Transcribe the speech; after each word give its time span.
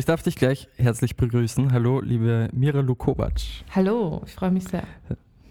Ich 0.00 0.06
darf 0.06 0.22
dich 0.22 0.34
gleich 0.34 0.66
herzlich 0.78 1.14
begrüßen. 1.14 1.72
Hallo, 1.72 2.00
liebe 2.00 2.48
Mira 2.54 2.80
Lukovac. 2.80 3.34
Hallo, 3.74 4.22
ich 4.24 4.32
freue 4.32 4.50
mich 4.50 4.64
sehr. 4.64 4.84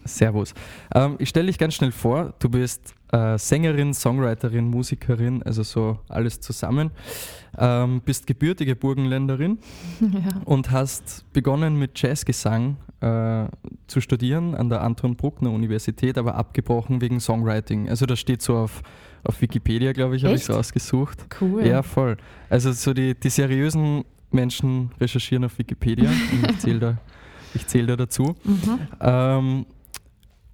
Servus. 0.02 0.54
Ähm, 0.92 1.14
ich 1.20 1.28
stelle 1.28 1.46
dich 1.46 1.56
ganz 1.56 1.74
schnell 1.74 1.92
vor. 1.92 2.34
Du 2.40 2.48
bist 2.48 2.96
äh, 3.12 3.38
Sängerin, 3.38 3.94
Songwriterin, 3.94 4.66
Musikerin, 4.66 5.44
also 5.44 5.62
so 5.62 6.00
alles 6.08 6.40
zusammen. 6.40 6.90
Ähm, 7.56 8.02
bist 8.04 8.26
gebürtige 8.26 8.74
Burgenländerin 8.74 9.60
ja. 10.00 10.40
und 10.46 10.72
hast 10.72 11.32
begonnen 11.32 11.76
mit 11.76 12.02
Jazzgesang 12.02 12.76
äh, 13.02 13.44
zu 13.86 14.00
studieren 14.00 14.56
an 14.56 14.68
der 14.68 14.82
Anton 14.82 15.14
Bruckner 15.14 15.52
Universität, 15.52 16.18
aber 16.18 16.34
abgebrochen 16.34 17.00
wegen 17.00 17.20
Songwriting. 17.20 17.88
Also 17.88 18.04
das 18.04 18.18
steht 18.18 18.42
so 18.42 18.56
auf, 18.56 18.82
auf 19.22 19.40
Wikipedia, 19.40 19.92
glaube 19.92 20.16
ich, 20.16 20.24
habe 20.24 20.34
ich 20.34 20.42
es 20.42 20.50
rausgesucht. 20.50 21.24
Cool. 21.40 21.64
Ja, 21.64 21.84
voll. 21.84 22.16
Also 22.48 22.72
so 22.72 22.92
die, 22.92 23.14
die 23.14 23.30
seriösen 23.30 24.02
Menschen 24.32 24.90
recherchieren 25.00 25.44
auf 25.44 25.58
Wikipedia 25.58 26.08
und 26.08 26.50
ich 26.50 26.58
zähle 26.58 26.78
da, 26.78 26.98
zähl 27.66 27.86
da 27.86 27.96
dazu. 27.96 28.34
Mhm. 28.44 28.78
Ähm, 29.00 29.66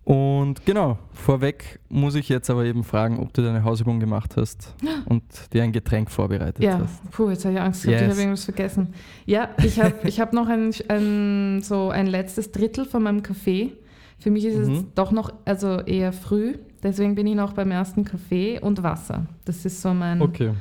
und 0.07 0.65
genau, 0.65 1.01
vorweg 1.13 1.81
muss 1.89 2.15
ich 2.15 2.29
jetzt 2.29 2.49
aber 2.49 2.65
eben 2.65 2.85
fragen, 2.85 3.19
ob 3.19 3.35
du 3.35 3.43
deine 3.43 3.65
Hausübung 3.65 3.99
gemacht 3.99 4.37
hast 4.37 4.73
und 5.07 5.25
dir 5.53 5.65
ein 5.65 5.73
Getränk 5.73 6.13
vorbereitet 6.13 6.63
ja. 6.63 6.79
hast. 6.79 7.03
Ja, 7.03 7.11
puh, 7.11 7.31
jetzt 7.31 7.45
habe 7.45 7.55
ich 7.55 7.61
Angst 7.61 7.83
gehabt, 7.83 8.01
yes. 8.01 8.07
ich 8.07 8.11
habe 8.13 8.21
irgendwas 8.21 8.45
vergessen. 8.45 8.95
Ja, 9.25 9.49
ich 9.65 9.81
habe 9.81 9.95
ich 10.05 10.21
hab 10.21 10.33
noch 10.33 10.47
ein, 10.47 10.73
ein, 10.89 11.61
so 11.63 11.91
ein 11.91 12.07
letztes 12.07 12.53
Drittel 12.53 12.85
von 12.85 13.03
meinem 13.03 13.25
Kaffee. 13.25 13.73
Für 14.21 14.31
mich 14.31 14.45
ist 14.45 14.69
mhm. 14.69 14.75
es 14.75 14.85
doch 14.95 15.11
noch 15.11 15.33
also 15.45 15.81
eher 15.81 16.13
früh, 16.13 16.55
deswegen 16.85 17.17
bin 17.17 17.27
ich 17.27 17.35
noch 17.35 17.55
beim 17.55 17.73
ersten 17.73 18.05
Kaffee 18.05 18.61
und 18.61 18.85
Wasser. 18.85 19.27
Das 19.45 19.65
ist 19.65 19.83
so 19.83 19.93
mein. 19.93 20.23
Okay. 20.23 20.53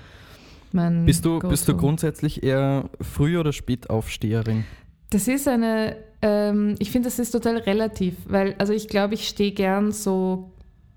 Mein 0.76 1.06
bist, 1.06 1.24
du, 1.24 1.40
bist 1.40 1.70
du 1.70 1.78
grundsätzlich 1.78 2.44
eher 2.44 2.90
Früh- 3.00 3.38
oder 3.38 3.54
Spätaufsteherin? 3.54 4.66
Das 5.10 5.30
ist 5.30 5.48
eine, 5.48 5.96
ähm, 6.22 6.76
ich 6.80 6.92
finde, 6.92 7.08
das 7.08 7.18
ist 7.18 7.32
total 7.32 7.58
relativ, 7.58 8.16
weil, 8.28 8.56
also 8.58 8.74
ich 8.74 8.90
glaube, 8.90 9.14
ich 9.14 9.28
stehe 9.30 9.54
gern 9.54 9.94
so 9.94 10.52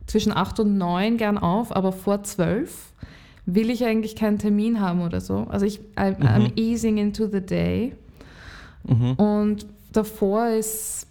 zwischen 0.07 0.33
8 0.33 0.61
und 0.61 0.79
9 0.79 1.17
gern 1.17 1.39
auf, 1.39 1.75
aber 1.75 1.93
vor 1.93 2.25
12 2.25 2.93
will 3.47 3.71
ich 3.71 3.85
eigentlich 3.85 4.17
keinen 4.17 4.39
Termin 4.39 4.81
haben 4.81 5.01
oder 5.01 5.21
so. 5.21 5.47
Also 5.49 5.65
ich, 5.65 5.81
I'm, 5.97 6.19
mhm. 6.19 6.27
I'm 6.27 6.53
easing 6.57 6.99
into 6.99 7.29
the 7.29 7.41
day. 7.41 7.95
Mhm. 8.85 9.13
Und 9.13 9.67
davor 9.93 10.49
ist 10.49 11.07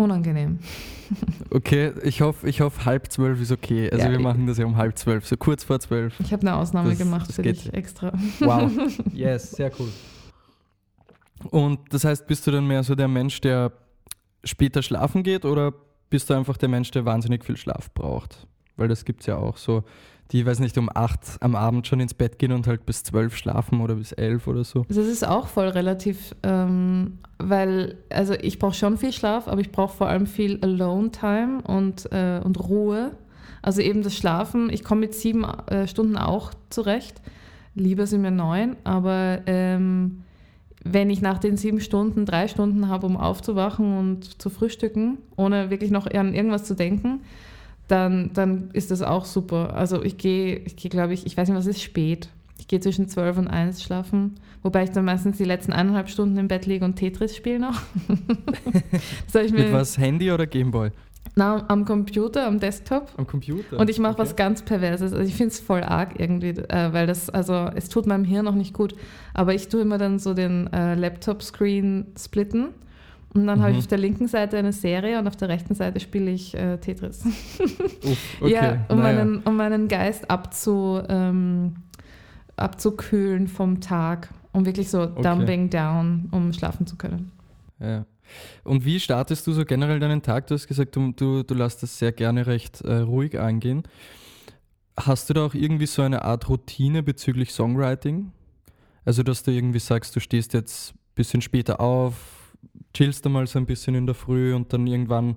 unangenehm. 0.00 0.58
Okay, 1.50 1.92
ich 2.02 2.20
hoffe, 2.20 2.48
ich 2.48 2.60
hoffe, 2.60 2.84
halb 2.84 3.10
zwölf 3.10 3.40
ist 3.40 3.50
okay. 3.50 3.90
Also 3.90 4.06
ja, 4.06 4.12
wir 4.12 4.20
machen 4.20 4.46
das 4.46 4.58
ja 4.58 4.66
um 4.66 4.76
halb 4.76 4.96
zwölf, 4.96 5.26
so 5.26 5.36
kurz 5.36 5.64
vor 5.64 5.80
zwölf. 5.80 6.18
Ich 6.20 6.32
habe 6.32 6.42
eine 6.42 6.54
Ausnahme 6.56 6.90
das, 6.90 6.98
gemacht 6.98 7.28
das 7.28 7.36
für 7.36 7.42
geht. 7.42 7.64
dich 7.64 7.74
extra. 7.74 8.12
Wow, 8.38 8.70
yes, 9.12 9.52
sehr 9.52 9.72
cool. 9.78 9.88
Und 11.50 11.80
das 11.90 12.04
heißt, 12.04 12.26
bist 12.26 12.46
du 12.46 12.50
dann 12.50 12.66
mehr 12.66 12.82
so 12.82 12.94
der 12.94 13.08
Mensch, 13.08 13.40
der 13.40 13.72
später 14.44 14.82
schlafen 14.82 15.22
geht 15.22 15.44
oder 15.44 15.72
bist 16.10 16.30
du 16.30 16.34
einfach 16.34 16.56
der 16.56 16.68
Mensch, 16.68 16.90
der 16.90 17.04
wahnsinnig 17.04 17.44
viel 17.44 17.56
Schlaf 17.56 17.92
braucht? 17.92 18.46
Weil 18.76 18.88
das 18.88 19.04
gibt 19.04 19.20
es 19.20 19.26
ja 19.26 19.36
auch 19.36 19.56
so, 19.56 19.84
die, 20.32 20.46
weiß 20.46 20.60
nicht, 20.60 20.78
um 20.78 20.88
acht 20.92 21.20
am 21.40 21.56
Abend 21.56 21.86
schon 21.86 22.00
ins 22.00 22.14
Bett 22.14 22.38
gehen 22.38 22.52
und 22.52 22.66
halt 22.66 22.86
bis 22.86 23.02
zwölf 23.02 23.36
schlafen 23.36 23.80
oder 23.80 23.96
bis 23.96 24.12
elf 24.12 24.46
oder 24.46 24.64
so. 24.64 24.84
Das 24.88 24.96
ist 24.96 25.26
auch 25.26 25.48
voll 25.48 25.68
relativ, 25.68 26.34
ähm, 26.42 27.18
weil, 27.38 27.96
also 28.10 28.34
ich 28.34 28.58
brauche 28.58 28.74
schon 28.74 28.96
viel 28.96 29.12
Schlaf, 29.12 29.48
aber 29.48 29.60
ich 29.60 29.72
brauche 29.72 29.96
vor 29.96 30.08
allem 30.08 30.26
viel 30.26 30.58
Alone-Time 30.62 31.62
und, 31.62 32.10
äh, 32.12 32.40
und 32.42 32.60
Ruhe. 32.60 33.12
Also 33.62 33.82
eben 33.82 34.02
das 34.02 34.16
Schlafen, 34.16 34.70
ich 34.70 34.84
komme 34.84 35.02
mit 35.02 35.14
sieben 35.14 35.44
äh, 35.44 35.86
Stunden 35.86 36.16
auch 36.16 36.52
zurecht. 36.70 37.20
Lieber 37.74 38.06
sind 38.06 38.22
mir 38.22 38.30
neun, 38.30 38.76
aber 38.84 39.40
ähm, 39.46 40.22
wenn 40.82 41.10
ich 41.10 41.20
nach 41.20 41.38
den 41.38 41.56
sieben 41.56 41.80
Stunden 41.80 42.24
drei 42.24 42.48
Stunden 42.48 42.88
habe, 42.88 43.06
um 43.06 43.16
aufzuwachen 43.16 43.98
und 43.98 44.40
zu 44.40 44.48
frühstücken, 44.48 45.18
ohne 45.36 45.70
wirklich 45.70 45.90
noch 45.90 46.06
an 46.06 46.34
irgendwas 46.34 46.64
zu 46.64 46.74
denken, 46.74 47.20
dann, 47.90 48.30
dann 48.34 48.70
ist 48.72 48.90
das 48.90 49.02
auch 49.02 49.24
super. 49.24 49.74
Also 49.74 50.02
ich 50.02 50.16
gehe, 50.16 50.56
ich 50.58 50.76
gehe, 50.76 50.90
glaube 50.90 51.12
ich, 51.12 51.26
ich 51.26 51.36
weiß 51.36 51.48
nicht, 51.48 51.58
was 51.58 51.66
ist 51.66 51.82
spät. 51.82 52.28
Ich 52.58 52.68
gehe 52.68 52.78
zwischen 52.78 53.08
zwölf 53.08 53.38
und 53.38 53.48
eins 53.48 53.82
schlafen, 53.82 54.34
wobei 54.62 54.84
ich 54.84 54.90
dann 54.90 55.04
meistens 55.04 55.38
die 55.38 55.44
letzten 55.44 55.72
eineinhalb 55.72 56.08
Stunden 56.08 56.36
im 56.36 56.46
Bett 56.46 56.66
liege 56.66 56.84
und 56.84 56.96
Tetris 56.96 57.34
spiele 57.34 57.58
noch. 57.58 57.80
Mit 59.34 59.72
was, 59.72 59.98
Handy 59.98 60.30
oder 60.30 60.46
Gameboy? 60.46 60.90
Na, 61.36 61.64
am 61.68 61.84
Computer, 61.84 62.46
am 62.46 62.60
Desktop. 62.60 63.08
Am 63.16 63.26
Computer. 63.26 63.78
Und 63.78 63.88
ich 63.88 63.98
mache 63.98 64.14
okay. 64.14 64.22
was 64.22 64.36
ganz 64.36 64.62
Perverses. 64.62 65.12
Also 65.12 65.24
ich 65.24 65.34
finde 65.34 65.52
es 65.52 65.60
voll 65.60 65.82
arg 65.82 66.18
irgendwie, 66.18 66.50
äh, 66.50 66.92
weil 66.92 67.06
das, 67.06 67.30
also 67.30 67.70
es 67.74 67.88
tut 67.88 68.06
meinem 68.06 68.24
Hirn 68.24 68.46
auch 68.46 68.54
nicht 68.54 68.74
gut. 68.74 68.94
Aber 69.32 69.54
ich 69.54 69.68
tue 69.68 69.80
immer 69.80 69.98
dann 69.98 70.18
so 70.18 70.34
den 70.34 70.72
äh, 70.72 70.94
Laptop-Screen 70.94 72.08
splitten. 72.18 72.68
Und 73.32 73.46
dann 73.46 73.58
mhm. 73.58 73.62
habe 73.62 73.72
ich 73.72 73.78
auf 73.78 73.86
der 73.86 73.98
linken 73.98 74.26
Seite 74.26 74.58
eine 74.58 74.72
Serie 74.72 75.18
und 75.18 75.28
auf 75.28 75.36
der 75.36 75.48
rechten 75.48 75.74
Seite 75.74 76.00
spiele 76.00 76.30
ich 76.32 76.54
äh, 76.54 76.78
Tetris. 76.78 77.24
Uff, 77.24 78.36
okay. 78.40 78.52
Ja, 78.52 78.84
um, 78.88 78.98
naja. 78.98 79.24
meinen, 79.24 79.38
um 79.42 79.56
meinen 79.56 79.88
Geist 79.88 80.28
abzu, 80.28 81.00
ähm, 81.08 81.76
abzukühlen 82.56 83.46
vom 83.46 83.80
Tag, 83.80 84.30
um 84.52 84.66
wirklich 84.66 84.90
so 84.90 85.02
okay. 85.02 85.22
dumping 85.22 85.70
down, 85.70 86.28
um 86.32 86.52
schlafen 86.52 86.86
zu 86.86 86.96
können. 86.96 87.30
Ja. 87.78 88.04
Und 88.64 88.84
wie 88.84 88.98
startest 88.98 89.46
du 89.46 89.52
so 89.52 89.64
generell 89.64 90.00
deinen 90.00 90.22
Tag? 90.22 90.46
Du 90.48 90.54
hast 90.54 90.66
gesagt, 90.66 90.94
du, 90.96 91.12
du, 91.12 91.42
du 91.42 91.54
lässt 91.54 91.82
das 91.82 91.98
sehr 91.98 92.12
gerne 92.12 92.46
recht 92.46 92.80
äh, 92.80 92.96
ruhig 92.98 93.38
angehen. 93.38 93.84
Hast 94.96 95.30
du 95.30 95.34
da 95.34 95.46
auch 95.46 95.54
irgendwie 95.54 95.86
so 95.86 96.02
eine 96.02 96.24
Art 96.24 96.48
Routine 96.48 97.02
bezüglich 97.02 97.52
Songwriting? 97.52 98.32
Also, 99.04 99.22
dass 99.22 99.42
du 99.42 99.50
irgendwie 99.50 99.78
sagst, 99.78 100.14
du 100.14 100.20
stehst 100.20 100.52
jetzt 100.52 100.92
ein 100.92 101.14
bisschen 101.14 101.42
später 101.42 101.80
auf, 101.80 102.39
chillst 102.94 103.24
du 103.24 103.30
mal 103.30 103.46
so 103.46 103.58
ein 103.58 103.66
bisschen 103.66 103.94
in 103.94 104.06
der 104.06 104.14
Früh 104.14 104.54
und 104.54 104.72
dann 104.72 104.86
irgendwann 104.86 105.36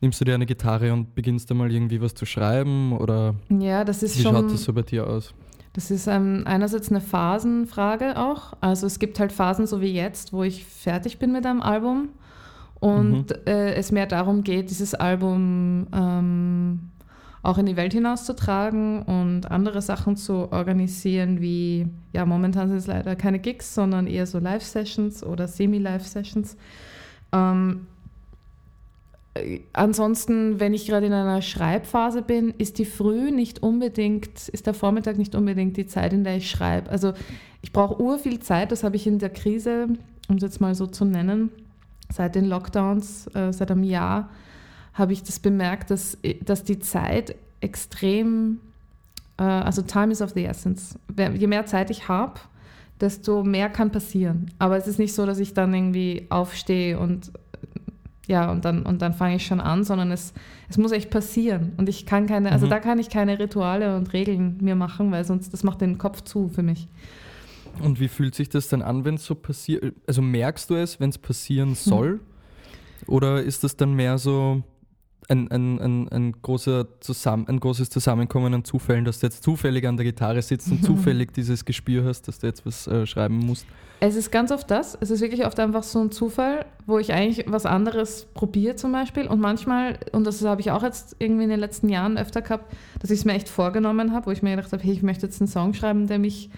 nimmst 0.00 0.20
du 0.20 0.24
dir 0.24 0.34
eine 0.34 0.46
Gitarre 0.46 0.92
und 0.92 1.14
beginnst 1.14 1.50
da 1.50 1.54
mal 1.54 1.70
irgendwie 1.72 2.00
was 2.00 2.14
zu 2.14 2.26
schreiben? 2.26 2.92
Oder 2.92 3.34
ja, 3.48 3.84
das 3.84 4.02
ist 4.02 4.18
wie 4.18 4.22
schon, 4.22 4.34
schaut 4.34 4.52
das 4.52 4.64
so 4.64 4.72
bei 4.72 4.82
dir 4.82 5.06
aus? 5.06 5.34
Das 5.72 5.90
ist 5.90 6.06
ähm, 6.06 6.42
einerseits 6.44 6.90
eine 6.90 7.00
Phasenfrage 7.00 8.18
auch. 8.18 8.52
Also 8.60 8.86
es 8.86 8.98
gibt 8.98 9.18
halt 9.18 9.32
Phasen 9.32 9.66
so 9.66 9.80
wie 9.80 9.92
jetzt, 9.92 10.32
wo 10.32 10.42
ich 10.42 10.66
fertig 10.66 11.18
bin 11.18 11.32
mit 11.32 11.46
einem 11.46 11.62
Album 11.62 12.10
und 12.74 13.30
mhm. 13.30 13.46
äh, 13.46 13.74
es 13.74 13.92
mehr 13.92 14.06
darum 14.06 14.42
geht, 14.42 14.68
dieses 14.70 14.94
Album 14.94 15.86
ähm, 15.94 16.90
auch 17.42 17.58
in 17.58 17.66
die 17.66 17.76
Welt 17.76 17.92
hinauszutragen 17.92 19.02
und 19.02 19.50
andere 19.50 19.82
Sachen 19.82 20.16
zu 20.16 20.52
organisieren, 20.52 21.40
wie, 21.40 21.88
ja, 22.12 22.24
momentan 22.24 22.68
sind 22.68 22.78
es 22.78 22.86
leider 22.86 23.16
keine 23.16 23.40
Gigs, 23.40 23.74
sondern 23.74 24.06
eher 24.06 24.26
so 24.26 24.38
Live-Sessions 24.38 25.24
oder 25.24 25.48
Semi-Live-Sessions. 25.48 26.56
Ähm, 27.32 27.86
ansonsten, 29.72 30.60
wenn 30.60 30.72
ich 30.72 30.86
gerade 30.86 31.06
in 31.06 31.12
einer 31.12 31.42
Schreibphase 31.42 32.22
bin, 32.22 32.54
ist 32.58 32.78
die 32.78 32.84
Früh 32.84 33.32
nicht 33.32 33.62
unbedingt, 33.62 34.48
ist 34.48 34.66
der 34.66 34.74
Vormittag 34.74 35.18
nicht 35.18 35.34
unbedingt 35.34 35.76
die 35.76 35.86
Zeit, 35.86 36.12
in 36.12 36.22
der 36.22 36.36
ich 36.36 36.48
schreibe. 36.48 36.90
Also 36.90 37.12
ich 37.62 37.72
brauche 37.72 38.00
ur 38.00 38.18
viel 38.18 38.38
Zeit, 38.40 38.70
das 38.70 38.84
habe 38.84 38.96
ich 38.96 39.06
in 39.06 39.18
der 39.18 39.30
Krise, 39.30 39.88
um 40.28 40.36
es 40.36 40.42
jetzt 40.42 40.60
mal 40.60 40.76
so 40.76 40.86
zu 40.86 41.04
nennen, 41.04 41.50
seit 42.12 42.36
den 42.36 42.44
Lockdowns, 42.44 43.26
äh, 43.34 43.52
seit 43.52 43.72
einem 43.72 43.82
Jahr, 43.82 44.30
habe 44.94 45.12
ich 45.12 45.22
das 45.22 45.38
bemerkt, 45.38 45.90
dass, 45.90 46.18
dass 46.44 46.64
die 46.64 46.78
Zeit 46.78 47.34
extrem, 47.60 48.60
äh, 49.38 49.42
also 49.42 49.82
Time 49.82 50.12
is 50.12 50.20
of 50.20 50.30
the 50.30 50.44
essence. 50.44 50.98
Je 51.16 51.46
mehr 51.46 51.66
Zeit 51.66 51.90
ich 51.90 52.08
habe, 52.08 52.40
desto 53.00 53.42
mehr 53.42 53.68
kann 53.68 53.90
passieren. 53.90 54.50
Aber 54.58 54.76
es 54.76 54.86
ist 54.86 54.98
nicht 54.98 55.14
so, 55.14 55.26
dass 55.26 55.38
ich 55.38 55.54
dann 55.54 55.74
irgendwie 55.74 56.26
aufstehe 56.30 56.98
und 56.98 57.32
ja, 58.28 58.50
und 58.52 58.64
dann, 58.64 58.84
und 58.84 59.02
dann 59.02 59.14
fange 59.14 59.36
ich 59.36 59.44
schon 59.44 59.60
an, 59.60 59.82
sondern 59.82 60.12
es, 60.12 60.32
es 60.68 60.78
muss 60.78 60.92
echt 60.92 61.10
passieren. 61.10 61.72
Und 61.76 61.88
ich 61.88 62.06
kann 62.06 62.26
keine, 62.26 62.52
also 62.52 62.66
mhm. 62.66 62.70
da 62.70 62.78
kann 62.78 62.98
ich 63.00 63.10
keine 63.10 63.38
Rituale 63.38 63.96
und 63.96 64.12
Regeln 64.12 64.58
mir 64.60 64.76
machen, 64.76 65.10
weil 65.10 65.24
sonst 65.24 65.52
das 65.52 65.64
macht 65.64 65.80
den 65.80 65.98
Kopf 65.98 66.22
zu 66.22 66.48
für 66.48 66.62
mich. 66.62 66.88
Und 67.82 67.98
wie 67.98 68.08
fühlt 68.08 68.34
sich 68.34 68.48
das 68.48 68.68
dann 68.68 68.80
an, 68.80 69.04
wenn 69.04 69.16
es 69.16 69.24
so 69.24 69.34
passiert? 69.34 69.94
Also 70.06 70.22
merkst 70.22 70.70
du 70.70 70.76
es, 70.76 71.00
wenn 71.00 71.10
es 71.10 71.18
passieren 71.18 71.70
hm. 71.70 71.74
soll? 71.74 72.12
Mhm. 72.12 72.20
Oder 73.08 73.42
ist 73.42 73.64
das 73.64 73.76
dann 73.76 73.94
mehr 73.94 74.18
so, 74.18 74.62
ein, 75.28 75.50
ein, 75.50 75.80
ein, 75.80 76.08
ein, 76.08 76.32
großer 76.42 76.86
Zusammen, 77.00 77.46
ein 77.48 77.60
großes 77.60 77.90
Zusammenkommen 77.90 78.54
an 78.54 78.64
Zufällen, 78.64 79.04
dass 79.04 79.20
du 79.20 79.26
jetzt 79.26 79.42
zufällig 79.42 79.86
an 79.86 79.96
der 79.96 80.04
Gitarre 80.04 80.42
sitzt 80.42 80.70
und 80.70 80.84
zufällig 80.84 81.32
dieses 81.32 81.64
Gespür 81.64 82.04
hast, 82.04 82.28
dass 82.28 82.38
du 82.40 82.46
jetzt 82.46 82.66
was 82.66 82.86
äh, 82.86 83.06
schreiben 83.06 83.38
musst? 83.38 83.66
Es 84.00 84.16
ist 84.16 84.32
ganz 84.32 84.50
oft 84.50 84.68
das. 84.68 84.98
Es 85.00 85.10
ist 85.10 85.20
wirklich 85.20 85.46
oft 85.46 85.60
einfach 85.60 85.84
so 85.84 86.00
ein 86.00 86.10
Zufall, 86.10 86.66
wo 86.86 86.98
ich 86.98 87.12
eigentlich 87.12 87.44
was 87.46 87.66
anderes 87.66 88.26
probiere 88.34 88.74
zum 88.74 88.90
Beispiel. 88.90 89.28
Und 89.28 89.40
manchmal, 89.40 90.00
und 90.10 90.26
das 90.26 90.44
habe 90.44 90.60
ich 90.60 90.72
auch 90.72 90.82
jetzt 90.82 91.14
irgendwie 91.20 91.44
in 91.44 91.50
den 91.50 91.60
letzten 91.60 91.88
Jahren 91.88 92.18
öfter 92.18 92.42
gehabt, 92.42 92.74
dass 92.98 93.10
ich 93.10 93.20
es 93.20 93.24
mir 93.24 93.34
echt 93.34 93.48
vorgenommen 93.48 94.12
habe, 94.12 94.26
wo 94.26 94.30
ich 94.32 94.42
mir 94.42 94.56
gedacht 94.56 94.72
habe, 94.72 94.82
hey, 94.82 94.92
ich 94.92 95.02
möchte 95.02 95.26
jetzt 95.26 95.40
einen 95.40 95.46
Song 95.46 95.72
schreiben, 95.72 96.08
der 96.08 96.18
mich, 96.18 96.50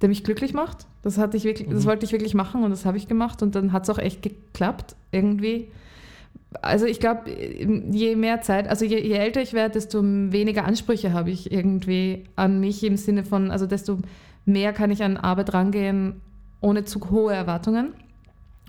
der 0.00 0.08
mich 0.08 0.24
glücklich 0.24 0.54
macht. 0.54 0.86
Das, 1.02 1.18
hatte 1.18 1.36
ich 1.36 1.44
wirklich, 1.44 1.68
mhm. 1.68 1.74
das 1.74 1.84
wollte 1.84 2.06
ich 2.06 2.12
wirklich 2.12 2.32
machen 2.32 2.64
und 2.64 2.70
das 2.70 2.86
habe 2.86 2.96
ich 2.96 3.06
gemacht. 3.06 3.42
Und 3.42 3.54
dann 3.54 3.72
hat 3.72 3.82
es 3.82 3.90
auch 3.90 3.98
echt 3.98 4.22
geklappt 4.22 4.96
irgendwie 5.12 5.68
also 6.62 6.86
ich 6.86 6.98
glaube, 7.00 7.30
je 7.30 8.16
mehr 8.16 8.40
Zeit, 8.42 8.68
also 8.68 8.84
je, 8.84 8.98
je, 9.00 9.14
älter 9.14 9.42
ich 9.42 9.52
werde, 9.52 9.74
desto 9.74 10.02
weniger 10.02 10.64
Ansprüche 10.64 11.12
habe 11.12 11.30
ich 11.30 11.52
irgendwie 11.52 12.24
an 12.36 12.60
mich 12.60 12.82
im 12.84 12.96
Sinne 12.96 13.24
von, 13.24 13.50
also 13.50 13.66
desto 13.66 13.98
mehr 14.46 14.72
kann 14.72 14.90
ich 14.90 15.02
an 15.02 15.16
Arbeit 15.16 15.52
rangehen 15.52 16.20
ohne 16.60 16.84
zu 16.84 17.00
hohe 17.10 17.34
Erwartungen. 17.34 17.92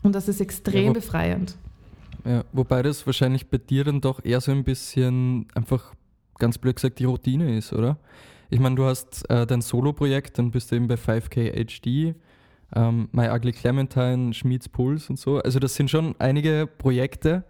Und 0.04 0.14
das 0.14 0.28
ist 0.28 0.40
extrem 0.42 0.84
Ja, 0.84 0.90
wo- 0.90 0.94
befreiend. 0.94 1.56
Ja, 2.26 2.44
wobei 2.52 2.82
das 2.84 3.06
wahrscheinlich 3.06 3.48
bei 3.50 3.58
dir 3.58 3.84
dann 3.86 4.02
doch 4.02 4.24
eher 4.24 4.42
so 4.42 4.52
ein 4.52 4.64
bisschen 4.64 5.48
einfach 5.56 5.94
ganz 6.38 6.58
blöd 6.58 6.76
gesagt 6.76 7.00
die 7.00 7.06
Routine 7.06 7.58
ist, 7.58 7.72
oder? 7.74 7.98
Ich 8.50 8.60
meine, 8.60 8.76
du 8.76 8.84
hast 8.86 9.30
äh, 9.30 9.46
dein 9.48 9.62
Solo-Projekt, 9.62 10.38
dann 10.38 10.52
bist 10.52 10.72
du 10.72 10.76
eben 10.76 10.88
bei 10.88 10.96
5K 10.96 11.52
HD, 11.54 12.16
ähm, 12.76 13.10
My 13.12 13.30
Ugly 13.30 13.54
Clementine, 13.54 14.34
Schmieds 14.34 14.70
Puls 14.70 15.10
und 15.10 15.18
so. 15.18 15.38
Also 15.40 15.60
das 15.60 15.76
sind 15.76 15.90
schon 15.90 16.16
einige 16.20 16.68
Projekte, 16.68 17.44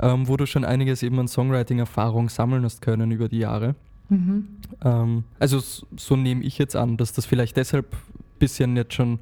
ähm, 0.00 0.28
wo 0.28 0.36
du 0.36 0.46
schon 0.46 0.64
einiges 0.64 1.02
eben 1.02 1.18
an 1.18 1.28
Songwriting-Erfahrung 1.28 2.28
sammeln 2.28 2.64
hast 2.64 2.82
können 2.82 3.10
über 3.10 3.28
die 3.28 3.38
Jahre. 3.38 3.74
Mhm. 4.08 4.48
Ähm, 4.84 5.24
also 5.38 5.60
so 5.96 6.16
nehme 6.16 6.42
ich 6.42 6.58
jetzt 6.58 6.76
an, 6.76 6.96
dass 6.96 7.12
das 7.12 7.26
vielleicht 7.26 7.56
deshalb 7.56 7.92
ein 7.92 8.38
bisschen 8.38 8.76
jetzt 8.76 8.94
schon 8.94 9.14
ein 9.14 9.20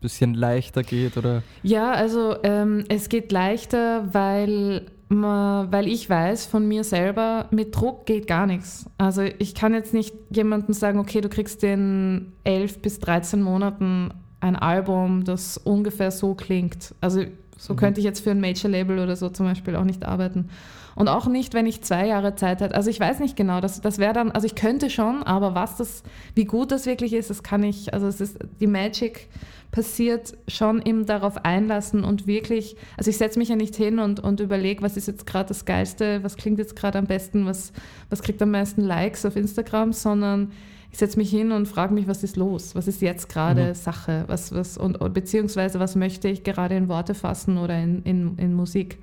bisschen 0.00 0.34
leichter 0.34 0.82
geht 0.82 1.16
oder 1.16 1.42
Ja, 1.62 1.92
also 1.92 2.36
ähm, 2.42 2.84
es 2.88 3.08
geht 3.08 3.32
leichter, 3.32 4.12
weil, 4.12 4.86
weil 5.08 5.86
ich 5.86 6.08
weiß 6.08 6.46
von 6.46 6.66
mir 6.66 6.84
selber, 6.84 7.48
mit 7.50 7.76
Druck 7.76 8.06
geht 8.06 8.26
gar 8.26 8.46
nichts. 8.46 8.86
Also 8.98 9.22
ich 9.22 9.54
kann 9.54 9.74
jetzt 9.74 9.92
nicht 9.92 10.14
jemandem 10.30 10.74
sagen, 10.74 10.98
okay, 10.98 11.20
du 11.20 11.28
kriegst 11.28 11.62
in 11.64 12.32
11 12.44 12.80
bis 12.80 12.98
13 13.00 13.42
Monaten 13.42 14.10
ein 14.42 14.56
Album, 14.56 15.24
das 15.24 15.56
ungefähr 15.56 16.10
so 16.10 16.34
klingt. 16.34 16.94
Also 17.00 17.22
so 17.56 17.74
Mhm. 17.74 17.76
könnte 17.76 18.00
ich 18.00 18.04
jetzt 18.04 18.20
für 18.24 18.32
ein 18.32 18.40
Major-Label 18.40 18.98
oder 18.98 19.14
so 19.16 19.28
zum 19.28 19.46
Beispiel 19.46 19.76
auch 19.76 19.84
nicht 19.84 20.04
arbeiten. 20.04 20.48
Und 20.94 21.08
auch 21.08 21.26
nicht, 21.26 21.54
wenn 21.54 21.64
ich 21.66 21.80
zwei 21.82 22.06
Jahre 22.06 22.34
Zeit 22.34 22.60
hätte. 22.60 22.74
Also 22.74 22.90
ich 22.90 23.00
weiß 23.00 23.20
nicht 23.20 23.36
genau, 23.36 23.60
das, 23.60 23.80
das 23.80 23.98
wäre 23.98 24.12
dann, 24.12 24.30
also 24.30 24.46
ich 24.46 24.54
könnte 24.54 24.90
schon, 24.90 25.22
aber 25.22 25.54
was 25.54 25.76
das, 25.76 26.02
wie 26.34 26.44
gut 26.44 26.70
das 26.70 26.84
wirklich 26.84 27.14
ist, 27.14 27.30
das 27.30 27.42
kann 27.42 27.62
ich, 27.62 27.94
also 27.94 28.06
es 28.08 28.20
ist, 28.20 28.36
die 28.60 28.66
Magic 28.66 29.28
passiert 29.70 30.34
schon 30.48 30.82
im 30.82 31.06
darauf 31.06 31.46
einlassen 31.46 32.04
und 32.04 32.26
wirklich, 32.26 32.76
also 32.98 33.08
ich 33.08 33.16
setze 33.16 33.38
mich 33.38 33.48
ja 33.48 33.56
nicht 33.56 33.74
hin 33.74 34.00
und, 34.00 34.20
und 34.20 34.40
überlege, 34.40 34.82
was 34.82 34.98
ist 34.98 35.06
jetzt 35.06 35.24
gerade 35.24 35.48
das 35.48 35.64
Geilste, 35.64 36.22
was 36.24 36.36
klingt 36.36 36.58
jetzt 36.58 36.76
gerade 36.76 36.98
am 36.98 37.06
besten, 37.06 37.46
was, 37.46 37.72
was 38.10 38.22
kriegt 38.22 38.42
am 38.42 38.50
meisten 38.50 38.82
Likes 38.82 39.24
auf 39.24 39.34
Instagram, 39.34 39.94
sondern 39.94 40.52
ich 40.92 40.98
setze 40.98 41.18
mich 41.18 41.30
hin 41.30 41.52
und 41.52 41.66
frage 41.66 41.94
mich, 41.94 42.06
was 42.06 42.22
ist 42.22 42.36
los? 42.36 42.74
Was 42.74 42.86
ist 42.86 43.00
jetzt 43.00 43.28
gerade 43.30 43.70
Mhm. 43.70 43.74
Sache? 43.74 44.24
Was, 44.26 44.54
was, 44.54 44.76
und, 44.76 45.00
und 45.00 45.14
beziehungsweise 45.14 45.80
was 45.80 45.96
möchte 45.96 46.28
ich 46.28 46.44
gerade 46.44 46.76
in 46.76 46.88
Worte 46.88 47.14
fassen 47.14 47.56
oder 47.58 47.78
in, 47.82 48.02
in, 48.02 48.36
in 48.36 48.52
Musik? 48.54 48.98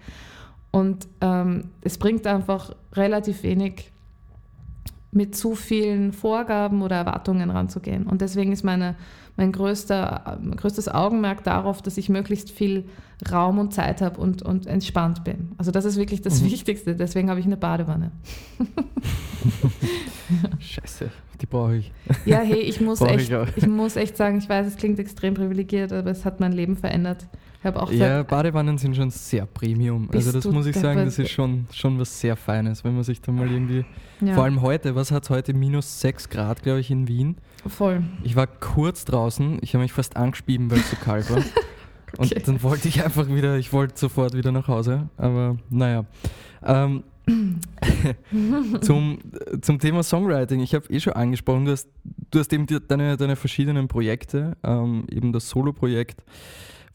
Und 0.71 1.07
ähm, 1.21 1.65
es 1.81 1.97
bringt 1.97 2.27
einfach 2.27 2.71
relativ 2.93 3.41
wenig, 3.41 3.91
mit 5.11 5.35
zu 5.35 5.55
vielen 5.55 6.13
Vorgaben 6.13 6.83
oder 6.83 6.97
Erwartungen 6.97 7.49
ranzugehen. 7.49 8.05
Und 8.05 8.21
deswegen 8.21 8.51
ist 8.51 8.63
meine, 8.63 8.95
mein 9.37 9.51
größter, 9.51 10.37
mein 10.39 10.57
größtes 10.57 10.87
Augenmerk 10.87 11.43
darauf, 11.43 11.81
dass 11.81 11.97
ich 11.97 12.09
möglichst 12.09 12.51
viel 12.51 12.85
Raum 13.31 13.57
und 13.57 13.73
Zeit 13.73 14.01
habe 14.03 14.21
und, 14.21 14.43
und 14.43 14.67
entspannt 14.67 15.23
bin. 15.23 15.53
Also 15.57 15.71
das 15.71 15.85
ist 15.85 15.97
wirklich 15.97 16.21
das 16.21 16.41
Mhm. 16.43 16.51
Wichtigste. 16.51 16.95
Deswegen 16.95 17.31
habe 17.31 17.39
ich 17.39 17.47
eine 17.47 17.57
Badewanne. 17.57 18.11
Scheiße, 20.59 21.09
die 21.41 21.45
brauche 21.45 21.77
ich. 21.77 21.91
Ja, 22.25 22.39
hey, 22.39 22.59
ich 22.59 22.81
muss, 22.81 23.01
echt, 23.01 23.31
ich 23.31 23.57
ich 23.57 23.67
muss 23.67 23.95
echt 23.95 24.17
sagen, 24.17 24.37
ich 24.37 24.47
weiß, 24.49 24.67
es 24.67 24.77
klingt 24.77 24.99
extrem 24.99 25.33
privilegiert, 25.33 25.91
aber 25.93 26.11
es 26.11 26.25
hat 26.25 26.39
mein 26.39 26.51
Leben 26.51 26.75
verändert. 26.75 27.27
Ich 27.59 27.65
habe 27.65 27.81
auch 27.81 27.91
Ja, 27.91 28.23
Badewannen 28.23 28.77
sind 28.77 28.95
schon 28.95 29.09
sehr 29.09 29.45
Premium. 29.45 30.09
Also 30.13 30.31
das 30.31 30.45
muss 30.45 30.65
ich 30.65 30.75
sagen, 30.77 31.03
das 31.03 31.19
ist 31.19 31.31
schon, 31.31 31.67
schon 31.73 31.99
was 31.99 32.19
sehr 32.19 32.37
Feines, 32.37 32.83
wenn 32.85 32.93
man 32.95 33.03
sich 33.03 33.19
da 33.21 33.31
mal 33.33 33.51
irgendwie... 33.51 33.83
ja, 34.21 34.33
Vor 34.33 34.45
allem 34.45 34.61
heute, 34.61 34.95
was 34.95 35.11
hat 35.11 35.29
heute? 35.29 35.53
Minus 35.53 35.99
6 35.99 36.29
Grad, 36.29 36.63
glaube 36.63 36.79
ich, 36.79 36.89
in 36.89 37.07
Wien. 37.09 37.35
voll. 37.67 38.03
Ich 38.23 38.35
war 38.37 38.47
kurz 38.47 39.03
draußen, 39.03 39.59
ich 39.61 39.73
habe 39.73 39.81
mich 39.83 39.91
fast 39.91 40.15
angespieben, 40.15 40.71
weil 40.71 40.79
es 40.79 40.89
so 40.89 40.95
kalt 41.03 41.29
war. 41.29 41.37
Und 42.17 42.31
Okay. 42.31 42.41
dann 42.45 42.63
wollte 42.63 42.87
ich 42.87 43.03
einfach 43.03 43.27
wieder, 43.29 43.57
ich 43.57 43.71
wollte 43.71 43.99
sofort 43.99 44.33
wieder 44.33 44.51
nach 44.51 44.67
Hause. 44.67 45.09
Aber 45.17 45.57
naja. 45.69 46.05
Ähm, 46.65 47.03
zum, 48.81 49.19
zum 49.61 49.79
Thema 49.79 50.03
Songwriting, 50.03 50.59
ich 50.61 50.73
habe 50.73 50.91
eh 50.91 50.99
schon 50.99 51.13
angesprochen, 51.13 51.65
du 51.65 51.71
hast, 51.71 51.87
du 52.31 52.39
hast 52.39 52.51
eben 52.53 52.65
die, 52.65 52.79
deine, 52.85 53.17
deine 53.17 53.35
verschiedenen 53.35 53.87
Projekte, 53.87 54.57
ähm, 54.63 55.05
eben 55.11 55.31
das 55.33 55.49
Solo-Projekt, 55.49 56.23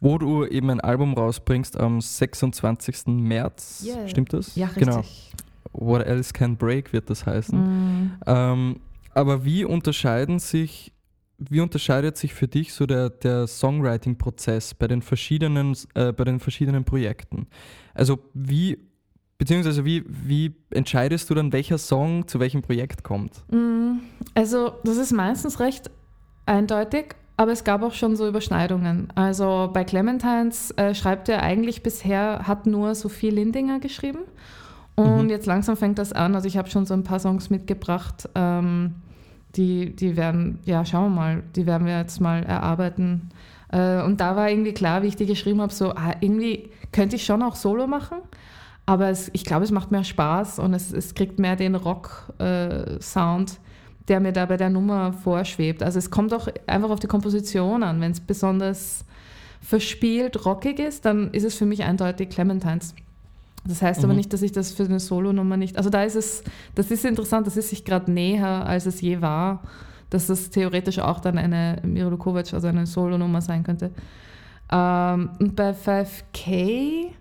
wo 0.00 0.18
du 0.18 0.44
eben 0.44 0.70
ein 0.70 0.80
Album 0.80 1.14
rausbringst 1.14 1.78
am 1.78 2.00
26. 2.00 3.06
März. 3.06 3.84
Yeah. 3.86 4.08
Stimmt 4.08 4.32
das? 4.32 4.54
Ja, 4.56 4.70
Genau. 4.74 4.98
richtig. 4.98 5.32
What 5.72 6.06
Else 6.06 6.32
Can 6.32 6.56
Break 6.56 6.92
wird 6.92 7.10
das 7.10 7.26
heißen. 7.26 7.58
Mm. 7.58 8.12
Ähm, 8.26 8.80
aber 9.12 9.44
wie 9.44 9.64
unterscheiden 9.64 10.38
sich, 10.38 10.92
wie 11.38 11.60
unterscheidet 11.60 12.16
sich 12.16 12.32
für 12.34 12.46
dich 12.46 12.72
so 12.72 12.86
der, 12.86 13.10
der 13.10 13.46
Songwriting-Prozess 13.46 14.74
bei 14.74 14.86
den 14.86 15.02
verschiedenen, 15.02 15.76
äh, 15.94 16.12
bei 16.12 16.24
den 16.24 16.38
verschiedenen 16.38 16.84
Projekten? 16.84 17.46
Also 17.92 18.18
wie, 18.34 18.78
beziehungsweise 19.38 19.84
wie, 19.84 20.04
wie 20.06 20.54
entscheidest 20.70 21.28
du 21.30 21.34
dann, 21.34 21.52
welcher 21.52 21.78
Song 21.78 22.26
zu 22.28 22.40
welchem 22.40 22.62
Projekt 22.62 23.02
kommt? 23.04 23.42
Mm, 23.50 23.98
Also, 24.34 24.72
das 24.84 24.96
ist 24.96 25.12
meistens 25.12 25.60
recht 25.60 25.90
eindeutig, 26.46 27.14
aber 27.36 27.52
es 27.52 27.64
gab 27.64 27.82
auch 27.82 27.94
schon 27.94 28.16
so 28.16 28.28
Überschneidungen. 28.28 29.08
Also 29.14 29.70
bei 29.72 29.84
Clementines 29.84 30.70
äh, 30.72 30.94
schreibt 30.94 31.28
er 31.28 31.42
eigentlich 31.42 31.82
bisher, 31.82 32.46
hat 32.46 32.66
nur 32.66 32.94
Sophie 32.94 33.30
Lindinger 33.30 33.80
geschrieben. 33.80 34.20
Und 34.96 35.24
Mhm. 35.24 35.30
jetzt 35.30 35.46
langsam 35.46 35.76
fängt 35.76 35.98
das 35.98 36.12
an. 36.12 36.34
Also 36.36 36.46
ich 36.46 36.56
habe 36.56 36.70
schon 36.70 36.86
so 36.86 36.94
ein 36.94 37.02
paar 37.02 37.18
Songs 37.18 37.50
mitgebracht. 37.50 38.28
Ähm, 38.36 38.94
die, 39.56 39.94
die 39.94 40.16
werden, 40.16 40.58
ja, 40.64 40.84
schauen 40.84 41.12
wir 41.12 41.16
mal, 41.20 41.42
die 41.56 41.66
werden 41.66 41.86
wir 41.86 41.98
jetzt 41.98 42.20
mal 42.20 42.42
erarbeiten. 42.44 43.30
Äh, 43.72 44.02
und 44.02 44.20
da 44.20 44.36
war 44.36 44.48
irgendwie 44.50 44.72
klar, 44.74 45.02
wie 45.02 45.08
ich 45.08 45.16
die 45.16 45.26
geschrieben 45.26 45.60
habe, 45.60 45.72
so 45.72 45.90
ah, 45.94 46.14
irgendwie 46.20 46.70
könnte 46.92 47.16
ich 47.16 47.24
schon 47.24 47.42
auch 47.42 47.56
Solo 47.56 47.86
machen. 47.88 48.18
Aber 48.86 49.08
es, 49.08 49.30
ich 49.32 49.44
glaube, 49.44 49.64
es 49.64 49.70
macht 49.70 49.90
mehr 49.90 50.04
Spaß 50.04 50.58
und 50.58 50.74
es, 50.74 50.92
es 50.92 51.14
kriegt 51.14 51.38
mehr 51.38 51.56
den 51.56 51.74
Rock-Sound, 51.74 53.58
der 54.08 54.20
mir 54.20 54.32
da 54.32 54.44
bei 54.44 54.56
der 54.58 54.68
Nummer 54.68 55.12
vorschwebt. 55.14 55.82
Also 55.82 55.98
es 55.98 56.10
kommt 56.10 56.34
auch 56.34 56.48
einfach 56.66 56.90
auf 56.90 57.00
die 57.00 57.06
Komposition 57.06 57.82
an. 57.82 58.00
Wenn 58.02 58.12
es 58.12 58.20
besonders 58.20 59.04
verspielt, 59.62 60.44
rockig 60.44 60.78
ist, 60.78 61.06
dann 61.06 61.30
ist 61.32 61.44
es 61.44 61.54
für 61.54 61.64
mich 61.64 61.82
eindeutig 61.84 62.28
Clementines. 62.28 62.94
Das 63.66 63.80
heißt 63.80 64.04
aber 64.04 64.12
Mhm. 64.12 64.18
nicht, 64.18 64.32
dass 64.34 64.42
ich 64.42 64.52
das 64.52 64.72
für 64.72 64.84
eine 64.84 65.00
Solo-Nummer 65.00 65.56
nicht. 65.56 65.78
Also 65.78 65.88
da 65.88 66.02
ist 66.04 66.16
es, 66.16 66.44
das 66.74 66.90
ist 66.90 67.06
interessant, 67.06 67.46
das 67.46 67.56
ist 67.56 67.70
sich 67.70 67.86
gerade 67.86 68.12
näher, 68.12 68.66
als 68.66 68.84
es 68.84 69.00
je 69.00 69.22
war, 69.22 69.62
dass 70.10 70.26
das 70.26 70.50
theoretisch 70.50 70.98
auch 70.98 71.20
dann 71.20 71.38
eine 71.38 71.78
Miro 71.82 72.18
Kovac, 72.18 72.52
also 72.52 72.68
eine 72.68 72.84
Solo-Nummer 72.86 73.40
sein 73.40 73.62
könnte. 73.62 73.90
Ähm, 74.70 75.30
und 75.40 75.56
bei 75.56 75.70
5K, 75.72 77.12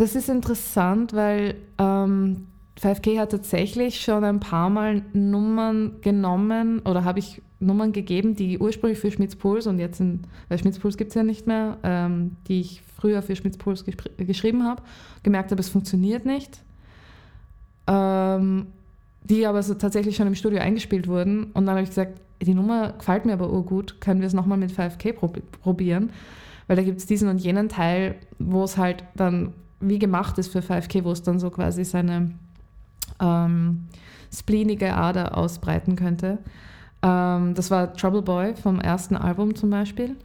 das 0.00 0.14
ist 0.14 0.28
interessant, 0.28 1.12
weil 1.12 1.56
ähm, 1.78 2.46
5K 2.80 3.18
hat 3.18 3.32
tatsächlich 3.32 4.00
schon 4.00 4.24
ein 4.24 4.40
paar 4.40 4.70
Mal 4.70 5.02
Nummern 5.12 5.96
genommen 6.00 6.80
oder 6.80 7.04
habe 7.04 7.18
ich 7.18 7.42
Nummern 7.58 7.92
gegeben, 7.92 8.34
die 8.34 8.58
ursprünglich 8.58 8.98
für 8.98 9.10
Schmitz 9.10 9.36
Puls 9.36 9.66
und 9.66 9.78
jetzt 9.78 10.00
in, 10.00 10.20
weil 10.48 10.58
Schmitz 10.58 10.78
Puls 10.78 10.96
gibt 10.96 11.10
es 11.10 11.14
ja 11.14 11.22
nicht 11.22 11.46
mehr, 11.46 11.76
ähm, 11.82 12.36
die 12.48 12.60
ich 12.60 12.82
früher 12.96 13.20
für 13.20 13.36
Schmitz 13.36 13.58
Puls 13.58 13.86
gespr- 13.86 14.24
geschrieben 14.24 14.64
habe, 14.64 14.82
gemerkt 15.22 15.50
habe, 15.50 15.60
es 15.60 15.68
funktioniert 15.68 16.24
nicht. 16.24 16.62
Ähm, 17.86 18.68
die 19.22 19.46
aber 19.46 19.62
so 19.62 19.74
tatsächlich 19.74 20.16
schon 20.16 20.26
im 20.26 20.34
Studio 20.34 20.60
eingespielt 20.60 21.06
wurden. 21.06 21.44
Und 21.52 21.66
dann 21.66 21.74
habe 21.74 21.82
ich 21.82 21.90
gesagt, 21.90 22.18
die 22.40 22.54
Nummer 22.54 22.94
gefällt 22.94 23.26
mir 23.26 23.34
aber 23.34 23.52
urgut, 23.52 24.00
können 24.00 24.20
wir 24.20 24.26
es 24.26 24.32
nochmal 24.32 24.56
mit 24.56 24.72
5K 24.72 25.12
prob 25.12 25.38
probieren? 25.60 26.10
Weil 26.66 26.76
da 26.76 26.82
gibt 26.82 26.98
es 26.98 27.06
diesen 27.06 27.28
und 27.28 27.38
jenen 27.38 27.68
Teil, 27.68 28.14
wo 28.38 28.64
es 28.64 28.78
halt 28.78 29.04
dann 29.14 29.52
wie 29.80 29.98
gemacht 29.98 30.38
ist 30.38 30.52
für 30.52 30.60
5K, 30.60 31.04
wo 31.04 31.12
es 31.12 31.22
dann 31.22 31.38
so 31.38 31.50
quasi 31.50 31.84
seine 31.84 32.32
ähm, 33.20 33.86
spleenige 34.32 34.94
Ader 34.94 35.36
ausbreiten 35.36 35.96
könnte. 35.96 36.38
Ähm, 37.02 37.54
das 37.54 37.70
war 37.70 37.94
Trouble 37.94 38.22
Boy 38.22 38.54
vom 38.54 38.80
ersten 38.80 39.16
Album 39.16 39.54
zum 39.54 39.70
Beispiel. 39.70 40.16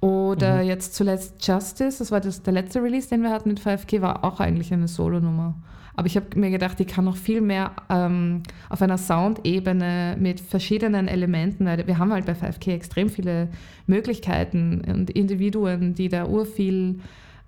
Oder 0.00 0.62
Mhm. 0.62 0.68
jetzt 0.68 0.94
zuletzt 0.94 1.46
Justice, 1.46 1.98
das 1.98 2.10
war 2.10 2.20
das, 2.20 2.42
der 2.42 2.54
letzte 2.54 2.82
Release, 2.82 3.08
den 3.08 3.22
wir 3.22 3.30
hatten 3.30 3.50
mit 3.50 3.60
5K, 3.60 4.00
war 4.00 4.24
auch 4.24 4.40
eigentlich 4.40 4.72
eine 4.72 4.88
Solo-Nummer. 4.88 5.54
Aber 5.96 6.06
ich 6.06 6.16
habe 6.16 6.26
mir 6.38 6.50
gedacht, 6.50 6.78
die 6.78 6.86
kann 6.86 7.04
noch 7.04 7.16
viel 7.16 7.42
mehr 7.42 7.72
ähm, 7.90 8.42
auf 8.70 8.80
einer 8.80 8.96
Soundebene 8.96 10.16
mit 10.18 10.40
verschiedenen 10.40 11.08
Elementen, 11.08 11.66
weil 11.66 11.86
wir 11.86 11.98
haben 11.98 12.12
halt 12.12 12.24
bei 12.24 12.32
5K 12.32 12.72
extrem 12.72 13.10
viele 13.10 13.48
Möglichkeiten 13.86 14.80
und 14.86 15.10
Individuen, 15.10 15.92
die 15.94 16.08
da 16.08 16.26
urviel 16.26 17.00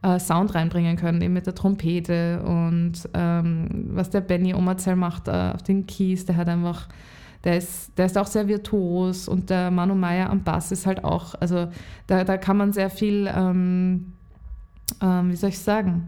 äh, 0.02 0.18
Sound 0.18 0.54
reinbringen 0.54 0.96
können, 0.96 1.20
eben 1.22 1.34
mit 1.34 1.46
der 1.46 1.54
Trompete 1.54 2.42
und 2.42 2.94
ähm, 3.14 3.68
was 3.92 4.10
der 4.10 4.20
Benny 4.20 4.54
Omerzell 4.54 4.96
macht 4.96 5.28
äh, 5.28 5.52
auf 5.54 5.62
den 5.62 5.86
Keys, 5.86 6.26
der 6.26 6.36
hat 6.36 6.48
einfach, 6.48 6.88
der 7.44 7.58
ist, 7.58 7.96
der 7.96 8.06
ist 8.06 8.18
auch 8.18 8.26
sehr 8.26 8.48
virtuos 8.48 9.28
und 9.28 9.50
der 9.50 9.70
Manu 9.70 9.94
Meyer 9.94 10.30
am 10.30 10.42
Bass 10.42 10.72
ist 10.72 10.86
halt 10.86 11.04
auch, 11.04 11.34
also 11.36 11.68
da, 12.06 12.24
da 12.24 12.36
kann 12.36 12.56
man 12.56 12.72
sehr 12.72 12.90
viel, 12.90 13.30
ähm, 13.34 14.12
ähm, 15.00 15.30
wie 15.30 15.36
soll 15.36 15.50
ich 15.50 15.58
sagen, 15.58 16.06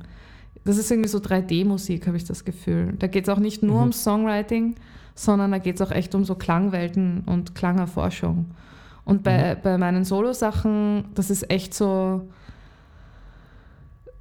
das 0.65 0.79
ist 0.79 0.91
irgendwie 0.91 1.11
so 1.11 1.19
3D-Musik, 1.19 2.07
habe 2.07 2.17
ich 2.17 2.25
das 2.25 2.45
Gefühl. 2.45 2.95
Da 2.99 3.07
geht 3.07 3.29
es 3.29 3.29
auch 3.29 3.39
nicht 3.39 3.63
nur 3.63 3.77
Mhm. 3.81 3.83
um 3.83 3.93
Songwriting, 3.93 4.77
sondern 5.15 5.53
da 5.53 5.59
geht 5.59 5.77
es 5.77 5.83
auch 5.83 5.93
echt 5.93 6.15
um 6.15 6.25
so 6.25 6.35
Klangwelten 6.35 7.23
und 7.27 7.55
Klangerforschung. 7.55 8.47
Und 9.05 9.23
bei, 9.23 9.55
mhm. 9.55 9.59
bei 9.63 9.79
meinen 9.79 10.05
Solo-Sachen, 10.05 11.05
das 11.15 11.31
ist 11.31 11.51
echt 11.51 11.75
so 11.75 12.29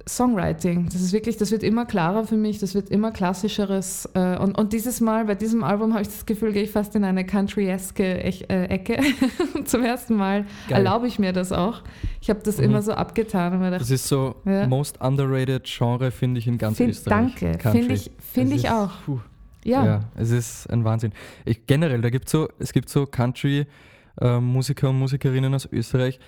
Songwriting. 0.06 0.86
Das 0.86 1.00
ist 1.00 1.12
wirklich, 1.12 1.38
das 1.38 1.50
wird 1.50 1.62
immer 1.62 1.86
klarer 1.86 2.24
für 2.26 2.36
mich, 2.36 2.58
das 2.58 2.74
wird 2.74 2.90
immer 2.90 3.10
klassischeres. 3.10 4.08
Äh, 4.14 4.36
und, 4.38 4.56
und 4.56 4.72
dieses 4.72 5.00
Mal, 5.00 5.24
bei 5.24 5.34
diesem 5.34 5.64
Album 5.64 5.92
habe 5.94 6.02
ich 6.02 6.08
das 6.08 6.26
Gefühl, 6.26 6.52
gehe 6.52 6.62
ich 6.62 6.70
fast 6.70 6.94
in 6.94 7.04
eine 7.04 7.24
country-eske 7.24 8.04
äh, 8.04 8.64
Ecke. 8.66 9.00
Zum 9.64 9.82
ersten 9.82 10.16
Mal 10.16 10.44
Geil. 10.68 10.78
erlaube 10.78 11.06
ich 11.06 11.18
mir 11.18 11.32
das 11.32 11.52
auch. 11.52 11.82
Ich 12.20 12.28
habe 12.28 12.40
das 12.42 12.58
mhm. 12.58 12.64
immer 12.64 12.82
so 12.82 12.92
abgetan. 12.92 13.60
Dachte, 13.60 13.78
das 13.78 13.90
ist 13.90 14.06
so 14.06 14.36
ja. 14.44 14.66
most 14.66 15.00
underrated 15.00 15.64
Genre, 15.64 16.10
finde 16.10 16.38
ich, 16.38 16.46
in 16.46 16.58
ganz 16.58 16.76
find, 16.76 16.90
Österreich. 16.90 17.34
Danke, 17.40 17.58
finde 17.70 17.94
ich, 17.94 18.10
find 18.32 18.52
ich 18.52 18.68
auch. 18.68 18.90
Puh. 19.06 19.20
Ja. 19.64 19.84
ja, 19.84 20.00
es 20.16 20.30
ist 20.30 20.66
ein 20.70 20.84
Wahnsinn. 20.84 21.12
Ich, 21.46 21.66
generell, 21.66 22.02
da 22.02 22.10
gibt 22.10 22.28
so, 22.28 22.48
es 22.58 22.74
gibt 22.74 22.90
so 22.90 23.06
Country-Musiker 23.06 24.86
äh, 24.86 24.90
und 24.90 24.98
Musikerinnen 24.98 25.54
aus 25.54 25.66
Österreich, 25.72 26.20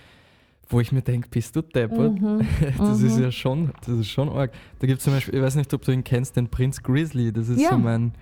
wo 0.69 0.81
ich 0.81 0.91
mir 0.91 1.03
denke, 1.03 1.29
bist 1.31 1.55
du 1.55 1.63
deppert? 1.63 2.21
Mhm. 2.21 2.41
Das 2.79 3.01
mhm. 3.01 3.07
ist 3.07 3.19
ja 3.19 3.31
schon, 3.31 3.71
das 3.81 3.99
ist 3.99 4.09
schon 4.09 4.29
arg. 4.29 4.51
Da 4.79 4.87
gibt 4.87 4.99
es 4.99 5.05
zum 5.05 5.13
Beispiel, 5.13 5.35
ich 5.35 5.43
weiß 5.43 5.55
nicht, 5.57 5.73
ob 5.73 5.83
du 5.83 5.93
ihn 5.93 6.05
kennst, 6.05 6.37
den 6.37 6.49
Prinz 6.49 6.83
Grizzly. 6.83 7.33
Das 7.33 7.49
ist 7.49 7.61
ja, 7.61 7.71
so 7.71 7.79
mein, 7.79 8.13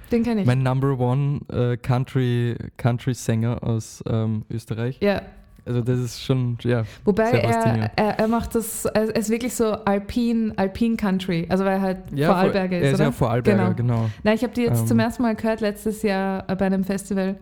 mein 0.45 0.63
Number 0.63 0.99
One 0.99 1.41
äh, 1.53 1.77
Country, 1.77 2.57
Country 2.77 3.15
Sänger 3.15 3.63
aus 3.63 4.03
ähm, 4.07 4.45
Österreich. 4.51 4.99
Ja. 5.01 5.23
Also 5.67 5.81
das 5.81 5.99
ist 5.99 6.23
schon, 6.23 6.59
ja. 6.63 6.85
Wobei 7.07 7.31
er, 7.31 7.91
er, 7.97 8.19
er, 8.19 8.29
macht 8.29 8.55
das, 8.55 8.85
er 8.85 9.17
ist 9.17 9.31
wirklich 9.31 9.55
so 9.55 9.73
Alpin, 9.73 10.53
Alpin 10.57 10.99
Country, 10.99 11.47
also 11.49 11.65
weil 11.65 11.77
er 11.77 11.81
halt 11.81 11.99
ja, 12.15 12.27
Vorarlberger 12.27 12.77
ist, 12.77 12.85
Er 12.85 12.91
ist 12.91 12.95
oder? 12.97 13.05
ja 13.05 13.13
Vorarlberger, 13.13 13.75
genau. 13.75 13.97
genau. 14.01 14.11
Na, 14.23 14.35
ich 14.35 14.43
habe 14.43 14.53
die 14.53 14.61
jetzt 14.61 14.81
ähm. 14.81 14.87
zum 14.87 14.99
ersten 14.99 15.23
Mal 15.23 15.35
gehört 15.35 15.63
letztes 15.63 16.03
Jahr 16.03 16.43
bei 16.43 16.67
einem 16.67 16.85
Festival. 16.85 17.37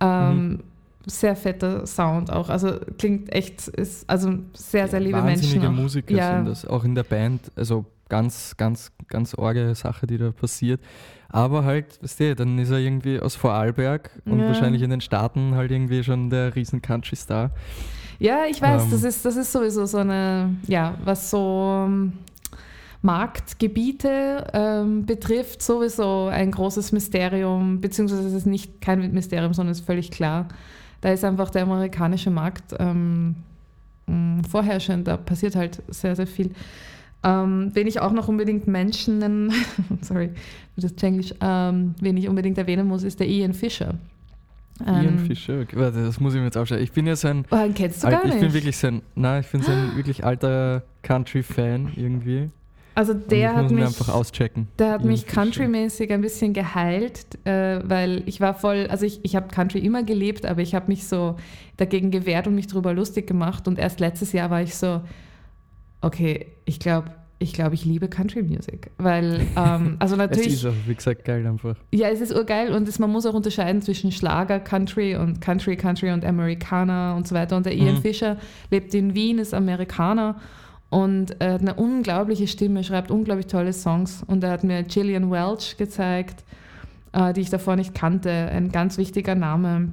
Ähm, 0.00 0.48
mhm 0.48 0.60
sehr 1.06 1.36
fetter 1.36 1.86
Sound 1.86 2.32
auch. 2.32 2.48
Also 2.48 2.78
klingt 2.98 3.32
echt, 3.32 3.68
ist 3.68 4.08
also 4.08 4.38
sehr, 4.52 4.88
sehr 4.88 5.00
liebe 5.00 5.18
Wahnsinnige 5.18 5.60
Menschen. 5.60 5.78
Auch. 5.78 5.82
Musiker 5.82 6.14
ja. 6.14 6.36
sind 6.36 6.48
das, 6.48 6.66
auch 6.66 6.84
in 6.84 6.94
der 6.94 7.04
Band. 7.04 7.50
Also 7.56 7.86
ganz, 8.08 8.56
ganz, 8.56 8.92
ganz 9.08 9.34
orge 9.34 9.74
Sache, 9.74 10.06
die 10.06 10.18
da 10.18 10.30
passiert. 10.32 10.80
Aber 11.28 11.64
halt, 11.64 12.02
weißt 12.02 12.20
du, 12.20 12.34
dann 12.34 12.58
ist 12.58 12.70
er 12.70 12.78
irgendwie 12.78 13.20
aus 13.20 13.36
Vorarlberg 13.36 14.10
und 14.26 14.40
ja. 14.40 14.48
wahrscheinlich 14.48 14.82
in 14.82 14.90
den 14.90 15.00
Staaten 15.00 15.54
halt 15.54 15.70
irgendwie 15.70 16.02
schon 16.02 16.28
der 16.28 16.54
riesen 16.54 16.82
Country-Star. 16.82 17.52
Ja, 18.18 18.44
ich 18.50 18.60
weiß, 18.60 18.84
ähm, 18.84 18.90
das, 18.90 19.04
ist, 19.04 19.24
das 19.24 19.36
ist 19.36 19.52
sowieso 19.52 19.86
so 19.86 19.98
eine, 19.98 20.56
ja, 20.66 20.96
was 21.04 21.30
so 21.30 21.84
ähm, 21.86 22.12
Marktgebiete 23.00 24.48
ähm, 24.52 25.06
betrifft, 25.06 25.62
sowieso 25.62 26.26
ein 26.26 26.50
großes 26.50 26.92
Mysterium, 26.92 27.80
beziehungsweise 27.80 28.26
es 28.26 28.34
ist 28.34 28.46
nicht 28.46 28.80
kein 28.80 29.12
Mysterium, 29.12 29.54
sondern 29.54 29.70
es 29.72 29.80
ist 29.80 29.86
völlig 29.86 30.10
klar 30.10 30.48
da 31.00 31.12
ist 31.12 31.24
einfach 31.24 31.50
der 31.50 31.62
amerikanische 31.62 32.30
Markt 32.30 32.74
ähm, 32.78 33.36
mm, 34.06 34.40
vorherrschend, 34.48 35.08
da 35.08 35.16
passiert 35.16 35.56
halt 35.56 35.82
sehr, 35.88 36.16
sehr 36.16 36.26
viel. 36.26 36.50
Ähm, 37.22 37.70
wen 37.74 37.86
ich 37.86 38.00
auch 38.00 38.12
noch 38.12 38.28
unbedingt 38.28 38.66
Menschen 38.66 39.52
sorry, 40.00 40.30
das 40.76 40.86
ist 40.86 41.02
Englisch, 41.02 41.34
ähm, 41.40 41.94
wen 42.00 42.16
ich 42.16 42.28
unbedingt 42.28 42.56
erwähnen 42.56 42.86
muss, 42.86 43.02
ist 43.02 43.20
der 43.20 43.28
Ian 43.28 43.52
Fischer. 43.52 43.94
Ian 44.86 45.04
ähm, 45.06 45.18
Fischer, 45.26 45.60
okay, 45.60 45.76
warte, 45.76 46.02
das 46.02 46.18
muss 46.20 46.32
ich 46.32 46.38
mir 46.38 46.46
jetzt 46.46 46.56
aufschreiben. 46.56 46.82
Ich 46.82 46.92
bin 46.92 47.06
ja 47.06 47.14
so 47.14 47.28
ein. 47.28 47.44
Oh, 47.50 47.68
kennst 47.74 48.02
du 48.02 48.06
alt, 48.06 48.16
gar 48.16 48.24
nicht. 48.24 48.36
Ich 48.36 48.40
bin 48.40 48.54
wirklich 48.54 48.76
so 48.76 48.86
ein, 48.86 49.02
nein, 49.14 49.42
ich 49.42 49.50
bin 49.50 49.62
so 49.62 49.70
ein 49.70 49.96
wirklich 49.96 50.24
alter 50.24 50.82
Country-Fan 51.02 51.92
irgendwie. 51.96 52.50
Also 52.94 53.14
der 53.14 53.54
hat 53.54 53.70
mich 53.70 53.84
einfach 53.84 54.08
auschecken. 54.08 54.68
Der 54.78 54.92
hat 54.92 55.04
mich 55.04 55.26
countrymäßig 55.26 56.12
ein 56.12 56.20
bisschen 56.20 56.52
geheilt, 56.52 57.38
äh, 57.46 57.80
weil 57.84 58.22
ich 58.26 58.40
war 58.40 58.54
voll, 58.54 58.88
also 58.90 59.06
ich, 59.06 59.20
ich 59.22 59.36
habe 59.36 59.48
Country 59.48 59.78
immer 59.78 60.02
gelebt, 60.02 60.44
aber 60.44 60.60
ich 60.60 60.74
habe 60.74 60.88
mich 60.88 61.06
so 61.06 61.36
dagegen 61.76 62.10
gewehrt 62.10 62.46
und 62.46 62.54
mich 62.54 62.66
darüber 62.66 62.92
lustig 62.92 63.26
gemacht 63.26 63.68
und 63.68 63.78
erst 63.78 64.00
letztes 64.00 64.32
Jahr 64.32 64.50
war 64.50 64.62
ich 64.62 64.74
so, 64.74 65.02
okay, 66.00 66.46
ich 66.64 66.80
glaube, 66.80 67.12
ich 67.42 67.54
glaube, 67.54 67.74
ich 67.74 67.86
liebe 67.86 68.08
Country 68.08 68.42
Music, 68.42 68.90
weil 68.98 69.46
ähm, 69.56 69.96
also 69.98 70.14
natürlich. 70.14 70.48
es 70.48 70.54
ist 70.54 70.66
auch, 70.66 70.74
wie 70.86 70.94
gesagt, 70.94 71.24
geil 71.24 71.46
einfach. 71.46 71.76
Ja, 71.90 72.08
es 72.08 72.20
ist 72.20 72.34
urgeil 72.34 72.74
und 72.74 72.86
es, 72.86 72.98
man 72.98 73.10
muss 73.10 73.24
auch 73.24 73.32
unterscheiden 73.32 73.80
zwischen 73.80 74.12
Schlager, 74.12 74.60
Country 74.60 75.16
und 75.16 75.40
Country, 75.40 75.76
Country 75.76 76.10
und 76.10 76.24
Amerikaner 76.24 77.14
und 77.16 77.26
so 77.26 77.34
weiter. 77.34 77.56
Und 77.56 77.64
der 77.64 77.74
Ian 77.74 77.94
mhm. 77.94 78.02
Fischer 78.02 78.36
lebt 78.70 78.94
in 78.94 79.14
Wien, 79.14 79.38
ist 79.38 79.54
Amerikaner 79.54 80.36
und 80.90 81.36
er 81.38 81.54
hat 81.54 81.60
eine 81.60 81.74
unglaubliche 81.74 82.48
Stimme, 82.48 82.82
schreibt 82.82 83.12
unglaublich 83.12 83.46
tolle 83.46 83.72
Songs. 83.72 84.24
Und 84.26 84.42
er 84.42 84.50
hat 84.50 84.64
mir 84.64 84.82
Gillian 84.82 85.30
Welch 85.30 85.76
gezeigt, 85.76 86.44
äh, 87.12 87.32
die 87.32 87.42
ich 87.42 87.50
davor 87.50 87.76
nicht 87.76 87.94
kannte. 87.94 88.30
Ein 88.30 88.72
ganz 88.72 88.98
wichtiger 88.98 89.36
Name. 89.36 89.92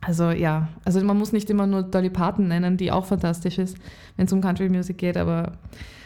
Also 0.00 0.30
ja, 0.30 0.68
also 0.84 1.02
man 1.02 1.18
muss 1.18 1.32
nicht 1.32 1.50
immer 1.50 1.66
nur 1.66 1.82
Dolly 1.82 2.08
Parton 2.08 2.46
nennen, 2.46 2.76
die 2.76 2.92
auch 2.92 3.04
fantastisch 3.04 3.58
ist, 3.58 3.76
wenn 4.16 4.26
es 4.26 4.32
um 4.32 4.40
Country 4.40 4.68
Music 4.68 4.96
geht, 4.96 5.16
aber 5.16 5.54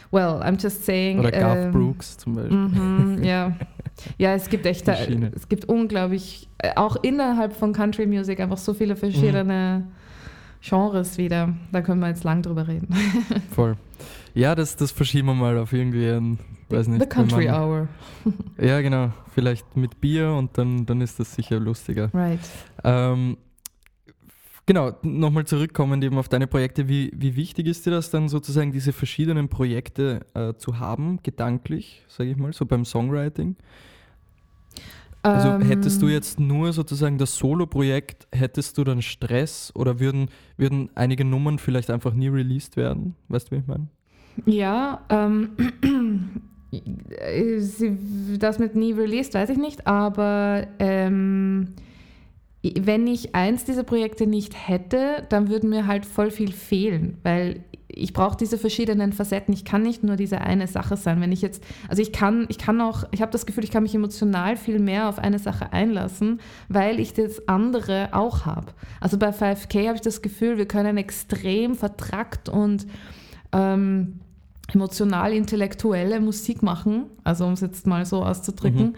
well, 0.09 0.41
I'm 0.41 0.59
just 0.59 0.83
saying. 0.83 1.19
Oder 1.19 1.29
Garth 1.29 1.65
ähm, 1.65 1.71
Brooks 1.71 2.17
zum 2.17 2.33
Beispiel. 2.33 2.57
Mm 2.57 3.23
ja. 3.23 3.55
ja, 4.17 4.33
es 4.33 4.49
gibt 4.49 4.65
echt, 4.65 4.87
es 4.87 5.47
gibt 5.47 5.65
unglaublich, 5.65 6.49
äh, 6.57 6.71
auch 6.75 6.95
innerhalb 7.03 7.53
von 7.55 7.71
Country 7.71 8.07
Music 8.07 8.39
einfach 8.39 8.57
so 8.57 8.73
viele 8.73 8.95
verschiedene 8.95 9.83
mhm. 9.85 9.91
Genres 10.67 11.19
wieder. 11.19 11.49
Da 11.71 11.81
können 11.81 11.99
wir 11.99 12.07
jetzt 12.07 12.23
lang 12.23 12.41
drüber 12.41 12.67
reden. 12.67 12.87
Voll. 13.51 13.75
Ja, 14.33 14.55
das, 14.55 14.75
das 14.75 14.91
verschieben 14.91 15.27
wir 15.27 15.35
mal 15.35 15.57
auf 15.57 15.73
irgendwie 15.73 16.09
ein, 16.09 16.39
weiß 16.69 16.87
nicht. 16.87 17.01
The 17.01 17.07
Country 17.07 17.45
man, 17.45 17.55
Hour. 17.55 17.87
ja, 18.57 18.81
genau. 18.81 19.11
Vielleicht 19.33 19.77
mit 19.77 20.01
Bier 20.01 20.31
und 20.31 20.57
dann, 20.57 20.85
dann 20.85 21.01
ist 21.01 21.19
das 21.19 21.35
sicher 21.35 21.59
lustiger. 21.59 22.09
Right. 22.13 22.39
Ähm, 22.83 23.37
genau, 24.65 24.91
nochmal 25.03 25.45
zurückkommen 25.45 26.01
eben 26.01 26.17
auf 26.17 26.29
deine 26.29 26.47
Projekte. 26.47 26.87
Wie, 26.87 27.11
wie 27.15 27.35
wichtig 27.35 27.67
ist 27.67 27.85
dir 27.85 27.91
das 27.91 28.09
dann 28.09 28.27
sozusagen, 28.27 28.71
diese 28.71 28.91
verschiedenen 28.91 29.49
Projekte 29.49 30.25
äh, 30.33 30.53
zu 30.55 30.79
haben, 30.79 31.19
gedanklich, 31.21 32.03
sage 32.07 32.31
ich 32.31 32.37
mal, 32.37 32.53
so 32.53 32.65
beim 32.65 32.85
Songwriting? 32.85 33.55
Also 35.21 35.49
ähm, 35.49 35.61
hättest 35.61 36.01
du 36.01 36.09
jetzt 36.09 36.39
nur 36.39 36.73
sozusagen 36.73 37.17
das 37.17 37.37
Solo-Projekt, 37.37 38.27
hättest 38.33 38.77
du 38.77 38.83
dann 38.83 39.01
Stress 39.01 39.71
oder 39.73 39.99
würden, 39.99 40.29
würden 40.57 40.89
einige 40.95 41.23
Nummern 41.23 41.59
vielleicht 41.59 41.91
einfach 41.91 42.13
nie 42.13 42.27
released 42.27 42.75
werden? 42.75 43.15
Weißt 43.29 43.47
du, 43.47 43.55
wie 43.55 43.59
ich 43.59 43.67
meine? 43.67 43.87
Ja, 44.45 45.01
ähm, 45.09 45.49
das 48.39 48.59
mit 48.59 48.75
nie 48.75 48.93
released, 48.93 49.33
weiß 49.33 49.49
ich 49.49 49.57
nicht, 49.57 49.85
aber 49.87 50.67
ähm, 50.79 51.73
wenn 52.63 53.07
ich 53.07 53.35
eins 53.35 53.65
dieser 53.65 53.83
Projekte 53.83 54.25
nicht 54.25 54.67
hätte, 54.67 55.25
dann 55.29 55.49
würden 55.49 55.69
mir 55.69 55.85
halt 55.85 56.05
voll 56.05 56.31
viel 56.31 56.51
fehlen, 56.51 57.17
weil 57.23 57.63
ich 57.95 58.13
brauche 58.13 58.37
diese 58.37 58.57
verschiedenen 58.57 59.13
Facetten. 59.13 59.53
Ich 59.53 59.65
kann 59.65 59.83
nicht 59.83 60.03
nur 60.03 60.15
diese 60.15 60.41
eine 60.41 60.67
Sache 60.67 60.97
sein. 60.97 61.21
Wenn 61.21 61.31
ich 61.31 61.41
jetzt, 61.41 61.63
also 61.87 62.01
ich 62.01 62.11
kann, 62.11 62.45
ich 62.49 62.57
kann 62.57 62.81
auch, 62.81 63.03
ich 63.11 63.21
habe 63.21 63.31
das 63.31 63.45
Gefühl, 63.45 63.63
ich 63.63 63.71
kann 63.71 63.83
mich 63.83 63.93
emotional 63.93 64.57
viel 64.57 64.79
mehr 64.79 65.09
auf 65.09 65.19
eine 65.19 65.39
Sache 65.39 65.71
einlassen, 65.73 66.39
weil 66.69 66.99
ich 66.99 67.13
das 67.13 67.47
andere 67.47 68.09
auch 68.11 68.45
habe. 68.45 68.73
Also 68.99 69.17
bei 69.17 69.29
5K 69.29 69.87
habe 69.87 69.95
ich 69.95 70.01
das 70.01 70.21
Gefühl, 70.21 70.57
wir 70.57 70.67
können 70.67 70.97
extrem 70.97 71.75
vertrackt 71.75 72.49
und 72.49 72.87
ähm, 73.51 74.19
emotional-intellektuelle 74.71 76.19
Musik 76.19 76.63
machen, 76.63 77.05
also 77.23 77.45
um 77.45 77.53
es 77.53 77.61
jetzt 77.61 77.87
mal 77.87 78.05
so 78.05 78.23
auszudrücken. 78.23 78.87
Mhm 78.87 78.95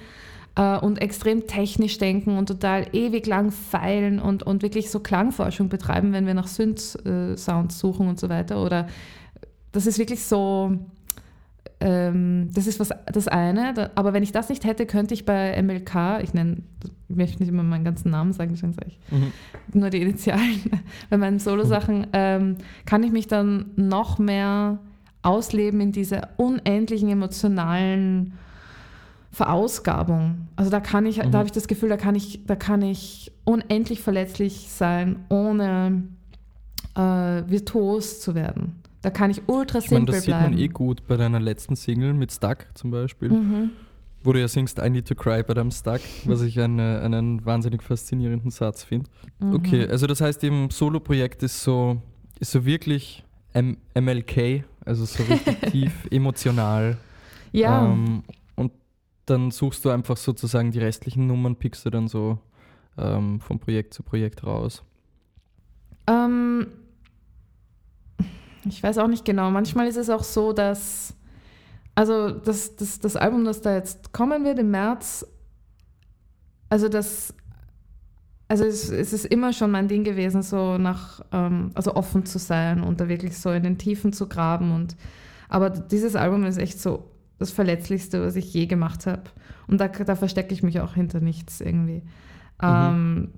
äh, 0.56 0.78
und 0.78 1.02
extrem 1.02 1.48
technisch 1.48 1.98
denken 1.98 2.38
und 2.38 2.48
total 2.48 2.88
ewig 2.94 3.28
lang 3.28 3.52
feilen 3.52 4.20
und, 4.20 4.44
und 4.44 4.62
wirklich 4.62 4.90
so 4.90 5.00
Klangforschung 5.00 5.70
betreiben, 5.70 6.14
wenn 6.14 6.26
wir 6.26 6.34
nach 6.34 6.48
Synth-Sounds 6.48 7.78
suchen 7.78 8.08
und 8.08 8.20
so 8.20 8.30
weiter. 8.30 8.64
Oder 8.64 8.88
das 9.72 9.86
ist 9.86 10.00
wirklich 10.00 10.24
so, 10.24 10.78
ähm, 11.82 12.50
das 12.54 12.68
ist 12.68 12.80
was, 12.80 12.90
das 13.06 13.28
eine. 13.28 13.74
Da, 13.74 13.92
aber 13.96 14.14
wenn 14.14 14.24
ich 14.24 14.32
das 14.32 14.50
nicht 14.50 14.64
hätte, 14.64 14.86
könnte 14.86 15.14
ich 15.14 15.26
bei 15.26 15.62
MLK, 15.62 16.24
ich 16.24 16.34
nenne, 16.34 16.58
ich 17.10 17.16
möchte 17.16 17.40
nicht 17.40 17.50
immer 17.50 17.64
meinen 17.64 17.84
ganzen 17.84 18.10
Namen 18.12 18.34
sagen, 18.34 18.52
deswegen 18.54 18.74
sage 18.74 18.88
ich 18.88 19.00
mhm. 19.12 19.32
nur 19.74 19.90
die 19.90 20.02
Initialen, 20.02 20.62
bei 21.10 21.18
meinen 21.18 21.40
Solo-Sachen, 21.40 22.08
ähm, 22.14 22.56
kann 22.86 23.04
ich 23.04 23.12
mich 23.12 23.28
dann 23.28 23.72
noch 23.76 24.18
mehr 24.20 24.80
ausleben 25.26 25.82
in 25.82 25.92
diese 25.92 26.30
unendlichen 26.38 27.10
emotionalen 27.10 28.34
Verausgabung. 29.32 30.48
Also 30.56 30.72
da 30.72 30.80
kann 30.80 31.06
ich, 31.06 31.22
mhm. 31.22 31.32
da 31.32 31.40
habe 31.40 31.48
ich 31.48 31.52
das 31.52 31.68
Gefühl, 31.68 31.90
da 31.90 31.98
kann 31.98 32.16
ich, 32.16 32.46
da 32.46 32.56
kann 32.56 32.82
ich 32.82 33.34
unendlich 33.44 34.02
verletzlich 34.02 34.70
sein, 34.70 35.26
ohne 35.28 36.04
äh, 36.96 37.00
virtuos 37.02 38.22
zu 38.22 38.34
werden. 38.34 38.82
Da 39.02 39.10
kann 39.10 39.30
ich 39.30 39.42
ultra 39.48 39.80
ich 39.80 39.90
simpel 39.90 40.06
meine, 40.06 40.18
das 40.18 40.26
bleiben. 40.26 40.44
Das 40.44 40.52
sieht 40.52 40.58
man 40.58 40.64
eh 40.64 40.68
gut 40.70 41.08
bei 41.08 41.18
deiner 41.18 41.40
letzten 41.40 41.76
Single 41.76 42.14
mit 42.14 42.32
Stuck 42.32 42.66
zum 42.76 42.92
Beispiel, 42.92 43.30
mhm. 43.30 43.72
wo 44.24 44.32
du 44.32 44.40
ja 44.40 44.48
singst 44.48 44.80
I 44.80 44.90
need 44.90 45.06
to 45.08 45.16
cry 45.16 45.44
but 45.44 45.58
I'm 45.58 45.78
stuck, 45.78 46.02
was 46.26 46.42
ich 46.42 46.60
eine, 46.60 47.02
einen 47.02 47.46
wahnsinnig 47.46 47.84
faszinierenden 47.84 48.52
Satz 48.52 48.84
finde. 48.84 49.10
Mhm. 49.40 49.54
Okay, 49.54 49.86
also 49.86 50.08
das 50.08 50.22
heißt 50.22 50.44
eben 50.46 50.70
Solo-Projekt 50.70 51.44
ist 51.44 51.62
so, 51.62 51.98
ist 52.40 52.54
so 52.54 52.66
wirklich 52.66 53.25
M 53.56 53.78
MLK, 54.00 54.64
also 54.86 55.06
so 55.06 55.24
richtig 55.24 55.60
tief 55.72 56.08
emotional. 56.12 56.98
Ja. 57.52 57.86
Ähm, 57.86 58.24
dann 59.26 59.52
suchst 59.52 59.84
du 59.86 59.90
einfach 59.90 60.18
sozusagen 60.18 60.72
die 60.72 60.80
restlichen 60.80 61.28
Nummern, 61.28 61.56
pickst 61.56 61.86
du 61.86 61.90
dann 61.90 62.08
so 62.08 62.38
ähm, 62.98 63.40
von 63.40 63.60
Projekt 63.60 63.94
zu 63.94 64.04
Projekt 64.04 64.44
raus. 64.44 64.84
Ähm, 66.08 66.68
ich 68.66 68.82
weiß 68.82 69.00
auch 69.00 69.08
nicht 69.08 69.26
genau. 69.26 69.50
Manchmal 69.52 69.88
ist 69.88 69.98
es 69.98 70.10
auch 70.10 70.24
so, 70.24 70.54
dass, 70.54 71.16
also 71.96 72.30
das, 72.30 72.76
das, 72.76 73.00
das 73.00 73.16
Album, 73.16 73.46
das 73.46 73.62
da 73.62 73.76
jetzt 73.76 74.14
kommen 74.14 74.44
wird 74.46 74.60
im 74.60 74.72
März, 74.72 75.26
also 76.70 76.90
das, 76.90 77.34
also 78.48 78.64
es, 78.64 78.90
es 78.90 79.14
ist 79.14 79.26
immer 79.26 79.54
schon 79.54 79.72
mein 79.72 79.88
Ding 79.88 80.04
gewesen, 80.04 80.44
so 80.44 80.78
nach, 80.78 81.22
ähm, 81.32 81.72
also 81.74 81.96
offen 81.96 82.26
zu 82.26 82.38
sein 82.38 82.84
und 82.84 83.00
da 83.02 83.08
wirklich 83.08 83.38
so 83.38 83.52
in 83.52 83.64
den 83.64 83.78
Tiefen 83.78 84.14
zu 84.14 84.28
graben 84.28 84.74
und, 84.74 84.96
aber 85.50 85.70
dieses 85.70 86.16
Album 86.16 86.46
ist 86.46 86.58
echt 86.58 86.80
so 86.80 87.12
das 87.40 87.52
Verletzlichste, 87.52 88.22
was 88.22 88.36
ich 88.36 88.54
je 88.54 88.66
gemacht 88.66 89.08
habe. 89.08 89.24
Und 89.68 89.82
da, 89.82 89.88
da 89.88 90.16
verstecke 90.16 90.54
ich 90.54 90.64
mich 90.64 90.80
auch 90.80 90.94
hinter 90.94 91.20
nichts 91.20 91.60
irgendwie. 91.60 92.04
Mhm. 92.62 92.64
Ähm, 92.64 93.30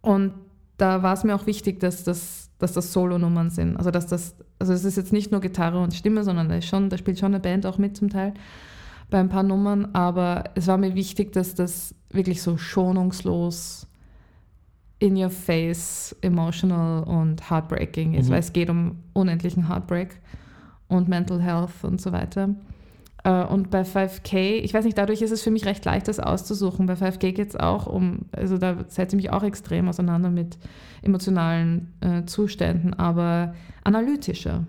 und 0.00 0.34
da 0.76 1.02
war 1.02 1.14
es 1.14 1.24
mir 1.24 1.34
auch 1.34 1.46
wichtig, 1.46 1.80
dass 1.80 2.04
das, 2.04 2.50
dass 2.58 2.72
das 2.72 2.92
Solo-Nummern 2.92 3.50
sind. 3.50 3.76
Also 3.76 3.90
dass 3.90 4.06
das, 4.06 4.36
also 4.58 4.72
es 4.72 4.84
ist 4.84 4.96
jetzt 4.96 5.12
nicht 5.12 5.32
nur 5.32 5.40
Gitarre 5.40 5.80
und 5.80 5.94
Stimme, 5.94 6.24
sondern 6.24 6.48
da, 6.48 6.56
ist 6.56 6.66
schon, 6.66 6.90
da 6.90 6.98
spielt 6.98 7.18
schon 7.18 7.32
eine 7.32 7.40
Band 7.40 7.66
auch 7.66 7.78
mit 7.78 7.96
zum 7.96 8.10
Teil 8.10 8.34
bei 9.10 9.18
ein 9.18 9.28
paar 9.28 9.42
Nummern. 9.42 9.94
Aber 9.94 10.44
es 10.54 10.66
war 10.66 10.78
mir 10.78 10.94
wichtig, 10.94 11.32
dass 11.32 11.54
das 11.54 11.94
wirklich 12.14 12.42
so 12.42 12.56
schonungslos 12.56 13.86
in 14.98 15.16
your 15.16 15.30
face, 15.30 16.14
emotional 16.20 17.02
und 17.02 17.50
heartbreaking 17.50 18.14
ist, 18.14 18.28
mhm. 18.28 18.32
weil 18.32 18.40
es 18.40 18.52
geht 18.52 18.70
um 18.70 19.00
unendlichen 19.12 19.68
Heartbreak 19.68 20.20
und 20.88 21.08
Mental 21.08 21.40
Health 21.40 21.82
und 21.82 22.00
so 22.00 22.12
weiter. 22.12 22.50
Äh, 23.24 23.44
und 23.44 23.70
bei 23.70 23.82
5K, 23.82 24.60
ich 24.62 24.74
weiß 24.74 24.84
nicht, 24.84 24.96
dadurch 24.96 25.22
ist 25.22 25.30
es 25.30 25.42
für 25.42 25.50
mich 25.50 25.64
recht 25.64 25.84
leicht, 25.84 26.08
das 26.08 26.20
auszusuchen. 26.20 26.86
Bei 26.86 26.94
5K 26.94 27.32
geht 27.32 27.48
es 27.48 27.56
auch 27.56 27.86
um, 27.86 28.26
also 28.32 28.58
da 28.58 28.76
setze 28.88 29.16
ich 29.16 29.24
mich 29.24 29.32
auch 29.32 29.42
extrem 29.42 29.88
auseinander 29.88 30.30
mit 30.30 30.58
emotionalen 31.02 31.92
äh, 32.00 32.24
Zuständen, 32.24 32.94
aber 32.94 33.54
analytischer. 33.84 34.64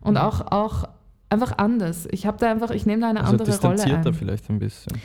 Und 0.00 0.14
mhm. 0.14 0.20
auch, 0.20 0.52
auch 0.52 0.88
einfach 1.28 1.58
anders. 1.58 2.08
Ich 2.10 2.26
habe 2.26 2.36
da 2.38 2.50
einfach, 2.50 2.70
ich 2.70 2.86
nehme 2.86 3.02
da 3.02 3.10
eine 3.10 3.20
also 3.20 3.32
andere 3.32 3.58
Rolle 3.60 3.84
ein. 3.84 4.14
Vielleicht 4.14 4.50
ein 4.50 4.58
bisschen. 4.58 5.00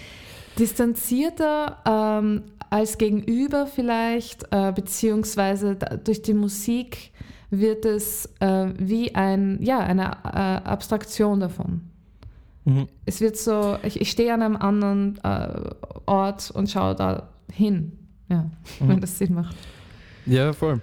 Distanzierter 0.59 1.77
ähm, 1.85 2.43
als 2.69 2.97
Gegenüber 2.97 3.67
vielleicht, 3.67 4.45
äh, 4.51 4.71
beziehungsweise 4.71 5.75
durch 5.75 6.21
die 6.21 6.33
Musik 6.33 7.11
wird 7.49 7.85
es 7.85 8.25
äh, 8.39 8.73
wie 8.77 9.15
ein, 9.15 9.59
ja, 9.61 9.79
eine 9.79 10.17
äh, 10.23 10.67
Abstraktion 10.67 11.39
davon. 11.39 11.81
Mhm. 12.65 12.87
Es 13.05 13.21
wird 13.21 13.37
so, 13.37 13.77
ich, 13.83 14.01
ich 14.01 14.11
stehe 14.11 14.33
an 14.33 14.41
einem 14.41 14.57
anderen 14.57 15.17
äh, 15.23 15.69
Ort 16.05 16.51
und 16.51 16.69
schaue 16.69 16.95
da 16.95 17.29
hin, 17.51 17.93
ja, 18.29 18.49
mhm. 18.79 18.89
wenn 18.89 19.01
das 19.01 19.17
Sinn 19.17 19.33
macht. 19.33 19.55
Ja, 20.25 20.51
voll. 20.51 20.81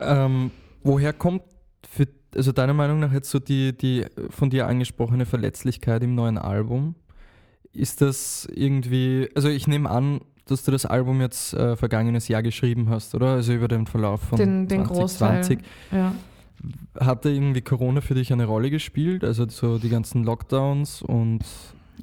Ähm, 0.00 0.50
woher 0.82 1.12
kommt 1.12 1.42
für, 1.86 2.08
also 2.34 2.52
deiner 2.52 2.72
Meinung 2.72 3.00
nach 3.00 3.12
jetzt 3.12 3.30
so 3.30 3.38
die, 3.38 3.76
die 3.76 4.06
von 4.30 4.48
dir 4.48 4.66
angesprochene 4.66 5.26
Verletzlichkeit 5.26 6.02
im 6.02 6.14
neuen 6.14 6.38
Album? 6.38 6.94
Ist 7.74 8.00
das 8.00 8.48
irgendwie, 8.54 9.28
also 9.34 9.48
ich 9.48 9.66
nehme 9.66 9.90
an, 9.90 10.20
dass 10.46 10.64
du 10.64 10.70
das 10.70 10.86
Album 10.86 11.20
jetzt 11.20 11.54
äh, 11.54 11.76
vergangenes 11.76 12.28
Jahr 12.28 12.42
geschrieben 12.42 12.88
hast, 12.90 13.14
oder? 13.14 13.28
Also 13.28 13.52
über 13.52 13.68
den 13.68 13.86
Verlauf 13.86 14.20
von 14.20 14.38
den, 14.38 14.68
den 14.68 14.84
2020. 14.86 15.58
Großteil, 15.58 15.98
ja. 15.98 16.14
Hat 16.98 17.24
da 17.24 17.28
irgendwie 17.28 17.60
Corona 17.60 18.00
für 18.00 18.14
dich 18.14 18.32
eine 18.32 18.46
Rolle 18.46 18.70
gespielt? 18.70 19.24
Also 19.24 19.46
so 19.48 19.78
die 19.78 19.88
ganzen 19.88 20.24
Lockdowns 20.24 21.02
und 21.02 21.44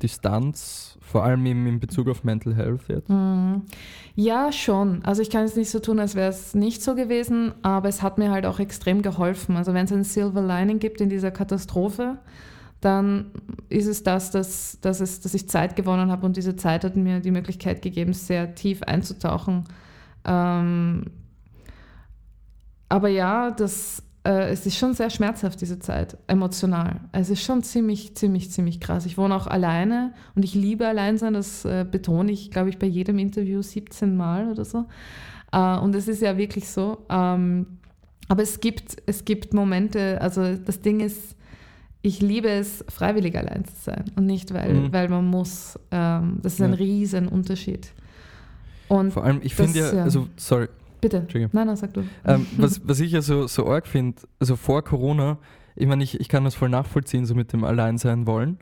Distanz, 0.01 0.97
vor 1.01 1.23
allem 1.23 1.45
eben 1.45 1.67
in 1.67 1.79
Bezug 1.79 2.07
auf 2.07 2.23
Mental 2.23 2.55
Health 2.55 2.81
jetzt? 2.87 3.09
Mhm. 3.09 3.63
Ja, 4.15 4.51
schon. 4.51 5.03
Also 5.03 5.21
ich 5.21 5.29
kann 5.29 5.43
es 5.43 5.55
nicht 5.55 5.69
so 5.69 5.79
tun, 5.79 5.99
als 5.99 6.15
wäre 6.15 6.29
es 6.29 6.53
nicht 6.53 6.81
so 6.81 6.95
gewesen, 6.95 7.53
aber 7.61 7.89
es 7.89 8.01
hat 8.01 8.17
mir 8.17 8.31
halt 8.31 8.45
auch 8.45 8.59
extrem 8.59 9.01
geholfen. 9.01 9.57
Also 9.57 9.73
wenn 9.73 9.85
es 9.85 9.91
ein 9.91 10.03
Silver 10.03 10.41
Lining 10.41 10.79
gibt 10.79 11.01
in 11.01 11.09
dieser 11.09 11.31
Katastrophe, 11.31 12.17
dann 12.81 13.31
ist 13.69 13.87
es 13.87 14.03
das, 14.03 14.31
dass, 14.31 14.79
dass, 14.81 14.99
es, 14.99 15.21
dass 15.21 15.33
ich 15.33 15.47
Zeit 15.47 15.75
gewonnen 15.75 16.11
habe 16.11 16.25
und 16.25 16.35
diese 16.35 16.55
Zeit 16.55 16.83
hat 16.83 16.95
mir 16.95 17.19
die 17.19 17.31
Möglichkeit 17.31 17.81
gegeben, 17.81 18.13
sehr 18.13 18.55
tief 18.55 18.81
einzutauchen. 18.83 19.65
Ähm, 20.25 21.05
aber 22.89 23.07
ja, 23.07 23.51
das, 23.51 24.03
äh, 24.25 24.49
es 24.49 24.65
ist 24.65 24.77
schon 24.77 24.95
sehr 24.95 25.11
schmerzhaft, 25.11 25.61
diese 25.61 25.79
Zeit, 25.79 26.17
emotional. 26.27 27.01
Es 27.11 27.29
ist 27.29 27.43
schon 27.43 27.63
ziemlich, 27.63 28.15
ziemlich, 28.15 28.51
ziemlich 28.51 28.79
krass. 28.79 29.05
Ich 29.05 29.17
wohne 29.17 29.35
auch 29.35 29.47
alleine 29.47 30.13
und 30.35 30.43
ich 30.43 30.55
liebe 30.55 30.87
Alleinsein, 30.87 31.33
das 31.33 31.63
äh, 31.65 31.85
betone 31.89 32.31
ich, 32.31 32.51
glaube 32.51 32.69
ich, 32.69 32.79
bei 32.79 32.87
jedem 32.87 33.19
Interview 33.19 33.61
17 33.61 34.17
Mal 34.17 34.49
oder 34.49 34.65
so. 34.65 34.85
Äh, 35.51 35.77
und 35.77 35.95
es 35.95 36.07
ist 36.07 36.21
ja 36.21 36.35
wirklich 36.37 36.67
so. 36.67 37.05
Ähm, 37.09 37.77
aber 38.27 38.43
es 38.43 38.59
gibt, 38.59 38.97
es 39.05 39.23
gibt 39.23 39.53
Momente, 39.53 40.19
also 40.19 40.55
das 40.55 40.81
Ding 40.81 40.99
ist, 40.99 41.35
ich 42.01 42.21
liebe 42.21 42.49
es, 42.49 42.83
freiwillig 42.89 43.37
allein 43.37 43.65
zu 43.65 43.73
sein 43.79 44.05
und 44.15 44.25
nicht, 44.25 44.53
weil, 44.53 44.73
mhm. 44.73 44.93
weil 44.93 45.09
man 45.09 45.25
muss. 45.25 45.79
Ähm, 45.91 46.39
das 46.41 46.53
ist 46.53 46.59
ja. 46.59 46.65
ein 46.65 46.73
riesen 46.73 47.27
Unterschied. 47.27 47.93
Und 48.87 49.11
Vor 49.11 49.23
allem, 49.23 49.39
ich 49.41 49.55
finde 49.55 49.79
ja, 49.79 50.03
also, 50.03 50.27
sorry, 50.35 50.67
Bitte. 51.01 51.25
Nein, 51.51 51.67
nein, 51.67 51.75
sag 51.75 51.93
du. 51.95 52.03
Ähm, 52.25 52.45
was, 52.57 52.87
was 52.87 52.99
ich 52.99 53.11
ja 53.11 53.23
so, 53.23 53.47
so 53.47 53.67
arg 53.67 53.87
finde, 53.87 54.21
also 54.39 54.55
vor 54.55 54.83
Corona, 54.83 55.39
ich 55.75 55.87
meine, 55.87 56.03
ich, 56.03 56.19
ich 56.19 56.29
kann 56.29 56.43
das 56.43 56.53
voll 56.53 56.69
nachvollziehen, 56.69 57.25
so 57.25 57.33
mit 57.33 57.51
dem 57.53 57.63
Alleinsein 57.63 58.27
wollen. 58.27 58.59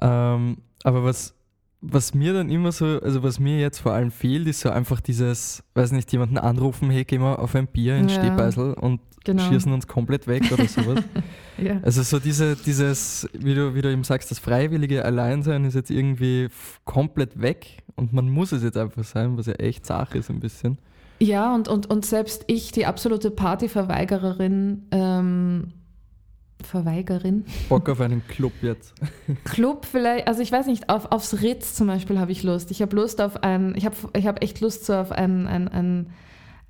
Ähm, 0.00 0.56
aber 0.82 1.04
was, 1.04 1.34
was 1.82 2.14
mir 2.14 2.32
dann 2.32 2.48
immer 2.48 2.72
so, 2.72 2.86
also 3.02 3.22
was 3.22 3.38
mir 3.38 3.60
jetzt 3.60 3.78
vor 3.78 3.92
allem 3.92 4.10
fehlt, 4.10 4.46
ist 4.48 4.60
so 4.60 4.70
einfach 4.70 5.02
dieses, 5.02 5.62
weiß 5.74 5.92
nicht, 5.92 6.10
jemanden 6.12 6.38
anrufen, 6.38 6.90
hey, 6.90 7.04
gehen 7.04 7.20
wir 7.20 7.38
auf 7.38 7.54
ein 7.54 7.66
Bier 7.66 7.96
in 7.96 8.08
ja. 8.08 8.20
Stehbeisel 8.20 8.72
und 8.72 9.00
genau. 9.24 9.42
schießen 9.48 9.72
uns 9.72 9.86
komplett 9.86 10.26
weg 10.26 10.50
oder 10.52 10.66
sowas. 10.66 11.02
ja. 11.58 11.80
Also 11.82 12.02
so 12.02 12.18
diese, 12.18 12.56
dieses, 12.56 13.28
wie 13.32 13.54
du, 13.54 13.74
wie 13.74 13.82
du 13.82 13.90
eben 13.90 14.04
sagst, 14.04 14.30
das 14.30 14.38
freiwillige 14.38 15.04
Alleinsein 15.04 15.64
ist 15.64 15.74
jetzt 15.74 15.90
irgendwie 15.90 16.48
komplett 16.84 17.40
weg 17.40 17.82
und 17.96 18.12
man 18.12 18.28
muss 18.28 18.52
es 18.52 18.62
jetzt 18.62 18.76
einfach 18.76 19.04
sein, 19.04 19.36
was 19.36 19.46
ja 19.46 19.54
echt 19.54 19.86
Sache 19.86 20.18
ist 20.18 20.30
ein 20.30 20.40
bisschen. 20.40 20.78
Ja, 21.20 21.54
und, 21.54 21.68
und, 21.68 21.90
und 21.90 22.06
selbst 22.06 22.44
ich, 22.46 22.72
die 22.72 22.86
absolute 22.86 23.30
Partyverweigererin, 23.30 24.86
ähm, 24.90 25.72
Verweigerin. 26.62 27.44
Bock 27.68 27.88
auf 27.88 28.00
einen 28.00 28.26
Club 28.26 28.52
jetzt. 28.62 28.94
Club 29.44 29.86
vielleicht, 29.86 30.28
also 30.28 30.40
ich 30.40 30.52
weiß 30.52 30.66
nicht, 30.66 30.88
auf, 30.88 31.10
aufs 31.12 31.42
Ritz 31.42 31.74
zum 31.74 31.86
Beispiel 31.86 32.18
habe 32.18 32.32
ich 32.32 32.42
Lust. 32.42 32.70
Ich 32.70 32.82
habe 32.82 32.94
Lust 32.96 33.20
auf 33.20 33.42
ein, 33.42 33.74
ich 33.76 33.84
habe 33.84 33.96
ich 34.14 34.26
hab 34.26 34.42
echt 34.42 34.60
Lust 34.60 34.86
so 34.86 34.94
auf 34.94 35.12
ein, 35.12 35.46
ein, 35.46 35.68
ein, 35.68 36.10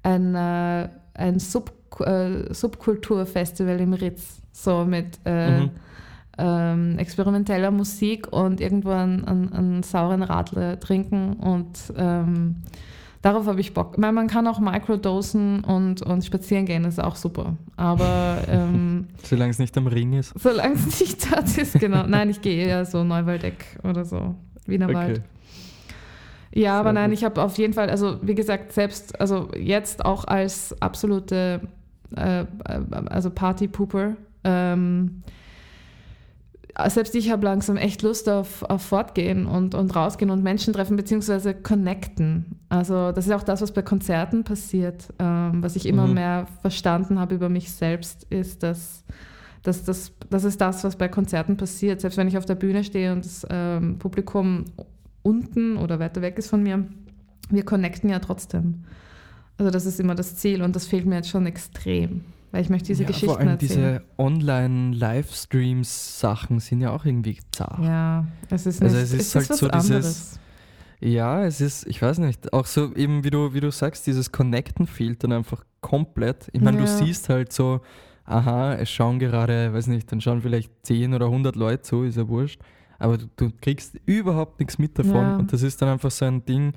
ein, 0.03 0.35
äh, 0.35 0.89
ein 1.15 1.39
Sub, 1.39 1.73
äh, 2.01 2.53
Subkulturfestival 2.53 3.81
im 3.81 3.93
Ritz. 3.93 4.41
So 4.53 4.85
mit 4.85 5.19
äh, 5.25 5.61
mhm. 5.61 5.71
ähm, 6.39 6.99
experimenteller 6.99 7.71
Musik 7.71 8.33
und 8.33 8.61
irgendwo 8.61 8.91
einen, 8.91 9.25
einen, 9.25 9.53
einen 9.53 9.83
sauren 9.83 10.23
Radler 10.23 10.79
trinken 10.79 11.35
und 11.35 11.79
ähm, 11.97 12.57
darauf 13.23 13.47
habe 13.47 13.61
ich 13.61 13.75
Bock. 13.75 13.97
Meine, 13.99 14.13
man 14.13 14.27
kann 14.27 14.47
auch 14.47 14.59
Microdosen 14.59 15.65
und, 15.65 16.03
und 16.03 16.25
spazieren 16.25 16.67
gehen, 16.67 16.85
ist 16.85 17.03
auch 17.03 17.17
super. 17.17 17.57
Aber 17.77 18.39
ähm, 18.49 19.07
solange 19.23 19.51
es 19.51 19.59
nicht 19.59 19.77
am 19.79 19.87
Ring 19.87 20.13
ist. 20.15 20.39
Solange 20.39 20.75
es 20.75 21.01
nicht 21.01 21.31
dort 21.33 21.57
ist, 21.57 21.79
genau. 21.79 22.05
Nein, 22.07 22.31
ich 22.31 22.41
gehe 22.41 22.67
eher 22.67 22.85
so 22.85 23.05
Neuwaldeck 23.05 23.79
oder 23.83 24.05
so, 24.05 24.35
Wiener 24.67 24.87
okay. 24.87 24.95
Wald. 24.95 25.23
Ja, 26.53 26.81
aber 26.81 26.93
nein, 26.93 27.13
ich 27.13 27.23
habe 27.23 27.43
auf 27.43 27.59
jeden 27.59 27.75
Fall, 27.75 27.91
also 27.91 28.19
wie 28.23 28.35
gesagt, 28.35 28.73
selbst, 28.73 29.21
also 29.21 29.49
jetzt 29.57 30.05
auch 30.05 30.25
als 30.25 30.75
absolute, 30.83 31.61
äh, 32.17 32.43
äh 32.43 32.47
also 33.09 33.31
Party-Pooper, 33.31 34.17
ähm, 34.45 35.23
selbst 36.89 37.15
ich 37.15 37.31
habe 37.31 37.45
langsam 37.45 37.77
echt 37.77 38.03
Lust 38.03 38.29
auf, 38.29 38.63
auf 38.63 38.83
Fortgehen 38.83 39.47
und, 39.47 39.75
und 39.75 39.95
rausgehen 39.95 40.31
und 40.31 40.43
Menschen 40.43 40.73
treffen, 40.73 40.97
beziehungsweise 40.97 41.55
connecten. 41.55 42.59
Also 42.69 43.13
das 43.13 43.27
ist 43.27 43.33
auch 43.33 43.43
das, 43.43 43.61
was 43.61 43.73
bei 43.73 43.83
Konzerten 43.83 44.45
passiert. 44.45 45.09
Ähm, 45.19 45.63
was 45.63 45.77
ich 45.77 45.87
immer 45.87 46.07
mhm. 46.07 46.15
mehr 46.15 46.47
verstanden 46.63 47.19
habe 47.19 47.35
über 47.35 47.49
mich 47.49 47.73
selbst, 47.73 48.25
ist, 48.31 48.63
dass, 48.63 49.05
dass 49.63 49.85
das, 49.85 50.13
das 50.31 50.45
ist 50.45 50.61
das, 50.61 50.85
was 50.85 50.97
bei 50.97 51.09
Konzerten 51.09 51.57
passiert. 51.57 52.01
Selbst 52.01 52.17
wenn 52.17 52.29
ich 52.29 52.39
auf 52.39 52.47
der 52.47 52.55
Bühne 52.55 52.85
stehe 52.85 53.13
und 53.13 53.25
das 53.25 53.47
ähm, 53.51 53.99
Publikum 53.99 54.65
unten 55.23 55.77
oder 55.77 55.99
weiter 55.99 56.23
weg 56.23 56.39
ist 56.39 56.49
von 56.49 56.63
mir, 56.63 56.87
wir 57.51 57.65
connecten 57.65 58.09
ja 58.11 58.21
trotzdem. 58.21 58.85
Also 59.61 59.71
das 59.71 59.85
ist 59.85 60.01
immer 60.01 60.15
das 60.15 60.37
Ziel 60.37 60.63
und 60.63 60.75
das 60.75 60.87
fehlt 60.87 61.05
mir 61.05 61.17
jetzt 61.17 61.29
schon 61.29 61.45
extrem. 61.45 62.25
Weil 62.51 62.63
ich 62.63 62.71
möchte 62.71 62.87
diese 62.87 63.03
ja, 63.03 63.09
Geschichten 63.09 63.29
vor 63.29 63.39
allem 63.39 63.51
erzählen. 63.51 63.69
diese 63.69 64.03
Online-Livestreams-Sachen 64.17 66.61
sind 66.61 66.81
ja 66.81 66.93
auch 66.93 67.05
irgendwie 67.05 67.37
zart. 67.53 67.79
Ja, 67.79 68.27
es 68.49 68.65
ist, 68.65 68.83
also 68.83 68.97
nicht, 68.97 69.03
also 69.03 69.17
es 69.17 69.21
ist, 69.21 69.29
es 69.29 69.35
halt 69.35 69.51
ist 69.51 69.59
so 69.59 69.69
anderes. 69.69 69.87
dieses. 69.87 70.41
Ja, 71.01 71.45
es 71.45 71.61
ist, 71.61 71.87
ich 71.87 72.01
weiß 72.01 72.21
nicht, 72.21 72.55
auch 72.55 72.65
so 72.65 72.95
eben 72.95 73.23
wie 73.23 73.29
du, 73.29 73.53
wie 73.53 73.61
du 73.61 73.71
sagst, 73.71 74.07
dieses 74.07 74.33
Connecten 74.33 74.87
fehlt 74.87 75.25
dann 75.25 75.33
einfach 75.33 75.63
komplett. 75.83 76.49
Ich 76.55 76.63
meine, 76.63 76.79
ja. 76.79 76.85
du 76.85 76.91
siehst 76.91 77.29
halt 77.29 77.53
so, 77.53 77.83
aha, 78.25 78.77
es 78.77 78.89
schauen 78.89 79.19
gerade, 79.19 79.75
weiß 79.75 79.89
nicht, 79.89 80.11
dann 80.11 80.23
schauen 80.23 80.41
vielleicht 80.41 80.73
10 80.85 81.13
oder 81.13 81.27
100 81.27 81.55
Leute 81.55 81.83
zu, 81.83 82.05
ist 82.05 82.17
ja 82.17 82.27
wurscht. 82.27 82.63
Aber 82.99 83.19
du, 83.19 83.27
du 83.37 83.51
kriegst 83.61 84.01
überhaupt 84.07 84.59
nichts 84.59 84.79
mit 84.79 84.99
davon 84.99 85.13
ja. 85.13 85.37
und 85.37 85.53
das 85.53 85.61
ist 85.61 85.83
dann 85.83 85.91
einfach 85.91 86.11
so 86.11 86.25
ein 86.25 86.43
Ding, 86.47 86.73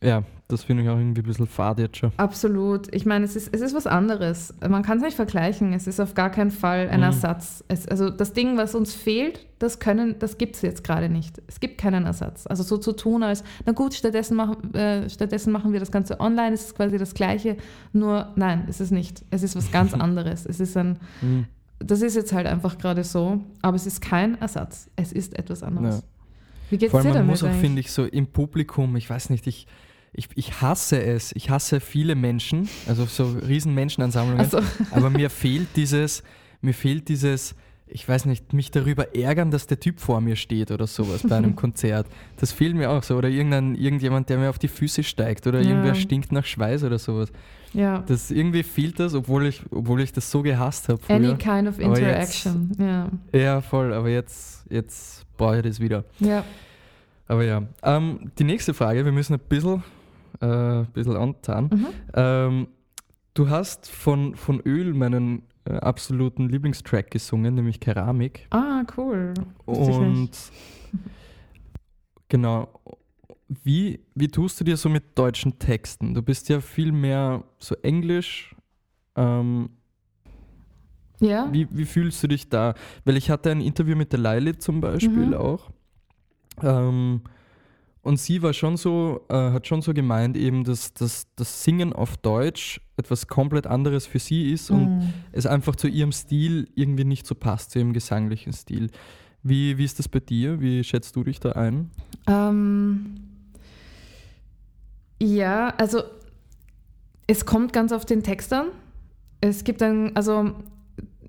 ja, 0.00 0.24
das 0.48 0.64
finde 0.64 0.82
ich 0.82 0.88
auch 0.88 0.96
irgendwie 0.96 1.20
ein 1.20 1.26
bisschen 1.26 1.46
fad 1.46 1.78
jetzt 1.78 1.98
schon. 1.98 2.10
Absolut. 2.16 2.92
Ich 2.94 3.04
meine, 3.04 3.24
es 3.26 3.36
ist, 3.36 3.50
es 3.54 3.60
ist 3.60 3.74
was 3.74 3.86
anderes. 3.86 4.54
Man 4.66 4.82
kann 4.82 4.96
es 4.98 5.04
nicht 5.04 5.14
vergleichen. 5.14 5.74
Es 5.74 5.86
ist 5.86 6.00
auf 6.00 6.14
gar 6.14 6.30
keinen 6.30 6.50
Fall 6.50 6.88
ein 6.88 7.00
Mhm. 7.00 7.04
Ersatz. 7.04 7.62
Es, 7.68 7.86
also 7.86 8.08
das 8.08 8.32
Ding, 8.32 8.56
was 8.56 8.74
uns 8.74 8.94
fehlt, 8.94 9.46
das 9.58 9.78
können, 9.78 10.18
das 10.18 10.38
gibt 10.38 10.56
es 10.56 10.62
jetzt 10.62 10.84
gerade 10.84 11.08
nicht. 11.10 11.42
Es 11.48 11.60
gibt 11.60 11.78
keinen 11.78 12.06
Ersatz. 12.06 12.46
Also 12.46 12.62
so 12.62 12.78
zu 12.78 12.92
tun 12.92 13.22
als, 13.22 13.44
na 13.66 13.72
gut, 13.72 13.92
stattdessen 13.92 14.36
machen, 14.36 14.72
äh, 14.74 15.10
stattdessen 15.10 15.52
machen 15.52 15.72
wir 15.72 15.80
das 15.80 15.90
Ganze 15.92 16.18
online, 16.18 16.54
es 16.54 16.64
ist 16.66 16.74
quasi 16.76 16.96
das 16.96 17.12
Gleiche. 17.12 17.56
Nur, 17.92 18.32
nein, 18.36 18.64
es 18.68 18.80
ist 18.80 18.90
nicht. 18.90 19.24
Es 19.30 19.42
ist 19.42 19.54
was 19.54 19.70
ganz 19.70 19.92
anderes. 20.06 20.46
Es 20.46 20.60
ist 20.60 20.76
ein, 20.78 20.98
Mhm. 21.20 21.44
das 21.78 22.00
ist 22.00 22.16
jetzt 22.16 22.32
halt 22.32 22.46
einfach 22.46 22.78
gerade 22.78 23.04
so, 23.04 23.40
aber 23.60 23.76
es 23.76 23.86
ist 23.86 24.00
kein 24.00 24.40
Ersatz. 24.40 24.88
Es 24.96 25.12
ist 25.12 25.38
etwas 25.38 25.62
anderes. 25.62 25.96
Ja. 25.96 26.02
Wie 26.70 26.78
geht's 26.78 26.90
Vor 26.90 27.00
allem, 27.00 27.08
dir 27.08 27.18
man 27.18 27.26
damit 27.28 27.42
muss 27.42 27.44
auch, 27.44 27.60
finde 27.60 27.80
ich, 27.80 27.92
so 27.92 28.04
im 28.04 28.26
Publikum, 28.26 28.96
ich 28.96 29.08
weiß 29.10 29.28
nicht, 29.30 29.46
ich, 29.46 29.66
ich, 30.12 30.28
ich 30.34 30.60
hasse 30.60 31.02
es. 31.02 31.32
Ich 31.34 31.50
hasse 31.50 31.80
viele 31.80 32.14
Menschen, 32.14 32.68
also 32.88 33.04
so 33.04 33.24
riesen 33.46 33.74
Menschenansammlungen. 33.74 34.40
Also, 34.40 34.60
Aber 34.90 35.10
mir 35.10 35.30
fehlt 35.30 35.68
dieses, 35.76 36.22
mir 36.60 36.74
fehlt 36.74 37.08
dieses, 37.08 37.54
ich 37.86 38.06
weiß 38.08 38.24
nicht, 38.26 38.52
mich 38.52 38.70
darüber 38.70 39.14
ärgern, 39.14 39.50
dass 39.50 39.66
der 39.66 39.80
Typ 39.80 40.00
vor 40.00 40.20
mir 40.20 40.36
steht 40.36 40.70
oder 40.70 40.86
sowas 40.86 41.22
bei 41.26 41.36
einem 41.36 41.54
Konzert. 41.56 42.06
Das 42.36 42.52
fehlt 42.52 42.74
mir 42.74 42.90
auch 42.90 43.02
so. 43.02 43.16
Oder 43.16 43.28
irgendein, 43.28 43.74
irgendjemand, 43.76 44.28
der 44.28 44.38
mir 44.38 44.50
auf 44.50 44.58
die 44.58 44.68
Füße 44.68 45.02
steigt 45.04 45.46
oder 45.46 45.60
Ja. 45.60 45.70
irgendwer 45.70 45.94
stinkt 45.94 46.32
nach 46.32 46.44
Schweiß 46.44 46.84
oder 46.84 46.98
sowas. 46.98 47.30
ja. 47.72 48.00
Das 48.06 48.30
irgendwie 48.30 48.62
fehlt 48.62 48.98
das, 48.98 49.14
obwohl 49.14 49.46
ich, 49.46 49.62
obwohl 49.70 50.00
ich 50.02 50.12
das 50.12 50.30
so 50.30 50.42
gehasst 50.42 50.88
habe 50.88 51.00
Any 51.08 51.34
kind 51.36 51.68
of 51.68 51.78
Aber 51.78 51.98
jetzt- 51.98 52.44
interaction. 52.46 52.72
Ja. 52.78 53.08
Ja, 53.32 53.60
voll, 53.60 53.92
aber 53.92 54.08
jetzt, 54.08 54.64
jetzt 54.70 55.24
brauche 55.36 55.58
ich 55.58 55.62
das 55.62 55.78
wieder. 55.80 56.04
ja. 56.18 56.44
Aber 57.30 57.44
ja, 57.44 57.62
ähm, 57.82 58.32
die 58.38 58.44
nächste 58.44 58.72
Frage, 58.72 59.04
wir 59.04 59.12
müssen 59.12 59.34
ein 59.34 59.40
bisschen, 59.50 59.82
äh, 60.40 60.84
bisschen 60.92 61.16
anzahlen. 61.16 61.70
Mhm. 61.72 61.86
Ähm, 62.14 62.68
du 63.34 63.48
hast 63.48 63.90
von, 63.90 64.34
von 64.36 64.60
Öl 64.60 64.94
meinen 64.94 65.42
äh, 65.64 65.74
absoluten 65.74 66.48
Lieblingstrack 66.48 67.10
gesungen, 67.10 67.54
nämlich 67.54 67.80
Keramik. 67.80 68.46
Ah, 68.50 68.84
cool. 68.96 69.34
Wusste 69.66 69.92
Und 69.92 70.30
genau, 72.28 72.68
wie, 73.64 74.00
wie 74.14 74.28
tust 74.28 74.60
du 74.60 74.64
dir 74.64 74.76
so 74.76 74.88
mit 74.88 75.18
deutschen 75.18 75.58
Texten? 75.58 76.14
Du 76.14 76.22
bist 76.22 76.48
ja 76.48 76.60
viel 76.60 76.92
mehr 76.92 77.44
so 77.58 77.74
Englisch. 77.76 78.54
Ähm, 79.16 79.70
Ja. 81.20 81.48
wie, 81.50 81.66
wie 81.70 81.84
fühlst 81.86 82.22
du 82.22 82.28
dich 82.28 82.48
da? 82.48 82.74
Weil 83.04 83.16
ich 83.16 83.30
hatte 83.30 83.50
ein 83.50 83.60
Interview 83.60 83.96
mit 83.96 84.12
der 84.12 84.20
Leili 84.20 84.56
zum 84.58 84.80
Beispiel 84.80 85.26
Mhm. 85.28 85.34
auch. 85.34 85.70
Ähm, 86.62 87.22
und 88.08 88.18
sie 88.18 88.42
war 88.42 88.54
schon 88.54 88.78
so, 88.78 89.20
äh, 89.28 89.34
hat 89.34 89.66
schon 89.66 89.82
so 89.82 89.92
gemeint, 89.92 90.34
eben, 90.36 90.64
dass, 90.64 90.94
dass 90.94 91.26
das 91.36 91.62
Singen 91.62 91.92
auf 91.92 92.16
Deutsch 92.16 92.80
etwas 92.96 93.26
komplett 93.26 93.66
anderes 93.66 94.06
für 94.06 94.18
sie 94.18 94.50
ist 94.50 94.70
und 94.70 94.86
Mm. 94.86 94.98
es 95.32 95.44
einfach 95.44 95.76
zu 95.76 95.88
ihrem 95.88 96.10
Stil 96.12 96.68
irgendwie 96.74 97.04
nicht 97.04 97.26
so 97.26 97.34
passt, 97.34 97.72
zu 97.72 97.78
ihrem 97.80 97.92
gesanglichen 97.92 98.54
Stil. 98.54 98.88
Wie, 99.42 99.76
wie 99.76 99.84
ist 99.84 99.98
das 99.98 100.08
bei 100.08 100.20
dir? 100.20 100.58
Wie 100.60 100.82
schätzt 100.84 101.14
du 101.16 101.22
dich 101.22 101.38
da 101.38 101.52
ein? 101.52 101.90
Ähm, 102.26 103.16
ja, 105.20 105.74
also 105.76 106.02
es 107.26 107.44
kommt 107.44 107.72
ganz 107.74 107.92
auf 107.92 108.06
den 108.06 108.22
Text 108.22 108.52
an. 108.54 108.68
Es 109.42 109.64
gibt 109.64 109.80
dann, 109.82 110.12
also 110.16 110.52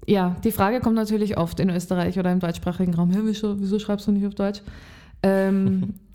ja, 0.08 0.38
die 0.46 0.52
Frage 0.52 0.80
kommt 0.80 0.96
natürlich 0.96 1.38
oft 1.38 1.60
in 1.60 1.70
Österreich 1.70 2.18
oder 2.18 2.32
im 2.32 2.40
deutschsprachigen 2.40 2.94
Raum, 2.96 3.12
"Hä, 3.12 3.20
wieso, 3.24 3.60
wieso 3.60 3.80
schreibst 3.80 4.08
du 4.08 4.12
nicht 4.14 4.26
auf 4.26 4.34
Deutsch? 4.36 4.62
Ähm, 5.24 5.94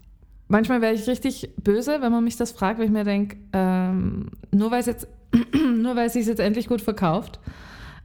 manchmal 0.49 0.81
wäre 0.81 0.95
ich 0.95 1.07
richtig 1.07 1.51
böse, 1.63 1.99
wenn 2.01 2.13
man 2.13 2.25
mich 2.25 2.37
das 2.37 2.53
fragt, 2.53 2.79
weil 2.79 2.87
ich 2.87 2.93
mir 2.93 3.05
denke, 3.05 3.37
ähm, 3.53 4.31
nur 4.51 4.71
weil 4.71 4.81
es 4.81 4.87
jetzt, 4.87 5.09
nur 5.77 5.97
weil 5.97 6.07
es 6.07 6.13
sich 6.15 6.27
jetzt 6.27 6.41
endlich 6.41 6.69
gut 6.69 6.81
verkauft, 6.81 7.41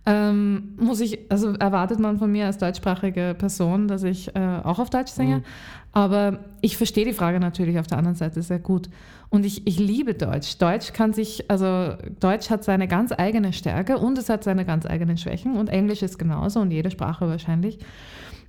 ähm, 0.06 0.75
muss 0.78 1.02
ich, 1.02 1.19
also 1.30 1.54
erwartet 1.54 1.99
man 1.99 2.17
von 2.17 2.32
mir 2.32 2.45
als 2.45 2.58
deutschsprachige 2.58 3.36
Person, 3.38 3.88
dass 3.88 4.04
ich 4.04 4.34
äh, 4.36 4.60
auch 4.63 4.80
auf 4.80 4.89
Deutsch 4.89 5.12
singe. 5.12 5.38
Mhm. 5.38 5.43
Aber 5.91 6.39
ich 6.62 6.78
verstehe 6.78 7.06
die 7.06 7.13
Frage 7.13 7.39
natürlich 7.39 7.80
auf 7.80 7.88
der 7.88 7.97
anderen 7.97 8.15
Seite 8.15 8.41
sehr 8.41 8.60
gut. 8.60 8.89
Und 9.30 9.45
ich, 9.45 9.67
ich 9.67 9.78
liebe 9.78 10.13
Deutsch. 10.13 10.58
Deutsch 10.58 10.93
kann 10.93 11.13
sich, 11.13 11.49
also 11.49 11.93
Deutsch 12.19 12.49
hat 12.49 12.63
seine 12.63 12.88
ganz 12.88 13.12
eigene 13.12 13.54
Stärke 13.54 13.97
und 13.97 14.17
es 14.17 14.30
hat 14.30 14.43
seine 14.43 14.65
ganz 14.65 14.86
eigenen 14.86 15.17
Schwächen 15.17 15.56
und 15.56 15.69
Englisch 15.69 16.02
ist 16.02 16.17
genauso 16.17 16.60
und 16.60 16.71
jede 16.71 16.89
Sprache 16.89 17.28
wahrscheinlich. 17.28 17.80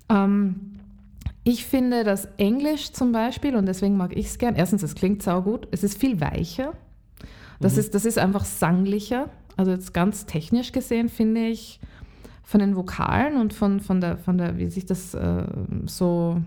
Ähm, 0.08 0.79
ich 1.44 1.64
finde, 1.66 2.04
dass 2.04 2.26
Englisch 2.36 2.92
zum 2.92 3.12
Beispiel, 3.12 3.56
und 3.56 3.66
deswegen 3.66 3.96
mag 3.96 4.16
ich 4.16 4.26
es 4.26 4.38
gern, 4.38 4.56
erstens, 4.56 4.82
es 4.82 4.94
klingt 4.94 5.22
saugut, 5.22 5.68
es 5.70 5.82
ist 5.82 5.98
viel 5.98 6.20
weicher. 6.20 6.74
Das, 7.60 7.74
Mhm. 7.74 7.78
ist, 7.80 7.94
das 7.94 8.04
ist 8.04 8.18
einfach 8.18 8.44
sanglicher. 8.44 9.30
Also 9.56 9.70
jetzt 9.72 9.92
ganz 9.94 10.26
technisch 10.26 10.72
gesehen 10.72 11.08
finde 11.08 11.46
ich 11.48 11.80
von 12.42 12.60
den 12.60 12.76
Vokalen 12.76 13.36
und 13.36 13.52
von, 13.52 13.80
von, 13.80 14.00
der, 14.00 14.16
von 14.18 14.38
der, 14.38 14.58
wie 14.58 14.68
sich 14.70 14.86
das 14.86 15.14
äh, 15.14 15.44
so 15.86 16.40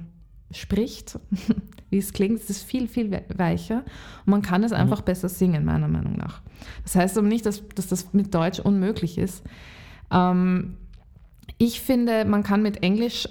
spricht, 0.51 1.19
wie 1.89 1.97
es 1.97 2.13
klingt, 2.13 2.39
es 2.39 2.49
ist 2.49 2.63
viel, 2.63 2.87
viel 2.87 3.11
we- 3.11 3.23
weicher. 3.35 3.83
Und 4.25 4.31
man 4.31 4.41
kann 4.41 4.63
es 4.63 4.71
einfach 4.73 5.01
besser 5.01 5.29
singen, 5.29 5.65
meiner 5.65 5.87
Meinung 5.87 6.15
nach. 6.17 6.41
Das 6.83 6.95
heißt 6.95 7.17
aber 7.17 7.27
nicht, 7.27 7.45
dass, 7.45 7.63
dass 7.75 7.87
das 7.87 8.13
mit 8.13 8.33
Deutsch 8.33 8.59
unmöglich 8.59 9.17
ist. 9.17 9.43
Ähm, 10.11 10.77
ich 11.57 11.81
finde, 11.81 12.25
man 12.25 12.43
kann 12.43 12.61
mit 12.61 12.83
Englisch 12.83 13.27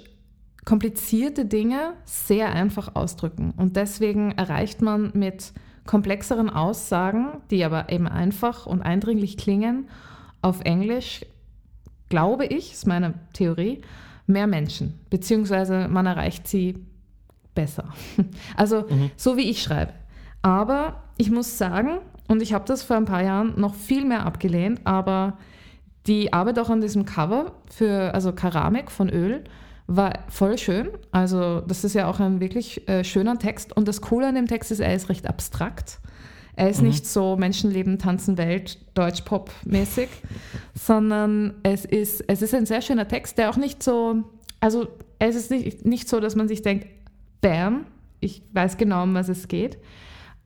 komplizierte 0.65 1.45
Dinge 1.45 1.93
sehr 2.05 2.53
einfach 2.53 2.95
ausdrücken. 2.95 3.53
Und 3.57 3.75
deswegen 3.75 4.31
erreicht 4.31 4.81
man 4.81 5.11
mit 5.13 5.53
komplexeren 5.85 6.49
Aussagen, 6.49 7.41
die 7.51 7.63
aber 7.65 7.89
eben 7.91 8.07
einfach 8.07 8.65
und 8.65 8.81
eindringlich 8.81 9.37
klingen, 9.37 9.89
auf 10.41 10.61
Englisch, 10.61 11.25
glaube 12.09 12.45
ich, 12.45 12.73
ist 12.73 12.87
meine 12.87 13.13
Theorie, 13.33 13.81
mehr 14.27 14.47
Menschen. 14.47 14.99
Beziehungsweise 15.09 15.87
man 15.89 16.05
erreicht 16.05 16.47
sie 16.47 16.85
besser. 17.55 17.89
Also 18.55 18.85
Mhm. 18.89 19.11
so 19.17 19.35
wie 19.37 19.49
ich 19.49 19.61
schreibe. 19.61 19.93
Aber 20.41 21.03
ich 21.17 21.29
muss 21.31 21.57
sagen, 21.57 21.99
und 22.27 22.41
ich 22.41 22.53
habe 22.53 22.65
das 22.65 22.83
vor 22.83 22.95
ein 22.95 23.05
paar 23.05 23.23
Jahren 23.23 23.59
noch 23.59 23.75
viel 23.75 24.05
mehr 24.05 24.25
abgelehnt, 24.25 24.81
aber 24.85 25.37
die 26.07 26.33
Arbeit 26.33 26.59
auch 26.59 26.69
an 26.69 26.81
diesem 26.81 27.05
Cover 27.05 27.53
für, 27.69 28.13
also 28.13 28.31
Keramik 28.33 28.91
von 28.91 29.09
Öl, 29.09 29.43
war 29.87 30.19
voll 30.29 30.57
schön. 30.57 30.89
Also 31.11 31.61
das 31.61 31.83
ist 31.83 31.93
ja 31.93 32.07
auch 32.07 32.19
ein 32.19 32.39
wirklich 32.39 32.87
äh, 32.87 33.03
schöner 33.03 33.37
Text. 33.37 33.75
Und 33.75 33.87
das 33.87 34.01
Coole 34.01 34.27
an 34.27 34.35
dem 34.35 34.47
Text 34.47 34.71
ist, 34.71 34.79
er 34.79 34.95
ist 34.95 35.09
recht 35.09 35.27
abstrakt. 35.27 35.99
Er 36.55 36.69
ist 36.69 36.81
Mhm. 36.81 36.87
nicht 36.87 37.07
so 37.07 37.35
Menschenleben, 37.35 37.97
Tanzen, 37.99 38.37
Welt, 38.37 38.77
Deutsch-Pop-mäßig, 38.93 40.07
sondern 40.75 41.55
es 41.63 41.83
ist, 41.85 42.23
es 42.27 42.41
ist 42.41 42.53
ein 42.53 42.65
sehr 42.65 42.81
schöner 42.81 43.07
Text, 43.07 43.37
der 43.37 43.49
auch 43.49 43.57
nicht 43.57 43.81
so, 43.81 44.23
also 44.59 44.87
es 45.19 45.35
ist 45.35 45.51
nicht, 45.51 45.85
nicht 45.85 46.07
so, 46.07 46.19
dass 46.19 46.35
man 46.35 46.47
sich 46.47 46.61
denkt, 46.61 46.87
bam, 47.41 47.85
ich 48.19 48.41
weiß 48.53 48.77
genau, 48.77 49.03
um 49.03 49.13
was 49.15 49.29
es 49.29 49.47
geht, 49.47 49.77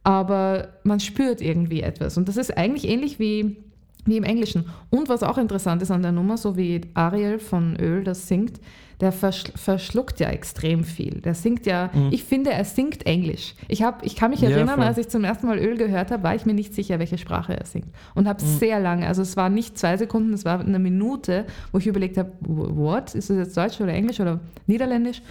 aber 0.04 0.70
man 0.84 1.00
spürt 1.00 1.42
irgendwie 1.42 1.82
etwas. 1.82 2.18
Und 2.18 2.28
das 2.30 2.38
ist 2.38 2.58
eigentlich 2.58 2.88
ähnlich 2.88 3.20
wie, 3.20 3.58
wie 4.06 4.18
im 4.18 4.24
Englischen. 4.24 4.66
Und 4.90 5.10
was 5.10 5.22
auch 5.24 5.38
interessant 5.38 5.82
ist 5.82 5.92
an 5.92 6.02
der 6.02 6.14
Nummer, 6.14 6.38
so 6.38 6.56
wie 6.56 6.82
Ariel 6.94 7.40
von 7.40 7.76
Öl 7.80 8.04
das 8.04 8.28
singt, 8.28 8.60
der 9.00 9.12
verschl 9.12 9.52
verschluckt 9.56 10.20
ja 10.20 10.30
extrem 10.30 10.84
viel. 10.84 11.22
Der 11.22 11.36
singt 11.36 11.68
ja, 11.68 11.92
Mhm. 11.94 12.10
ich 12.12 12.24
finde, 12.24 12.52
er 12.52 12.66
singt 12.66 13.06
Englisch. 13.06 13.54
Ich, 13.68 13.84
hab, 13.84 14.04
ich 14.04 14.16
kann 14.16 14.32
mich 14.32 14.42
Ja, 14.42 14.50
erinnern, 14.50 14.78
voll. 14.80 14.86
als 14.86 14.98
ich 14.98 15.08
zum 15.08 15.24
ersten 15.24 15.46
Mal 15.46 15.60
Öl 15.60 15.78
gehört 15.78 16.10
habe, 16.10 16.24
war 16.24 16.34
ich 16.34 16.46
mir 16.48 16.56
nicht 16.56 16.74
sicher, 16.74 16.98
welche 16.98 17.18
Sprache 17.20 17.56
er 17.56 17.66
singt. 17.66 17.88
Und 18.16 18.28
habe 18.28 18.44
Mhm. 18.44 18.48
sehr 18.48 18.80
lange, 18.80 19.06
also 19.08 19.22
es 19.22 19.38
war 19.38 19.50
nicht 19.50 19.78
zwei 19.78 19.98
Sekunden, 19.98 20.34
es 20.34 20.46
war 20.46 20.60
eine 20.60 20.80
Minute, 20.80 21.46
wo 21.72 21.78
ich 21.78 21.86
überlegt 21.86 22.18
habe, 22.18 22.32
what? 22.42 23.14
Ist 23.14 23.30
das 23.30 23.38
jetzt 23.38 23.56
Deutsch 23.56 23.80
oder 23.82 23.94
Englisch 23.94 24.20
oder 24.20 24.40
Niederländisch? 24.66 25.22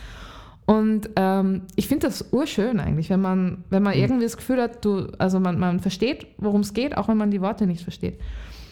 Und 0.65 1.11
ähm, 1.17 1.63
ich 1.77 1.87
finde 1.87 2.07
das 2.09 2.33
urschön 2.33 2.81
eigentlich, 2.81 3.09
wenn 3.11 3.21
man, 3.21 3.65
wenn 3.71 3.83
man 3.83 3.95
Mhm. 3.95 4.01
irgendwie 4.03 4.25
das 4.25 4.37
Gefühl 4.37 4.61
hat, 4.61 4.85
du, 4.85 5.07
also 5.19 5.39
man, 5.39 5.59
man 5.59 5.79
versteht, 5.81 6.27
worum 6.39 6.61
es 6.63 6.75
geht, 6.75 6.97
auch 6.97 7.07
wenn 7.09 7.17
man 7.17 7.31
die 7.31 7.41
Worte 7.41 7.67
nicht 7.67 7.83
versteht. 7.83 8.19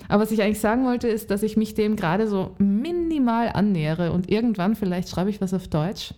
Aber 0.09 0.23
was 0.23 0.31
ich 0.31 0.43
eigentlich 0.43 0.61
sagen 0.61 0.85
wollte, 0.85 1.09
ist, 1.09 1.31
dass 1.31 1.43
ich 1.43 1.57
mich 1.57 1.75
dem 1.75 1.97
gerade 1.97 2.29
so 2.29 2.55
minimal 2.59 3.51
annähere 3.53 4.13
und 4.13 4.31
irgendwann 4.31 4.77
vielleicht 4.77 5.09
schreibe 5.09 5.31
ich 5.31 5.41
was 5.41 5.55
auf 5.55 5.69
Deutsch. 5.69 6.15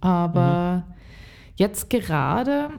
Aber 0.00 0.84
jetzt 1.56 1.90
gerade, 1.90 2.70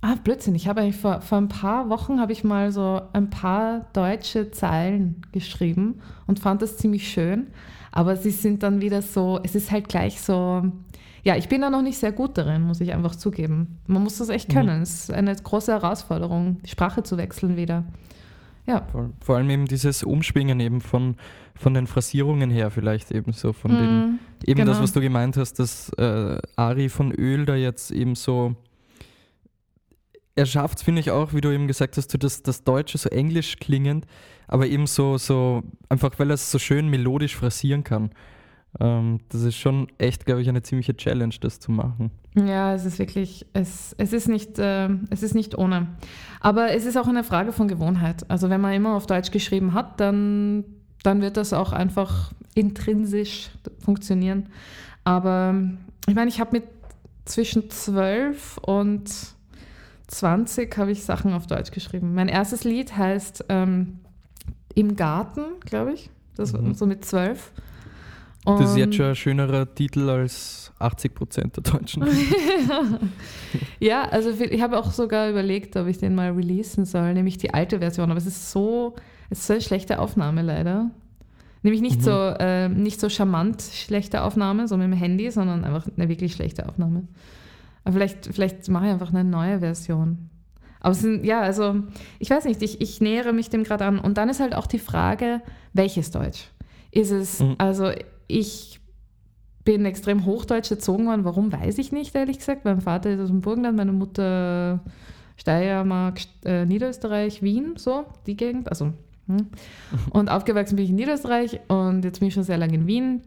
ah, 0.00 0.16
Blödsinn, 0.22 0.54
ich 0.54 0.66
habe 0.66 0.80
eigentlich 0.80 0.96
vor, 0.96 1.20
vor 1.20 1.38
ein 1.38 1.48
paar 1.48 1.88
Wochen 1.88 2.20
habe 2.20 2.32
ich 2.32 2.42
mal 2.42 2.72
so 2.72 3.00
ein 3.12 3.30
paar 3.30 3.86
deutsche 3.92 4.50
Zeilen 4.50 5.22
geschrieben 5.32 6.00
und 6.26 6.40
fand 6.40 6.62
das 6.62 6.76
ziemlich 6.76 7.08
schön. 7.08 7.48
Aber 7.92 8.16
sie 8.16 8.30
sind 8.30 8.62
dann 8.62 8.80
wieder 8.80 9.02
so, 9.02 9.38
es 9.42 9.54
ist 9.54 9.70
halt 9.70 9.88
gleich 9.88 10.20
so, 10.20 10.62
ja, 11.24 11.36
ich 11.36 11.48
bin 11.48 11.60
da 11.60 11.70
noch 11.70 11.82
nicht 11.82 11.98
sehr 11.98 12.10
gut 12.10 12.36
darin, 12.38 12.62
muss 12.62 12.80
ich 12.80 12.92
einfach 12.92 13.14
zugeben. 13.14 13.78
Man 13.86 14.02
muss 14.02 14.18
das 14.18 14.30
echt 14.30 14.48
Mhm. 14.48 14.52
können. 14.54 14.82
Es 14.82 15.04
ist 15.04 15.12
eine 15.12 15.36
große 15.36 15.70
Herausforderung, 15.70 16.56
die 16.64 16.70
Sprache 16.70 17.02
zu 17.02 17.16
wechseln 17.18 17.56
wieder. 17.56 17.84
Ja. 18.66 18.86
Vor, 18.92 19.10
vor 19.20 19.36
allem 19.36 19.50
eben 19.50 19.66
dieses 19.66 20.02
Umschwingen 20.02 20.60
eben 20.60 20.80
von, 20.80 21.16
von 21.54 21.74
den 21.74 21.86
Phrasierungen 21.86 22.50
her 22.50 22.70
vielleicht 22.70 23.10
eben 23.10 23.32
so, 23.32 23.52
von 23.52 23.72
den, 23.72 23.82
Mm, 23.82 24.18
eben 24.46 24.66
das, 24.66 24.76
genau. 24.76 24.82
was 24.82 24.92
du 24.92 25.00
gemeint 25.00 25.36
hast, 25.36 25.54
dass 25.58 25.90
äh, 25.98 26.38
Ari 26.56 26.88
von 26.88 27.12
Öl 27.12 27.44
da 27.44 27.56
jetzt 27.56 27.90
eben 27.90 28.14
so 28.14 28.56
er 30.34 30.46
schafft 30.46 30.78
es, 30.78 30.82
finde 30.82 31.00
ich 31.00 31.10
auch, 31.10 31.34
wie 31.34 31.40
du 31.40 31.50
eben 31.50 31.66
gesagt 31.66 31.96
hast, 31.96 32.16
das, 32.22 32.42
das 32.42 32.64
Deutsche 32.64 32.98
so 32.98 33.08
englisch 33.10 33.56
klingend, 33.56 34.06
aber 34.48 34.66
eben 34.66 34.86
so, 34.86 35.18
so 35.18 35.62
einfach, 35.88 36.18
weil 36.18 36.30
er 36.30 36.34
es 36.34 36.50
so 36.50 36.58
schön 36.58 36.88
melodisch 36.88 37.36
phrasieren 37.36 37.84
kann. 37.84 38.10
Ähm, 38.80 39.20
das 39.28 39.42
ist 39.42 39.56
schon 39.56 39.88
echt, 39.98 40.24
glaube 40.24 40.42
ich, 40.42 40.48
eine 40.48 40.62
ziemliche 40.62 40.96
Challenge, 40.96 41.34
das 41.40 41.60
zu 41.60 41.70
machen. 41.70 42.10
Ja, 42.34 42.74
es 42.74 42.84
ist 42.84 42.98
wirklich, 42.98 43.46
es, 43.52 43.94
es, 43.98 44.12
ist 44.12 44.28
nicht, 44.28 44.58
äh, 44.58 44.88
es 45.10 45.22
ist 45.22 45.34
nicht 45.34 45.58
ohne. 45.58 45.88
Aber 46.40 46.70
es 46.70 46.86
ist 46.86 46.96
auch 46.96 47.08
eine 47.08 47.24
Frage 47.24 47.52
von 47.52 47.68
Gewohnheit. 47.68 48.28
Also 48.30 48.48
wenn 48.48 48.60
man 48.60 48.72
immer 48.72 48.94
auf 48.96 49.06
Deutsch 49.06 49.30
geschrieben 49.30 49.74
hat, 49.74 50.00
dann, 50.00 50.64
dann 51.02 51.20
wird 51.20 51.36
das 51.36 51.52
auch 51.52 51.72
einfach 51.72 52.32
intrinsisch 52.54 53.50
funktionieren. 53.78 54.48
Aber 55.04 55.54
ich 56.08 56.14
meine, 56.14 56.28
ich 56.28 56.40
habe 56.40 56.52
mit 56.52 56.64
zwischen 57.24 57.70
12 57.70 58.58
und 58.58 59.10
20 60.08 60.76
habe 60.76 60.92
ich 60.92 61.04
Sachen 61.04 61.32
auf 61.32 61.46
Deutsch 61.46 61.70
geschrieben. 61.70 62.14
Mein 62.14 62.28
erstes 62.28 62.64
Lied 62.64 62.96
heißt 62.96 63.46
ähm, 63.48 64.00
Im 64.74 64.96
Garten, 64.96 65.42
glaube 65.60 65.92
ich. 65.92 66.10
Das 66.36 66.52
war 66.52 66.62
mhm. 66.62 66.74
so 66.74 66.86
mit 66.86 67.04
12. 67.04 67.52
Und 68.44 68.60
das 68.60 68.70
ist 68.70 68.76
jetzt 68.76 68.96
schon 68.96 69.06
ein 69.06 69.14
schönerer 69.14 69.72
Titel 69.72 70.08
als 70.08 70.72
80 70.80 71.14
Prozent 71.14 71.56
der 71.56 71.62
Deutschen. 71.62 72.04
ja, 73.78 74.02
also 74.02 74.30
ich 74.30 74.60
habe 74.60 74.78
auch 74.78 74.90
sogar 74.90 75.30
überlegt, 75.30 75.76
ob 75.76 75.86
ich 75.86 75.98
den 75.98 76.14
mal 76.16 76.32
releasen 76.32 76.84
soll, 76.84 77.14
nämlich 77.14 77.38
die 77.38 77.54
alte 77.54 77.78
Version. 77.78 78.10
Aber 78.10 78.18
es 78.18 78.26
ist 78.26 78.50
so, 78.50 78.96
es 79.30 79.40
ist 79.40 79.46
so 79.46 79.52
eine 79.52 79.62
schlechte 79.62 80.00
Aufnahme 80.00 80.42
leider. 80.42 80.90
Nämlich 81.62 81.80
nicht, 81.80 81.98
mhm. 81.98 82.04
so, 82.04 82.10
äh, 82.10 82.68
nicht 82.68 82.98
so 82.98 83.08
charmant 83.08 83.62
schlechte 83.62 84.22
Aufnahme, 84.22 84.66
so 84.66 84.76
mit 84.76 84.86
dem 84.86 84.92
Handy, 84.92 85.30
sondern 85.30 85.64
einfach 85.64 85.86
eine 85.96 86.08
wirklich 86.08 86.32
schlechte 86.32 86.68
Aufnahme. 86.68 87.06
Aber 87.84 87.92
vielleicht, 87.92 88.26
vielleicht 88.26 88.68
mache 88.68 88.86
ich 88.86 88.92
einfach 88.92 89.10
eine 89.10 89.22
neue 89.22 89.60
Version. 89.60 90.30
Aber 90.80 90.94
sind, 90.94 91.24
ja, 91.24 91.40
also 91.40 91.76
ich 92.18 92.28
weiß 92.30 92.44
nicht, 92.44 92.60
ich, 92.62 92.80
ich 92.80 93.00
nähere 93.00 93.32
mich 93.32 93.50
dem 93.50 93.62
gerade 93.62 93.84
an. 93.84 94.00
Und 94.00 94.18
dann 94.18 94.28
ist 94.28 94.40
halt 94.40 94.56
auch 94.56 94.66
die 94.66 94.80
Frage, 94.80 95.40
welches 95.72 96.10
Deutsch? 96.10 96.48
Ist 96.90 97.12
es, 97.12 97.38
mhm. 97.38 97.54
also 97.58 97.92
ich 98.38 98.80
bin 99.64 99.84
extrem 99.84 100.24
hochdeutsch 100.24 100.70
erzogen 100.70 101.06
worden. 101.06 101.24
Warum, 101.24 101.52
weiß 101.52 101.78
ich 101.78 101.92
nicht, 101.92 102.14
ehrlich 102.14 102.38
gesagt. 102.38 102.64
Mein 102.64 102.80
Vater 102.80 103.10
ist 103.10 103.20
aus 103.20 103.28
dem 103.28 103.40
Burgenland, 103.40 103.76
meine 103.76 103.92
Mutter 103.92 104.80
Steiermark, 105.36 106.20
äh, 106.44 106.66
Niederösterreich, 106.66 107.42
Wien, 107.42 107.74
so, 107.76 108.06
die 108.26 108.36
Gegend. 108.36 108.68
Also, 108.68 108.92
hm. 109.26 109.48
Und 110.10 110.30
aufgewachsen 110.30 110.76
bin 110.76 110.84
ich 110.84 110.90
in 110.90 110.96
Niederösterreich 110.96 111.60
und 111.68 112.04
jetzt 112.04 112.18
bin 112.18 112.28
ich 112.28 112.34
schon 112.34 112.42
sehr 112.42 112.58
lange 112.58 112.74
in 112.74 112.86
Wien. 112.86 113.22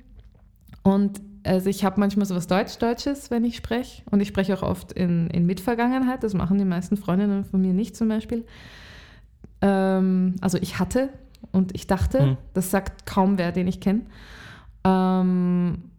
Und 0.84 1.22
also 1.44 1.70
ich 1.70 1.86
habe 1.86 2.00
manchmal 2.00 2.26
so 2.26 2.36
was 2.36 2.48
Deutsch-Deutsches, 2.48 3.32
wenn 3.32 3.46
ich 3.46 3.56
spreche. 3.56 4.02
Und 4.10 4.20
ich 4.20 4.28
spreche 4.28 4.54
auch 4.56 4.64
oft 4.64 4.92
in, 4.92 5.30
in 5.30 5.46
Mitvergangenheit. 5.46 6.24
Das 6.24 6.34
machen 6.34 6.58
die 6.58 6.66
meisten 6.66 6.98
Freundinnen 6.98 7.46
von 7.46 7.62
mir 7.62 7.74
nicht 7.74 7.96
zum 7.96 8.10
Beispiel. 8.10 8.46
Ähm, 9.62 10.36
also 10.42 10.58
ich 10.60 10.80
hatte 10.80 11.10
und 11.52 11.76
ich 11.76 11.88
dachte, 11.88 12.20
hm. 12.20 12.38
das 12.54 12.72
sagt 12.72 13.06
kaum 13.06 13.38
wer, 13.38 13.52
den 13.52 13.68
ich 13.68 13.80
kenne. 13.80 14.02
Ähm, 14.86 15.92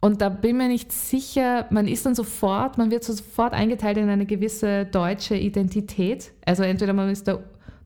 und 0.00 0.20
da 0.22 0.28
bin 0.28 0.56
mir 0.56 0.68
nicht 0.68 0.92
sicher, 0.92 1.66
man 1.70 1.88
ist 1.88 2.06
dann 2.06 2.14
sofort, 2.14 2.78
man 2.78 2.90
wird 2.90 3.02
sofort 3.02 3.52
eingeteilt 3.52 3.98
in 3.98 4.08
eine 4.08 4.24
gewisse 4.24 4.84
deutsche 4.84 5.34
Identität. 5.34 6.32
Also 6.44 6.62
entweder 6.62 6.92
man 6.92 7.10
ist 7.10 7.26
der, 7.26 7.40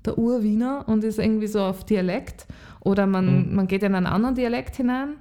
der 0.05 0.19
Urwiener 0.19 0.85
und 0.87 1.03
ist 1.03 1.19
irgendwie 1.19 1.47
so 1.47 1.61
auf 1.62 1.85
Dialekt 1.85 2.47
oder 2.81 3.07
man, 3.07 3.49
mhm. 3.49 3.55
man 3.55 3.66
geht 3.66 3.83
in 3.83 3.95
einen 3.95 4.07
anderen 4.07 4.35
Dialekt 4.35 4.77
hinein 4.77 5.14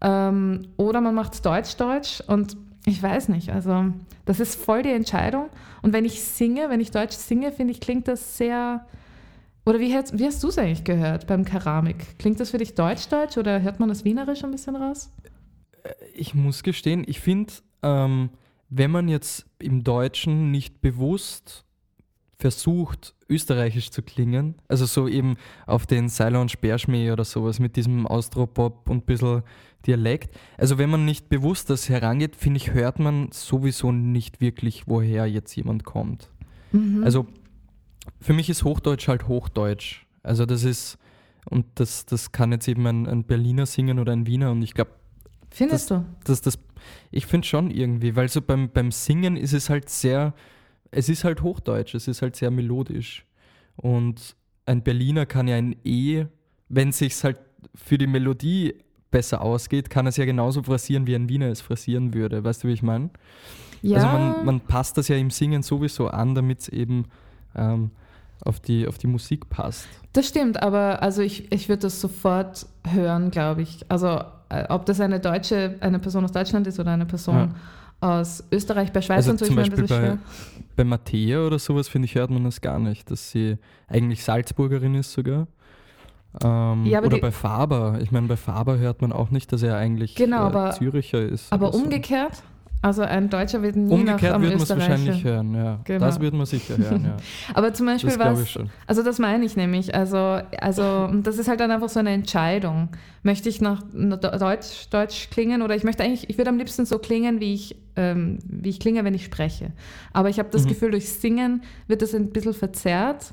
ähm, 0.00 0.62
oder 0.76 1.00
man 1.00 1.14
macht 1.14 1.44
Deutsch-Deutsch 1.46 2.22
und 2.26 2.56
ich 2.86 3.02
weiß 3.02 3.28
nicht, 3.28 3.50
also 3.50 3.86
das 4.26 4.40
ist 4.40 4.60
voll 4.60 4.82
die 4.82 4.90
Entscheidung. 4.90 5.48
Und 5.82 5.92
wenn 5.92 6.04
ich 6.04 6.22
singe, 6.22 6.68
wenn 6.68 6.80
ich 6.80 6.90
Deutsch 6.90 7.16
singe, 7.16 7.52
finde 7.52 7.72
ich, 7.72 7.80
klingt 7.80 8.08
das 8.08 8.36
sehr, 8.36 8.84
oder 9.66 9.80
wie, 9.80 9.92
wie 9.92 10.26
hast 10.26 10.42
du 10.42 10.48
es 10.48 10.58
eigentlich 10.58 10.84
gehört 10.84 11.26
beim 11.26 11.44
Keramik? 11.44 12.18
Klingt 12.18 12.38
das 12.40 12.50
für 12.50 12.58
dich 12.58 12.74
Deutsch-Deutsch 12.74 13.38
oder 13.38 13.62
hört 13.62 13.80
man 13.80 13.88
das 13.88 14.04
Wienerisch 14.04 14.44
ein 14.44 14.50
bisschen 14.50 14.76
raus? 14.76 15.10
Äh, 15.82 15.92
ich 16.12 16.34
muss 16.34 16.62
gestehen, 16.62 17.04
ich 17.06 17.20
finde, 17.20 17.52
ähm, 17.82 18.30
wenn 18.68 18.90
man 18.90 19.08
jetzt 19.08 19.46
im 19.58 19.84
Deutschen 19.84 20.50
nicht 20.50 20.80
bewusst 20.80 21.64
versucht, 22.38 23.14
österreichisch 23.28 23.90
zu 23.90 24.02
klingen, 24.02 24.56
also 24.68 24.84
so 24.84 25.08
eben 25.08 25.36
auf 25.66 25.86
den 25.86 26.08
Seiler 26.08 26.40
und 26.40 26.50
Speerschmäh 26.50 27.10
oder 27.12 27.24
sowas 27.24 27.58
mit 27.58 27.76
diesem 27.76 28.06
Austropop 28.06 28.90
und 28.90 28.98
ein 28.98 29.06
bisschen 29.06 29.42
Dialekt. 29.86 30.34
Also 30.58 30.78
wenn 30.78 30.90
man 30.90 31.04
nicht 31.04 31.28
bewusst 31.28 31.70
das 31.70 31.88
herangeht, 31.88 32.36
finde 32.36 32.58
ich, 32.58 32.72
hört 32.72 32.98
man 32.98 33.30
sowieso 33.32 33.92
nicht 33.92 34.40
wirklich, 34.40 34.86
woher 34.86 35.26
jetzt 35.26 35.54
jemand 35.54 35.84
kommt. 35.84 36.30
Mhm. 36.72 37.04
Also 37.04 37.26
für 38.20 38.32
mich 38.32 38.50
ist 38.50 38.64
Hochdeutsch 38.64 39.08
halt 39.08 39.28
Hochdeutsch. 39.28 40.06
Also 40.22 40.46
das 40.46 40.64
ist, 40.64 40.98
und 41.48 41.66
das, 41.74 42.06
das 42.06 42.32
kann 42.32 42.52
jetzt 42.52 42.68
eben 42.68 42.86
ein, 42.86 43.06
ein 43.06 43.24
Berliner 43.24 43.66
singen 43.66 43.98
oder 43.98 44.12
ein 44.12 44.26
Wiener 44.26 44.50
und 44.50 44.62
ich 44.62 44.74
glaube. 44.74 44.92
Findest 45.50 45.90
das, 45.90 45.98
du? 45.98 46.06
Das, 46.24 46.40
das, 46.40 46.58
ich 47.10 47.26
finde 47.26 47.46
schon 47.46 47.70
irgendwie, 47.70 48.16
weil 48.16 48.28
so 48.28 48.40
beim, 48.40 48.70
beim 48.70 48.90
Singen 48.90 49.36
ist 49.36 49.52
es 49.52 49.70
halt 49.70 49.88
sehr, 49.88 50.34
es 50.90 51.08
ist 51.08 51.24
halt 51.24 51.42
Hochdeutsch, 51.42 51.94
es 51.94 52.08
ist 52.08 52.22
halt 52.22 52.36
sehr 52.36 52.50
melodisch. 52.50 53.24
Und 53.76 54.36
ein 54.66 54.82
Berliner 54.82 55.26
kann 55.26 55.48
ja 55.48 55.56
ein 55.56 55.76
E, 55.84 56.26
wenn 56.68 56.88
es 56.88 56.98
sich 56.98 57.22
halt 57.22 57.38
für 57.74 57.98
die 57.98 58.06
Melodie 58.06 58.74
besser 59.10 59.42
ausgeht, 59.42 59.90
kann 59.90 60.06
es 60.06 60.16
ja 60.16 60.24
genauso 60.24 60.64
phrasieren, 60.64 61.06
wie 61.06 61.14
ein 61.14 61.28
Wiener 61.28 61.46
es 61.46 61.60
phrasieren 61.60 62.14
würde. 62.14 62.42
Weißt 62.42 62.64
du, 62.64 62.68
wie 62.68 62.72
ich 62.72 62.82
meine? 62.82 63.10
Ja. 63.80 63.98
Also 63.98 64.08
man, 64.08 64.44
man 64.44 64.60
passt 64.60 64.96
das 64.98 65.08
ja 65.08 65.16
im 65.16 65.30
Singen 65.30 65.62
sowieso 65.62 66.08
an, 66.08 66.34
damit 66.34 66.60
es 66.60 66.68
eben 66.68 67.04
ähm, 67.56 67.90
auf, 68.44 68.60
die, 68.60 68.86
auf 68.86 68.98
die 68.98 69.06
Musik 69.06 69.48
passt. 69.48 69.86
Das 70.12 70.28
stimmt, 70.28 70.62
aber 70.62 71.02
also 71.02 71.22
ich, 71.22 71.50
ich 71.52 71.68
würde 71.68 71.82
das 71.82 72.00
sofort 72.00 72.66
hören, 72.86 73.30
glaube 73.30 73.62
ich. 73.62 73.84
Also 73.88 74.20
äh, 74.48 74.64
ob 74.68 74.86
das 74.86 75.00
eine 75.00 75.20
Deutsche, 75.20 75.76
eine 75.80 75.98
Person 75.98 76.24
aus 76.24 76.32
Deutschland 76.32 76.66
ist 76.66 76.78
oder 76.78 76.92
eine 76.92 77.06
Person 77.06 77.54
ja. 78.02 78.16
aus 78.16 78.44
Österreich, 78.52 78.92
bei 78.92 79.02
Schweiz 79.02 79.18
also 79.18 79.32
und 79.32 79.38
so, 79.38 79.46
zum 79.46 79.56
Beispiel 79.56 79.86
bei, 79.86 80.18
bei 80.76 80.84
Mattea 80.84 81.46
oder 81.46 81.58
sowas, 81.58 81.88
finde 81.88 82.06
ich, 82.06 82.14
hört 82.14 82.30
man 82.30 82.44
das 82.44 82.60
gar 82.60 82.78
nicht, 82.78 83.10
dass 83.10 83.30
sie 83.30 83.58
eigentlich 83.88 84.24
Salzburgerin 84.24 84.94
ist 84.94 85.12
sogar. 85.12 85.46
Ähm, 86.42 86.84
ja, 86.84 87.00
oder 87.00 87.18
bei 87.18 87.30
Faber. 87.30 87.98
Ich 88.02 88.10
meine, 88.10 88.26
bei 88.26 88.36
Faber 88.36 88.78
hört 88.78 89.02
man 89.02 89.12
auch 89.12 89.30
nicht, 89.30 89.52
dass 89.52 89.62
er 89.62 89.76
eigentlich 89.76 90.16
genau, 90.16 90.38
äh, 90.38 90.46
aber, 90.46 90.70
Züricher 90.72 91.22
ist. 91.22 91.52
Aber 91.52 91.72
umgekehrt? 91.74 92.42
Also 92.84 93.00
ein 93.00 93.30
Deutscher 93.30 93.62
wird 93.62 93.76
nie 93.76 93.90
Umgekehrt 93.90 94.22
nach 94.24 94.32
am 94.34 94.42
wird 94.42 94.52
man 94.52 94.62
es 94.62 94.68
wahrscheinlich 94.68 95.24
hören, 95.24 95.54
ja. 95.54 95.80
Genau. 95.84 96.04
Das 96.04 96.20
wird 96.20 96.34
man 96.34 96.44
sicher 96.44 96.76
hören, 96.76 97.02
ja. 97.02 97.16
Aber 97.54 97.72
zum 97.72 97.86
Beispiel 97.86 98.18
was, 98.18 98.58
also 98.86 99.02
das 99.02 99.18
meine 99.18 99.46
ich 99.46 99.56
nämlich, 99.56 99.94
also, 99.94 100.40
also 100.60 101.08
das 101.22 101.38
ist 101.38 101.48
halt 101.48 101.60
dann 101.60 101.70
einfach 101.70 101.88
so 101.88 102.00
eine 102.00 102.10
Entscheidung. 102.10 102.90
Möchte 103.22 103.48
ich 103.48 103.62
nach 103.62 103.82
Deutsch, 103.94 104.90
Deutsch 104.90 105.30
klingen 105.30 105.62
oder 105.62 105.74
ich 105.74 105.82
möchte 105.82 106.02
eigentlich, 106.02 106.28
ich 106.28 106.36
würde 106.36 106.50
am 106.50 106.58
liebsten 106.58 106.84
so 106.84 106.98
klingen, 106.98 107.40
wie 107.40 107.54
ich, 107.54 107.74
ähm, 107.96 108.38
wie 108.46 108.68
ich 108.68 108.80
klinge, 108.80 109.02
wenn 109.02 109.14
ich 109.14 109.24
spreche. 109.24 109.72
Aber 110.12 110.28
ich 110.28 110.38
habe 110.38 110.50
das 110.52 110.64
mhm. 110.64 110.68
Gefühl, 110.68 110.90
durch 110.90 111.08
Singen 111.08 111.62
wird 111.86 112.02
das 112.02 112.14
ein 112.14 112.32
bisschen 112.32 112.52
verzerrt 112.52 113.32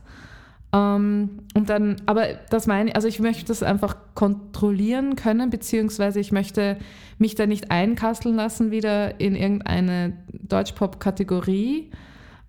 ähm, 0.73 1.39
und 1.53 1.69
dann, 1.69 1.97
aber 2.05 2.27
das 2.49 2.67
meine 2.67 2.91
ich, 2.91 2.95
also 2.95 3.07
ich 3.07 3.19
möchte 3.19 3.45
das 3.45 3.63
einfach 3.63 3.95
kontrollieren 4.13 5.15
können, 5.15 5.49
beziehungsweise 5.49 6.19
ich 6.19 6.31
möchte 6.31 6.77
mich 7.17 7.35
da 7.35 7.45
nicht 7.45 7.71
einkasteln 7.71 8.35
lassen 8.35 8.71
wieder 8.71 9.19
in 9.19 9.35
irgendeine 9.35 10.13
Deutschpop-Kategorie. 10.33 11.91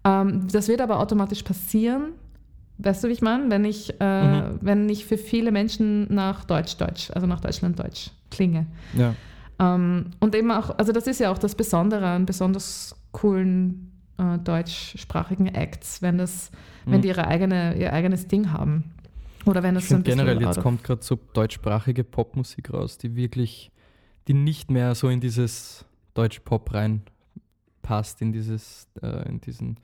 Ähm, 0.04 0.48
das 0.50 0.68
wird 0.68 0.80
aber 0.80 0.98
automatisch 0.98 1.42
passieren. 1.42 2.12
Weißt 2.78 3.04
du, 3.04 3.08
wie 3.08 3.12
ich 3.12 3.22
meine? 3.22 3.50
Wenn 3.50 3.64
ich, 3.64 3.94
äh, 4.00 4.40
mhm. 4.40 4.58
wenn 4.60 4.88
ich 4.88 5.04
für 5.04 5.18
viele 5.18 5.52
Menschen 5.52 6.12
nach 6.12 6.44
Deutsch-Deutsch, 6.44 7.10
also 7.12 7.26
nach 7.26 7.40
Deutschland-Deutsch 7.40 8.10
klinge. 8.30 8.66
Ja. 8.94 9.14
Ähm, 9.60 10.06
und 10.18 10.34
eben 10.34 10.50
auch, 10.50 10.76
also 10.78 10.92
das 10.92 11.06
ist 11.06 11.20
ja 11.20 11.30
auch 11.30 11.38
das 11.38 11.54
Besondere 11.54 12.06
an 12.06 12.26
besonders 12.26 12.96
coolen 13.12 13.92
äh, 14.18 14.38
deutschsprachigen 14.38 15.46
Acts, 15.46 16.02
wenn, 16.02 16.18
das, 16.18 16.50
mhm. 16.86 16.92
wenn 16.92 17.02
die 17.02 17.08
ihre 17.08 17.26
eigene, 17.26 17.76
ihr 17.76 17.92
eigenes 17.92 18.26
Ding 18.26 18.52
haben. 18.52 18.92
Oder 19.44 19.62
wenn 19.62 19.74
das 19.74 19.84
ich 19.84 19.90
so 19.90 19.96
ein 19.96 20.02
generell, 20.02 20.40
jetzt 20.40 20.60
kommt 20.60 20.84
gerade 20.84 21.02
so 21.02 21.18
deutschsprachige 21.32 22.04
Popmusik 22.04 22.72
raus, 22.72 22.98
die 22.98 23.16
wirklich, 23.16 23.70
die 24.28 24.34
nicht 24.34 24.70
mehr 24.70 24.94
so 24.94 25.08
in 25.08 25.20
dieses 25.20 25.84
Deutsch-Pop 26.14 26.72
reinpasst, 26.72 28.22
in 28.22 28.32
dieses, 28.32 28.86
äh, 29.02 29.28
in 29.28 29.40
diesen, 29.40 29.78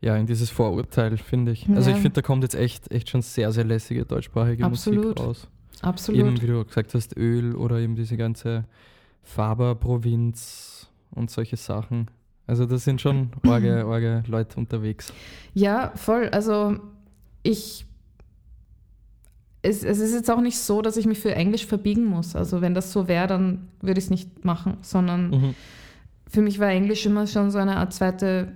ja, 0.00 0.16
in 0.16 0.26
dieses 0.26 0.50
Vorurteil, 0.50 1.16
finde 1.16 1.52
ich. 1.52 1.68
Also 1.68 1.90
ja. 1.90 1.96
Ich 1.96 2.02
finde, 2.02 2.20
da 2.20 2.22
kommt 2.22 2.42
jetzt 2.42 2.54
echt, 2.54 2.90
echt 2.90 3.10
schon 3.10 3.22
sehr, 3.22 3.52
sehr 3.52 3.64
lässige 3.64 4.04
deutschsprachige 4.04 4.64
Absolut. 4.64 5.04
Musik 5.04 5.20
raus. 5.20 5.48
Absolut. 5.82 6.20
Eben, 6.20 6.40
wie 6.40 6.46
du 6.46 6.64
gesagt 6.64 6.94
hast, 6.94 7.16
Öl 7.16 7.54
oder 7.54 7.78
eben 7.78 7.96
diese 7.96 8.16
ganze 8.16 8.64
Faber-Provinz 9.22 10.88
und 11.10 11.30
solche 11.30 11.56
Sachen. 11.56 12.10
Also 12.46 12.64
das 12.64 12.84
sind 12.84 13.00
schon 13.00 13.30
orge, 13.46 13.86
orge 13.86 14.22
Leute 14.26 14.56
unterwegs. 14.56 15.12
Ja, 15.52 15.92
voll. 15.96 16.28
Also 16.28 16.78
ich 17.42 17.86
es, 19.66 19.82
es, 19.82 19.98
ist 19.98 20.14
jetzt 20.14 20.30
auch 20.30 20.40
nicht 20.40 20.58
so, 20.58 20.82
dass 20.82 20.96
ich 20.96 21.06
mich 21.06 21.18
für 21.18 21.34
Englisch 21.34 21.66
verbiegen 21.66 22.04
muss. 22.04 22.36
Also 22.36 22.60
wenn 22.60 22.74
das 22.74 22.92
so 22.92 23.08
wäre, 23.08 23.26
dann 23.26 23.68
würde 23.80 23.98
ich 23.98 24.04
es 24.04 24.10
nicht 24.10 24.44
machen, 24.44 24.76
sondern 24.82 25.30
mhm. 25.30 25.54
für 26.28 26.42
mich 26.42 26.58
war 26.58 26.68
Englisch 26.68 27.04
immer 27.06 27.26
schon 27.26 27.50
so 27.50 27.58
eine 27.58 27.76
Art 27.76 27.92
zweite 27.92 28.52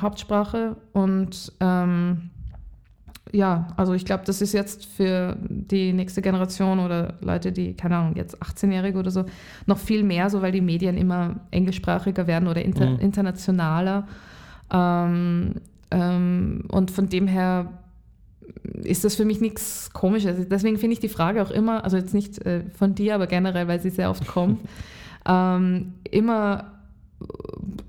Hauptsprache 0.00 0.76
und 0.92 1.52
ähm, 1.60 2.30
ja, 3.32 3.68
also 3.76 3.92
ich 3.92 4.04
glaube, 4.04 4.22
das 4.24 4.40
ist 4.40 4.52
jetzt 4.52 4.86
für 4.86 5.36
die 5.48 5.92
nächste 5.92 6.22
Generation 6.22 6.78
oder 6.78 7.14
Leute, 7.20 7.52
die, 7.52 7.74
keine 7.74 7.96
Ahnung, 7.96 8.16
jetzt 8.16 8.40
18-Jährige 8.40 8.98
oder 8.98 9.10
so, 9.10 9.24
noch 9.66 9.78
viel 9.78 10.04
mehr 10.04 10.30
so, 10.30 10.42
weil 10.42 10.52
die 10.52 10.60
Medien 10.60 10.96
immer 10.96 11.36
englischsprachiger 11.50 12.26
werden 12.26 12.48
oder 12.48 12.64
inter 12.64 12.90
mhm. 12.90 13.00
internationaler. 13.00 14.06
Ähm, 14.72 15.54
ähm, 15.90 16.64
und 16.68 16.90
von 16.90 17.08
dem 17.08 17.26
her 17.26 17.72
ist 18.82 19.04
das 19.04 19.16
für 19.16 19.24
mich 19.24 19.40
nichts 19.40 19.90
Komisches. 19.92 20.48
Deswegen 20.48 20.78
finde 20.78 20.94
ich 20.94 21.00
die 21.00 21.08
Frage 21.08 21.42
auch 21.42 21.50
immer, 21.50 21.84
also 21.84 21.96
jetzt 21.96 22.14
nicht 22.14 22.44
äh, 22.44 22.62
von 22.76 22.94
dir, 22.94 23.14
aber 23.14 23.26
generell, 23.26 23.68
weil 23.68 23.80
sie 23.80 23.90
sehr 23.90 24.10
oft 24.10 24.26
kommt, 24.26 24.60
ähm, 25.28 25.94
immer 26.10 26.72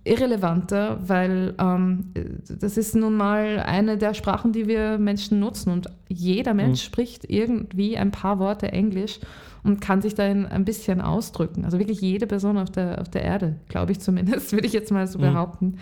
irrelevanter, 0.04 1.00
weil 1.06 1.54
ähm, 1.60 2.14
das 2.60 2.78
ist 2.78 2.96
nun 2.96 3.16
mal 3.16 3.60
eine 3.60 3.98
der 3.98 4.14
Sprachen, 4.14 4.54
die 4.54 4.68
wir 4.68 4.98
Menschen 4.98 5.40
nutzen 5.40 5.72
und 5.72 5.90
jeder 6.08 6.54
Mensch 6.54 6.82
mhm. 6.82 6.86
spricht 6.86 7.30
irgendwie 7.30 7.98
ein 7.98 8.12
paar 8.12 8.40
Worte 8.40 8.72
Englisch 8.72 9.20
und 9.64 9.82
kann 9.82 10.02
sich 10.02 10.16
darin 10.16 10.46
ein 10.46 10.64
bisschen 10.64 11.02
ausdrücken. 11.02 11.66
Also 11.66 11.78
wirklich 11.78 12.00
jede 12.00 12.26
Person 12.26 12.58
auf 12.58 12.70
der, 12.70 13.02
auf 13.02 13.10
der 13.10 13.24
Erde, 13.24 13.58
glaube 13.68 13.92
ich 13.92 14.00
zumindest, 14.00 14.52
würde 14.54 14.66
ich 14.66 14.74
jetzt 14.74 14.92
mal 14.92 15.08
so 15.08 15.20
mhm. 15.20 15.24
behaupten. 15.24 15.78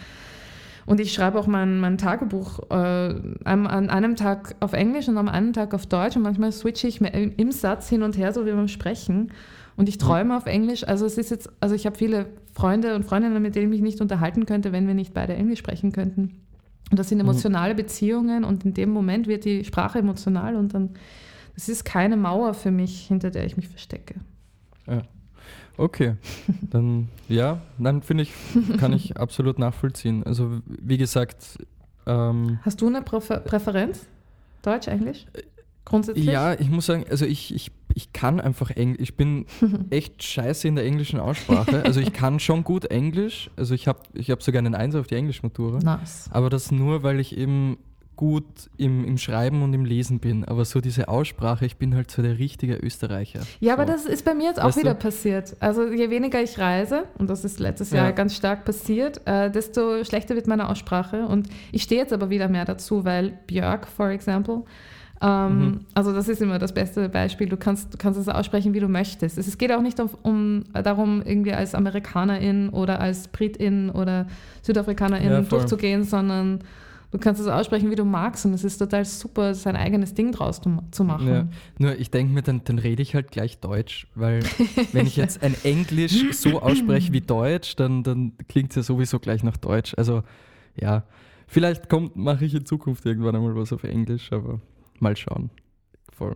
Und 0.86 1.00
ich 1.00 1.14
schreibe 1.14 1.40
auch 1.40 1.48
mein, 1.48 1.80
mein 1.80 1.98
Tagebuch 1.98 2.60
äh, 2.70 2.74
an 3.44 3.68
einem 3.90 4.16
Tag 4.16 4.56
auf 4.60 4.74
Englisch 4.74 5.08
und 5.08 5.18
am 5.18 5.28
anderen 5.28 5.54
Tag 5.54 5.74
auf 5.74 5.88
Deutsch 5.88 6.16
und 6.16 6.22
manchmal 6.22 6.52
switche 6.52 6.88
ich 6.88 7.02
im 7.02 7.52
Satz 7.52 7.90
hin 7.90 8.04
und 8.04 8.18
her, 8.18 8.34
so 8.34 8.46
wie 8.46 8.52
beim 8.52 8.68
Sprechen. 8.68 9.32
Und 9.78 9.90
ich 9.90 9.98
träume 9.98 10.38
auf 10.38 10.46
Englisch. 10.46 10.88
Also 10.88 11.06
es 11.06 11.18
ist 11.18 11.32
jetzt, 11.32 11.50
also 11.60 11.76
ich 11.76 11.86
habe 11.86 11.98
viele 11.98 12.28
Freunde 12.54 12.96
und 12.96 13.04
Freundinnen, 13.04 13.42
mit 13.42 13.56
denen 13.56 13.66
ich 13.66 13.82
mich 13.82 13.82
nicht 13.82 14.02
unterhalten 14.02 14.46
könnte, 14.46 14.72
wenn 14.72 14.88
wir 14.88 14.94
nicht 14.94 15.14
beide 15.14 15.34
Englisch 15.34 15.60
sprechen 15.60 15.92
könnten. 15.92 16.42
Und 16.92 17.00
das 17.00 17.10
sind 17.10 17.18
mhm. 17.18 17.30
emotionale 17.30 17.74
mhm. 17.74 17.78
Beziehungen 17.78 18.44
und 18.44 18.64
in 18.64 18.74
dem 18.74 18.92
Moment 18.92 19.28
wird 19.28 19.44
die 19.44 19.66
Sprache 19.66 20.00
emotional 20.00 20.56
und 20.56 20.74
dann, 20.74 20.92
das 21.56 21.68
ist 21.68 21.84
keine 21.84 22.16
Mauer 22.16 22.54
für 22.54 22.72
mich, 22.72 23.08
hinter 23.08 23.32
der 23.32 23.46
ich 23.46 23.58
mich 23.58 23.68
verstecke. 23.68 24.16
Ja. 24.88 25.02
Okay, 25.78 26.16
dann 26.62 27.10
ja, 27.28 27.62
dann 27.78 28.02
finde 28.02 28.24
ich, 28.24 28.32
kann 28.78 28.94
ich 28.94 29.18
absolut 29.18 29.60
nachvollziehen. 29.60 30.24
Also 30.24 30.62
wie 30.68 30.98
gesagt. 30.98 31.58
Ähm, 32.06 32.60
Hast 32.62 32.82
du 32.82 32.88
eine 32.88 33.02
Präfer 33.02 33.40
Präferenz? 33.40 34.08
Deutsch, 34.62 34.88
Englisch? 34.88 35.26
Grundsätzlich? 35.86 36.26
Ja, 36.26 36.54
ich 36.54 36.70
muss 36.70 36.86
sagen, 36.86 37.06
also 37.10 37.26
ich, 37.26 37.54
ich 37.54 37.72
ich 37.96 38.12
kann 38.14 38.40
einfach 38.42 38.72
Englisch. 38.72 39.02
Ich 39.02 39.16
bin 39.16 39.46
echt 39.90 40.22
scheiße 40.22 40.68
in 40.68 40.76
der 40.76 40.86
englischen 40.86 41.20
Aussprache. 41.20 41.84
Also 41.84 42.02
ich 42.02 42.14
kann 42.14 42.40
schon 42.40 42.64
gut 42.64 42.86
Englisch. 42.86 43.50
Also 43.56 43.74
ich 43.74 43.88
habe 43.88 44.00
ich 44.14 44.30
hab 44.30 44.44
sogar 44.44 44.60
einen 44.60 44.76
Eins 44.76 44.96
auf 44.96 45.08
die 45.08 45.16
Englischmatura. 45.16 45.80
Nice. 45.80 46.30
Aber 46.32 46.50
das 46.50 46.72
nur, 46.72 47.04
weil 47.04 47.20
ich 47.20 47.38
eben 47.38 47.78
gut 48.16 48.46
im, 48.78 49.04
im 49.06 49.18
Schreiben 49.18 49.62
und 49.64 49.74
im 49.74 49.86
Lesen 49.86 50.20
bin. 50.20 50.46
Aber 50.46 50.66
so 50.66 50.82
diese 50.82 51.08
Aussprache, 51.08 51.66
ich 51.66 51.78
bin 51.78 51.96
halt 51.96 52.12
so 52.12 52.22
der 52.22 52.40
richtige 52.40 52.76
Österreicher. 52.76 53.42
Ja, 53.60 53.76
so. 53.76 53.82
aber 53.82 53.92
das 53.92 54.06
ist 54.06 54.26
bei 54.26 54.34
mir 54.34 54.46
jetzt 54.46 54.60
auch 54.60 54.66
weißt 54.66 54.78
wieder 54.80 54.94
du? 54.94 55.00
passiert. 55.00 55.56
Also 55.60 55.88
je 55.88 56.10
weniger 56.10 56.42
ich 56.42 56.58
reise, 56.58 57.06
und 57.18 57.30
das 57.30 57.46
ist 57.46 57.60
letztes 57.60 57.92
ja. 57.92 58.04
Jahr 58.04 58.14
ganz 58.14 58.36
stark 58.36 58.66
passiert, 58.66 59.22
äh, 59.26 59.52
desto 59.52 60.04
schlechter 60.04 60.36
wird 60.36 60.48
meine 60.48 60.70
Aussprache. 60.70 61.26
Und 61.28 61.50
ich 61.72 61.84
stehe 61.84 62.02
jetzt 62.02 62.14
aber 62.14 62.30
wieder 62.30 62.48
mehr 62.48 62.66
dazu, 62.66 63.06
weil 63.06 63.38
Björk, 63.48 63.88
for 63.88 64.10
example, 64.10 64.64
ähm, 65.22 65.60
mhm. 65.60 65.80
Also 65.94 66.14
das 66.14 66.28
ist 66.28 66.42
immer 66.42 66.60
das 66.60 66.74
beste 66.74 67.08
Beispiel. 67.10 67.48
Du 67.48 67.58
kannst, 67.58 67.94
du 67.94 67.98
kannst 67.98 68.20
es 68.20 68.28
aussprechen, 68.28 68.74
wie 68.74 68.80
du 68.80 68.90
möchtest. 68.90 69.38
Es 69.38 69.58
geht 69.58 69.72
auch 69.72 69.82
nicht 69.82 70.00
um, 70.00 70.10
um 70.24 70.64
darum, 70.74 71.22
irgendwie 71.26 71.54
als 71.54 71.74
Amerikanerin 71.74 72.70
oder 72.70 73.00
als 73.00 73.30
Britin 73.30 73.90
oder 73.90 74.28
Südafrikanerin 74.62 75.32
ja, 75.32 75.42
durchzugehen, 75.42 76.04
sondern 76.04 76.60
du 77.16 77.20
kannst 77.20 77.40
es 77.40 77.48
aussprechen, 77.48 77.90
wie 77.90 77.96
du 77.96 78.04
magst 78.04 78.46
und 78.46 78.54
es 78.54 78.66
ist 78.66 78.78
total 78.78 79.06
super, 79.06 79.54
sein 79.56 79.78
eigenes 79.78 80.14
Ding 80.14 80.34
draus 80.34 80.60
zu 80.92 81.04
machen. 81.06 81.28
Ja. 81.28 81.48
Nur 81.80 81.98
ich 81.98 82.12
denke 82.12 82.34
mir, 82.34 82.42
dann, 82.42 82.62
dann 82.66 82.78
rede 82.78 83.02
ich 83.02 83.16
halt 83.16 83.32
gleich 83.32 83.60
Deutsch, 83.60 84.08
weil 84.16 84.44
wenn 84.92 85.08
ich 85.08 85.16
jetzt 85.16 85.42
ein 85.42 85.56
Englisch 85.64 86.26
so 86.34 86.62
ausspreche 86.62 87.14
wie 87.14 87.22
Deutsch, 87.22 87.78
dann, 87.78 88.04
dann 88.04 88.34
klingt 88.50 88.72
es 88.72 88.76
ja 88.76 88.84
sowieso 88.84 89.20
gleich 89.20 89.44
nach 89.44 89.56
Deutsch. 89.56 89.94
Also 89.96 90.24
ja, 90.76 91.04
vielleicht 91.48 91.88
mache 92.16 92.44
ich 92.44 92.54
in 92.54 92.66
Zukunft 92.66 93.06
irgendwann 93.06 93.36
einmal 93.38 93.56
was 93.56 93.72
auf 93.72 93.86
Englisch, 93.86 94.34
aber 94.34 94.60
mal 95.00 95.16
schauen. 95.16 95.52
Voll. 96.12 96.36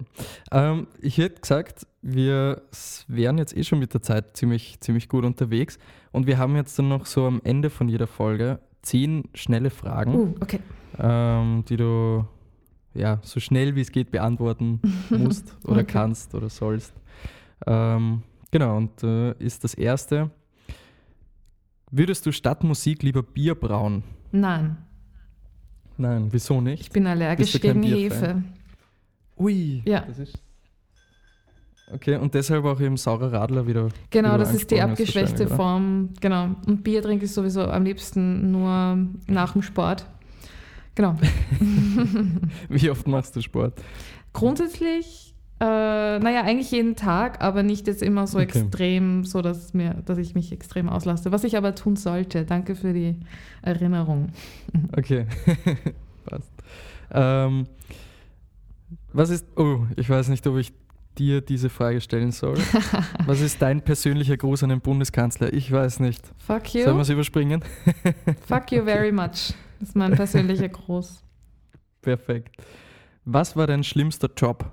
Ähm, 0.52 0.88
ich 1.02 1.18
hätte 1.18 1.42
gesagt, 1.42 1.88
wir 2.02 2.62
wären 3.08 3.38
jetzt 3.38 3.56
eh 3.56 3.66
schon 3.66 3.80
mit 3.80 3.94
der 3.94 4.02
Zeit 4.02 4.38
ziemlich, 4.38 4.80
ziemlich 4.80 5.10
gut 5.10 5.26
unterwegs 5.26 5.78
und 6.14 6.26
wir 6.26 6.38
haben 6.38 6.56
jetzt 6.56 6.80
dann 6.80 6.88
noch 6.88 7.06
so 7.06 7.26
am 7.26 7.42
Ende 7.44 7.70
von 7.70 7.90
jeder 7.90 8.08
Folge 8.08 8.60
zehn 8.82 9.24
schnelle 9.34 9.70
Fragen, 9.70 10.14
uh, 10.14 10.36
okay. 10.42 10.60
ähm, 10.98 11.64
die 11.68 11.78
du 11.78 12.26
ja, 12.94 13.20
so 13.24 13.40
schnell 13.40 13.76
wie 13.76 13.82
es 13.82 13.92
geht 13.92 14.12
beantworten 14.12 14.82
musst 15.10 15.56
oder 15.64 15.82
okay. 15.82 15.92
kannst 15.94 16.34
oder 16.36 16.50
sollst. 16.50 16.94
Ähm, 17.68 18.24
genau, 18.52 18.78
und 18.78 19.04
äh, 19.04 19.34
ist 19.40 19.64
das 19.64 19.74
erste. 19.74 20.32
Würdest 21.92 22.26
du 22.26 22.32
statt 22.32 22.64
Musik 22.64 23.04
lieber 23.04 23.24
Bier 23.24 23.56
brauen? 23.56 24.04
Nein. 24.32 24.78
Nein, 25.98 26.28
wieso 26.32 26.62
nicht? 26.62 26.82
Ich 26.82 26.92
bin 26.92 27.08
allergisch 27.08 27.60
gegen 27.60 27.84
Hefe. 27.84 28.44
Ui, 29.38 29.82
ja. 29.86 30.02
das 30.02 30.20
ist. 30.20 30.44
Okay, 31.92 32.18
und 32.18 32.34
deshalb 32.34 32.66
auch 32.66 32.80
eben 32.80 32.98
saurer 32.98 33.34
Radler 33.34 33.66
wieder. 33.66 33.90
Genau, 34.12 34.38
das 34.38 34.54
ist 34.54 34.70
die 34.70 34.82
abgeschwächte 34.82 35.48
Form. 35.48 36.10
Genau. 36.22 36.56
Und 36.68 36.84
Bier 36.84 37.02
trinke 37.02 37.26
ich 37.26 37.34
sowieso 37.34 37.64
am 37.64 37.84
liebsten 37.84 38.52
nur 38.52 38.98
nach 39.28 39.54
dem 39.54 39.64
Sport. 39.64 40.06
Genau. 40.94 41.16
Wie 42.70 42.90
oft 42.90 43.08
machst 43.08 43.36
du 43.36 43.42
Sport? 43.42 43.82
Grundsätzlich, 44.34 45.34
äh, 45.60 45.66
naja, 45.66 46.44
eigentlich 46.44 46.72
jeden 46.72 46.96
Tag, 46.96 47.42
aber 47.42 47.64
nicht 47.64 47.88
jetzt 47.88 48.04
immer 48.04 48.28
so 48.28 48.38
okay. 48.38 48.60
extrem, 48.60 49.24
so 49.24 49.42
dass, 49.42 49.74
mir, 49.74 49.96
dass 50.06 50.18
ich 50.18 50.36
mich 50.36 50.52
extrem 50.52 50.90
auslaste. 50.90 51.32
Was 51.32 51.44
ich 51.44 51.58
aber 51.58 51.74
tun 51.74 51.96
sollte. 51.96 52.46
Danke 52.46 52.76
für 52.76 52.94
die 52.94 53.16
Erinnerung. 53.62 54.28
Okay, 54.96 55.26
passt. 56.26 56.52
Ähm, 57.12 57.66
was 59.12 59.32
ist, 59.32 59.46
oh, 59.58 59.80
ich 59.96 60.08
weiß 60.08 60.28
nicht, 60.28 60.46
ob 60.46 60.58
ich 60.58 60.72
dir 61.18 61.42
diese 61.42 61.70
Frage 61.70 62.02
stellen 62.02 62.32
soll. 62.32 62.58
Was 63.26 63.42
ist 63.42 63.62
dein 63.62 63.82
persönlicher 63.82 64.38
Gruß 64.38 64.64
an 64.64 64.70
den 64.70 64.82
Bundeskanzler? 64.82 65.54
Ich 65.54 65.72
weiß 65.72 66.00
nicht. 66.00 66.22
Fuck 66.38 66.74
you. 66.74 66.84
Sollen 66.84 66.98
wir 66.98 67.02
es 67.02 67.10
überspringen? 67.10 67.64
Fuck 68.48 68.72
you 68.72 68.84
very 68.84 69.12
much. 69.12 69.54
Das 69.80 69.90
ist 69.90 69.96
mein 69.96 70.14
persönlicher 70.14 70.70
Gruß. 70.70 71.24
Perfekt. 72.02 72.56
Was 73.26 73.56
war 73.56 73.68
dein 73.68 73.84
schlimmster 73.84 74.30
Job? 74.36 74.72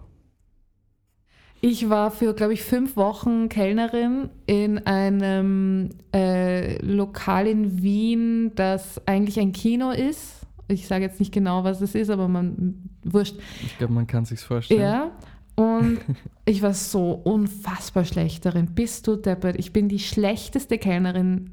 Ich 1.61 1.89
war 1.89 2.11
für, 2.11 2.35
glaube 2.35 2.53
ich, 2.53 2.63
fünf 2.63 2.97
Wochen 2.97 3.49
Kellnerin 3.49 4.29
in 4.47 4.79
einem 4.87 5.91
äh, 6.15 6.77
Lokal 6.85 7.47
in 7.47 7.83
Wien, 7.83 8.53
das 8.55 9.01
eigentlich 9.07 9.41
ein 9.41 9.53
Kino 9.53 9.91
ist. 9.91 10.47
Ich 10.69 10.87
sage 10.87 11.05
jetzt 11.05 11.19
nicht 11.19 11.33
genau, 11.33 11.65
was 11.65 11.81
es 11.81 11.95
ist, 11.95 12.11
aber 12.11 12.29
man 12.29 12.91
wurscht. 13.05 13.37
Ich 13.65 13.79
glaube, 13.79 13.95
man 13.95 14.07
kann 14.07 14.25
sich 14.25 14.41
vorstellen. 14.41 14.81
Ja. 14.81 15.11
Und 15.57 16.01
ich 16.45 16.63
war 16.63 16.75
so 16.75 17.13
unfassbar 17.13 18.05
schlecht 18.05 18.45
darin. 18.45 18.75
Bist 18.75 19.07
du 19.07 19.17
deppert? 19.17 19.57
Ich 19.59 19.73
bin 19.73 19.89
die 19.89 19.99
schlechteste 19.99 20.79
Kellnerin. 20.79 21.51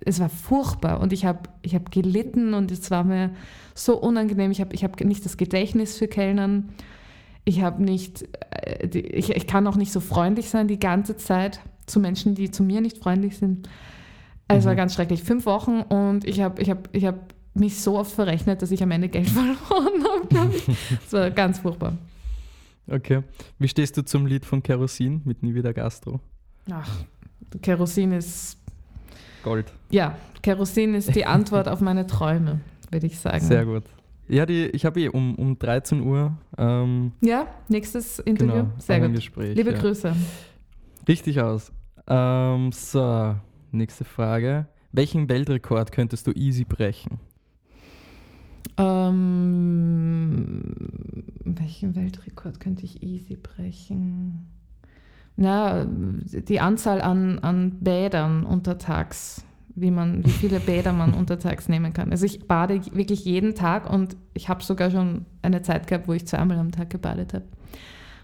Es 0.00 0.18
war 0.18 0.30
furchtbar 0.30 1.00
und 1.00 1.12
ich 1.12 1.26
habe 1.26 1.40
ich 1.60 1.74
hab 1.74 1.90
gelitten 1.90 2.54
und 2.54 2.70
es 2.70 2.90
war 2.90 3.04
mir 3.04 3.30
so 3.74 4.00
unangenehm. 4.00 4.50
Ich 4.50 4.60
habe 4.60 4.74
ich 4.74 4.82
hab 4.82 4.98
nicht 5.00 5.24
das 5.24 5.36
Gedächtnis 5.36 5.98
für 5.98 6.08
Kellnern. 6.08 6.70
Ich 7.44 7.60
habe 7.60 7.82
nicht, 7.82 8.26
äh, 8.50 8.86
ich, 8.86 9.30
ich 9.30 9.46
kann 9.46 9.66
auch 9.66 9.76
nicht 9.76 9.92
so 9.92 10.00
freundlich 10.00 10.48
sein 10.48 10.68
die 10.68 10.80
ganze 10.80 11.18
Zeit 11.18 11.60
zu 11.84 12.00
Menschen, 12.00 12.34
die 12.34 12.50
zu 12.50 12.62
mir 12.62 12.80
nicht 12.80 12.96
freundlich 12.96 13.36
sind. 13.36 13.68
Es 14.48 14.64
mhm. 14.64 14.68
war 14.68 14.74
ganz 14.74 14.94
schrecklich. 14.94 15.22
Fünf 15.22 15.44
Wochen 15.44 15.82
und 15.82 16.26
ich 16.26 16.40
habe 16.40 16.62
ich 16.62 16.70
hab, 16.70 16.88
ich 16.92 17.04
hab 17.04 17.34
mich 17.52 17.78
so 17.80 17.98
oft 17.98 18.12
verrechnet, 18.12 18.62
dass 18.62 18.70
ich 18.70 18.82
am 18.82 18.90
Ende 18.90 19.10
Geld 19.10 19.28
verloren 19.30 20.04
habe. 20.08 20.50
Das 21.02 21.12
war 21.12 21.30
ganz 21.30 21.58
furchtbar. 21.58 21.92
Okay. 22.86 23.22
Wie 23.58 23.68
stehst 23.68 23.96
du 23.96 24.04
zum 24.04 24.26
Lied 24.26 24.44
von 24.44 24.62
Kerosin 24.62 25.22
mit 25.24 25.42
Nie 25.42 25.54
wieder 25.54 25.72
Gastro? 25.72 26.20
Ach, 26.70 27.04
Kerosin 27.62 28.12
ist. 28.12 28.58
Gold. 29.42 29.72
Ja, 29.90 30.16
Kerosin 30.42 30.94
ist 30.94 31.14
die 31.14 31.26
Antwort 31.26 31.68
auf 31.68 31.80
meine 31.80 32.06
Träume, 32.06 32.60
würde 32.90 33.06
ich 33.06 33.18
sagen. 33.18 33.40
Sehr 33.40 33.64
gut. 33.64 33.84
Ja, 34.28 34.46
die, 34.46 34.66
ich 34.68 34.86
habe 34.86 35.00
eh 35.00 35.08
um, 35.08 35.34
um 35.34 35.58
13 35.58 36.02
Uhr. 36.02 36.36
Ähm, 36.56 37.12
ja, 37.20 37.46
nächstes 37.68 38.18
Interview. 38.20 38.54
Genau, 38.54 38.72
Sehr 38.78 39.00
gut. 39.00 39.14
Gespräch, 39.14 39.54
Liebe 39.54 39.72
ja. 39.72 39.78
Grüße. 39.78 40.16
Richtig 41.06 41.40
aus. 41.40 41.72
Ähm, 42.06 42.72
so, 42.72 43.34
nächste 43.70 44.04
Frage. 44.04 44.66
Welchen 44.92 45.28
Weltrekord 45.28 45.92
könntest 45.92 46.26
du 46.26 46.32
easy 46.32 46.64
brechen? 46.64 47.18
Ähm, 48.76 50.62
welchen 51.44 51.94
Weltrekord 51.94 52.60
könnte 52.60 52.84
ich 52.84 53.02
easy 53.02 53.36
brechen? 53.36 54.46
Na, 55.36 55.84
die 55.86 56.60
Anzahl 56.60 57.00
an, 57.02 57.38
an 57.40 57.80
Bädern 57.80 58.44
untertags 58.44 59.44
wie, 59.74 59.90
man, 59.90 60.24
wie 60.24 60.30
viele 60.30 60.60
Bäder 60.60 60.92
man 60.92 61.14
untertags 61.18 61.68
nehmen 61.68 61.92
kann. 61.92 62.10
Also 62.10 62.26
ich 62.26 62.46
bade 62.46 62.80
wirklich 62.92 63.24
jeden 63.24 63.54
Tag 63.54 63.90
und 63.90 64.16
ich 64.32 64.48
habe 64.48 64.62
sogar 64.62 64.90
schon 64.90 65.26
eine 65.42 65.62
Zeit 65.62 65.86
gehabt, 65.86 66.08
wo 66.08 66.12
ich 66.12 66.26
zweimal 66.26 66.58
am 66.58 66.72
Tag 66.72 66.90
gebadet 66.90 67.34
habe. 67.34 67.44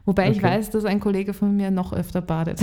Wobei 0.05 0.28
okay. 0.28 0.32
ich 0.36 0.43
weiß, 0.43 0.70
dass 0.70 0.84
ein 0.84 1.01
Kollege 1.01 1.34
von 1.34 1.55
mir 1.57 1.70
noch 1.70 1.93
öfter 1.93 2.22
badet. 2.22 2.62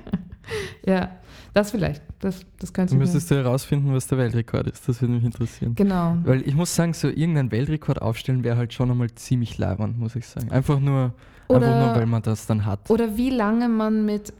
ja, 0.86 1.10
das 1.52 1.70
vielleicht. 1.70 2.02
Das, 2.20 2.46
das 2.58 2.72
könnte 2.72 2.94
Du 2.94 2.98
müsstest 2.98 3.30
du 3.30 3.34
herausfinden, 3.34 3.92
was 3.92 4.06
der 4.06 4.18
Weltrekord 4.18 4.68
ist. 4.68 4.88
Das 4.88 5.00
würde 5.00 5.14
mich 5.14 5.24
interessieren. 5.24 5.74
Genau. 5.74 6.16
Weil 6.24 6.46
ich 6.46 6.54
muss 6.54 6.74
sagen, 6.74 6.94
so 6.94 7.08
irgendein 7.08 7.50
Weltrekord 7.50 8.00
aufstellen 8.00 8.42
wäre 8.42 8.56
halt 8.56 8.72
schon 8.72 8.90
einmal 8.90 9.10
ziemlich 9.14 9.58
leibend, 9.58 9.98
muss 9.98 10.16
ich 10.16 10.26
sagen. 10.26 10.50
Einfach 10.50 10.80
nur, 10.80 11.12
oder, 11.48 11.66
einfach 11.66 11.86
nur, 11.86 11.96
weil 11.96 12.06
man 12.06 12.22
das 12.22 12.46
dann 12.46 12.64
hat. 12.64 12.88
Oder 12.90 13.16
wie 13.16 13.30
lange 13.30 13.68
man 13.68 14.04
mit, 14.04 14.32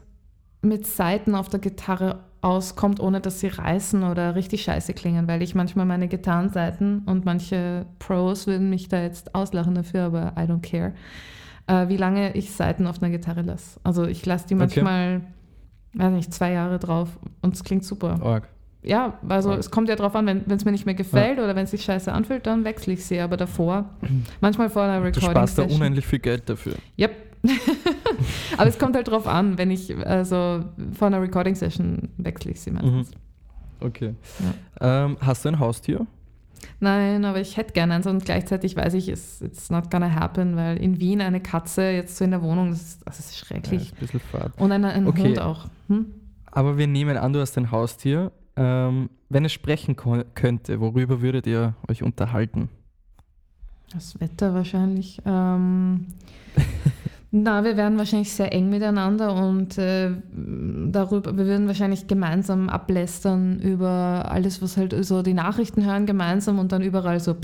mit 0.61 0.87
Saiten 0.87 1.35
auf 1.35 1.49
der 1.49 1.59
Gitarre 1.59 2.23
auskommt, 2.43 2.99
ohne 2.99 3.21
dass 3.21 3.39
sie 3.39 3.47
reißen 3.47 4.03
oder 4.03 4.35
richtig 4.35 4.63
scheiße 4.63 4.93
klingen, 4.93 5.27
weil 5.27 5.41
ich 5.41 5.55
manchmal 5.55 5.85
meine 5.85 6.09
Gitarrenseiten 6.09 7.03
und 7.05 7.23
manche 7.23 7.85
Pros 7.99 8.47
würden 8.47 8.69
mich 8.69 8.89
da 8.89 9.01
jetzt 9.01 9.33
auslachen 9.33 9.75
dafür, 9.75 10.03
aber 10.03 10.33
I 10.37 10.41
don't 10.41 10.61
care, 10.61 10.93
äh, 11.67 11.87
wie 11.87 11.95
lange 11.95 12.35
ich 12.35 12.51
Seiten 12.51 12.85
auf 12.85 13.01
einer 13.01 13.11
Gitarre 13.11 13.43
lasse. 13.43 13.79
Also 13.83 14.05
ich 14.05 14.25
lasse 14.25 14.47
die 14.47 14.55
manchmal, 14.55 15.17
okay. 15.17 15.25
Weiß 15.93 16.11
nicht, 16.11 16.33
zwei 16.33 16.51
Jahre 16.51 16.79
drauf 16.79 17.09
und 17.41 17.55
es 17.55 17.63
klingt 17.63 17.83
super. 17.83 18.19
Org. 18.21 18.47
Ja, 18.83 19.17
also 19.29 19.51
Org. 19.51 19.59
es 19.59 19.71
kommt 19.71 19.89
ja 19.89 19.95
drauf 19.95 20.15
an, 20.15 20.25
wenn 20.25 20.43
es 20.49 20.65
mir 20.65 20.71
nicht 20.71 20.85
mehr 20.85 20.95
gefällt 20.95 21.37
ja. 21.37 21.43
oder 21.43 21.55
wenn 21.55 21.65
es 21.65 21.71
sich 21.71 21.83
scheiße 21.83 22.11
anfühlt, 22.11 22.45
dann 22.45 22.65
wechsle 22.65 22.93
ich 22.93 23.05
sie, 23.05 23.19
aber 23.19 23.37
davor, 23.37 23.89
manchmal 24.41 24.69
vor 24.69 24.83
einer 24.83 25.03
Recording. 25.03 25.21
Du 25.21 25.31
sparst 25.31 25.57
da 25.57 25.63
unendlich 25.63 26.05
viel 26.05 26.19
Geld 26.19 26.49
dafür. 26.49 26.75
Yep. 26.99 27.11
Aber 28.57 28.67
es 28.67 28.79
kommt 28.79 28.95
halt 28.95 29.09
drauf 29.09 29.27
an, 29.27 29.57
wenn 29.57 29.69
ich, 29.69 29.95
also 30.07 30.63
vor 30.93 31.07
einer 31.07 31.21
Recording-Session 31.21 32.09
wechsle 32.17 32.51
ich 32.51 32.61
sie 32.61 32.71
meistens. 32.71 33.11
Mhm. 33.11 33.15
Okay. 33.81 34.15
Ja. 34.79 35.05
Ähm, 35.05 35.17
hast 35.19 35.43
du 35.43 35.49
ein 35.49 35.59
Haustier? 35.59 36.07
Nein, 36.79 37.25
aber 37.25 37.39
ich 37.39 37.57
hätte 37.57 37.73
gerne 37.73 37.95
eins 37.95 38.07
und 38.07 38.25
gleichzeitig 38.25 38.75
weiß 38.75 38.93
ich, 38.93 39.09
it's, 39.09 39.41
it's 39.41 39.69
not 39.69 39.89
gonna 39.91 40.13
happen, 40.13 40.55
weil 40.55 40.77
in 40.77 40.99
Wien 40.99 41.21
eine 41.21 41.41
Katze 41.41 41.89
jetzt 41.91 42.17
so 42.17 42.25
in 42.25 42.31
der 42.31 42.41
Wohnung, 42.41 42.71
das 42.71 42.81
ist, 42.81 43.01
das 43.05 43.19
ist 43.19 43.37
schrecklich. 43.37 43.89
Ja, 43.89 43.93
ein 43.93 43.99
bisschen 43.99 44.19
fad. 44.19 44.51
Und 44.57 44.71
ein, 44.71 44.83
ein 44.85 45.07
okay. 45.07 45.23
Hund 45.23 45.39
auch. 45.39 45.67
Hm? 45.87 46.05
Aber 46.45 46.77
wir 46.77 46.87
nehmen 46.87 47.17
an, 47.17 47.33
du 47.33 47.39
hast 47.39 47.57
ein 47.57 47.71
Haustier. 47.71 48.31
Ähm, 48.55 49.09
wenn 49.29 49.45
es 49.45 49.51
sprechen 49.51 49.95
könnte, 49.95 50.79
worüber 50.79 51.21
würdet 51.21 51.47
ihr 51.47 51.73
euch 51.89 52.03
unterhalten? 52.03 52.69
Das 53.91 54.19
Wetter 54.19 54.53
wahrscheinlich. 54.53 55.19
Ähm, 55.25 56.07
Na, 57.35 57.63
wir 57.63 57.75
wären 57.77 57.97
wahrscheinlich 57.97 58.31
sehr 58.31 58.53
eng 58.53 58.69
miteinander 58.69 59.33
und 59.33 59.79
äh, 59.79 60.11
darüber, 60.31 61.35
wir 61.35 61.47
würden 61.47 61.65
wahrscheinlich 61.65 62.05
gemeinsam 62.05 62.69
ablästern 62.69 63.59
über 63.59 64.25
alles, 64.29 64.61
was 64.61 64.77
halt 64.77 64.93
so 65.03 65.23
die 65.23 65.33
Nachrichten 65.33 65.83
hören, 65.83 66.05
gemeinsam 66.05 66.59
und 66.59 66.71
dann 66.71 66.83
überall 66.83 67.19
so 67.19 67.35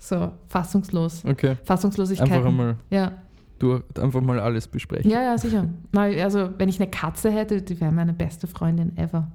so 0.00 0.32
fassungslos. 0.48 1.24
Okay. 1.24 1.56
Fassungslosigkeit. 1.62 2.28
Einfach 2.28 2.48
einmal. 2.48 2.76
Ja. 2.90 3.12
Du 3.60 3.80
einfach 4.00 4.20
mal 4.20 4.40
alles 4.40 4.66
besprechen. 4.66 5.08
Ja, 5.08 5.22
ja, 5.22 5.38
sicher. 5.38 5.68
Also, 5.94 6.50
wenn 6.58 6.68
ich 6.68 6.80
eine 6.80 6.90
Katze 6.90 7.30
hätte, 7.30 7.62
die 7.62 7.80
wäre 7.80 7.92
meine 7.92 8.14
beste 8.14 8.48
Freundin 8.48 8.98
ever. 8.98 9.30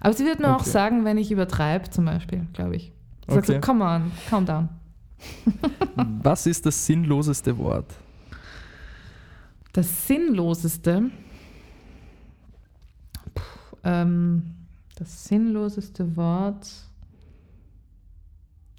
Aber 0.00 0.12
sie 0.12 0.24
würde 0.24 0.42
mir 0.42 0.50
okay. 0.50 0.60
auch 0.60 0.64
sagen, 0.64 1.04
wenn 1.04 1.18
ich 1.18 1.32
übertreibe, 1.32 1.90
zum 1.90 2.04
Beispiel, 2.04 2.46
glaube 2.52 2.76
ich. 2.76 2.92
Sagt 3.26 3.50
okay. 3.50 3.54
so, 3.54 3.60
come 3.60 3.84
on, 3.84 4.12
calm 4.30 4.46
down. 4.46 4.68
Was 6.22 6.46
ist 6.46 6.66
das 6.66 6.86
sinnloseste 6.86 7.56
Wort? 7.58 7.94
Das 9.72 10.06
sinnloseste? 10.06 11.10
Puh, 13.34 13.42
ähm, 13.84 14.54
das 14.96 15.24
sinnloseste 15.24 16.16
Wort. 16.16 16.68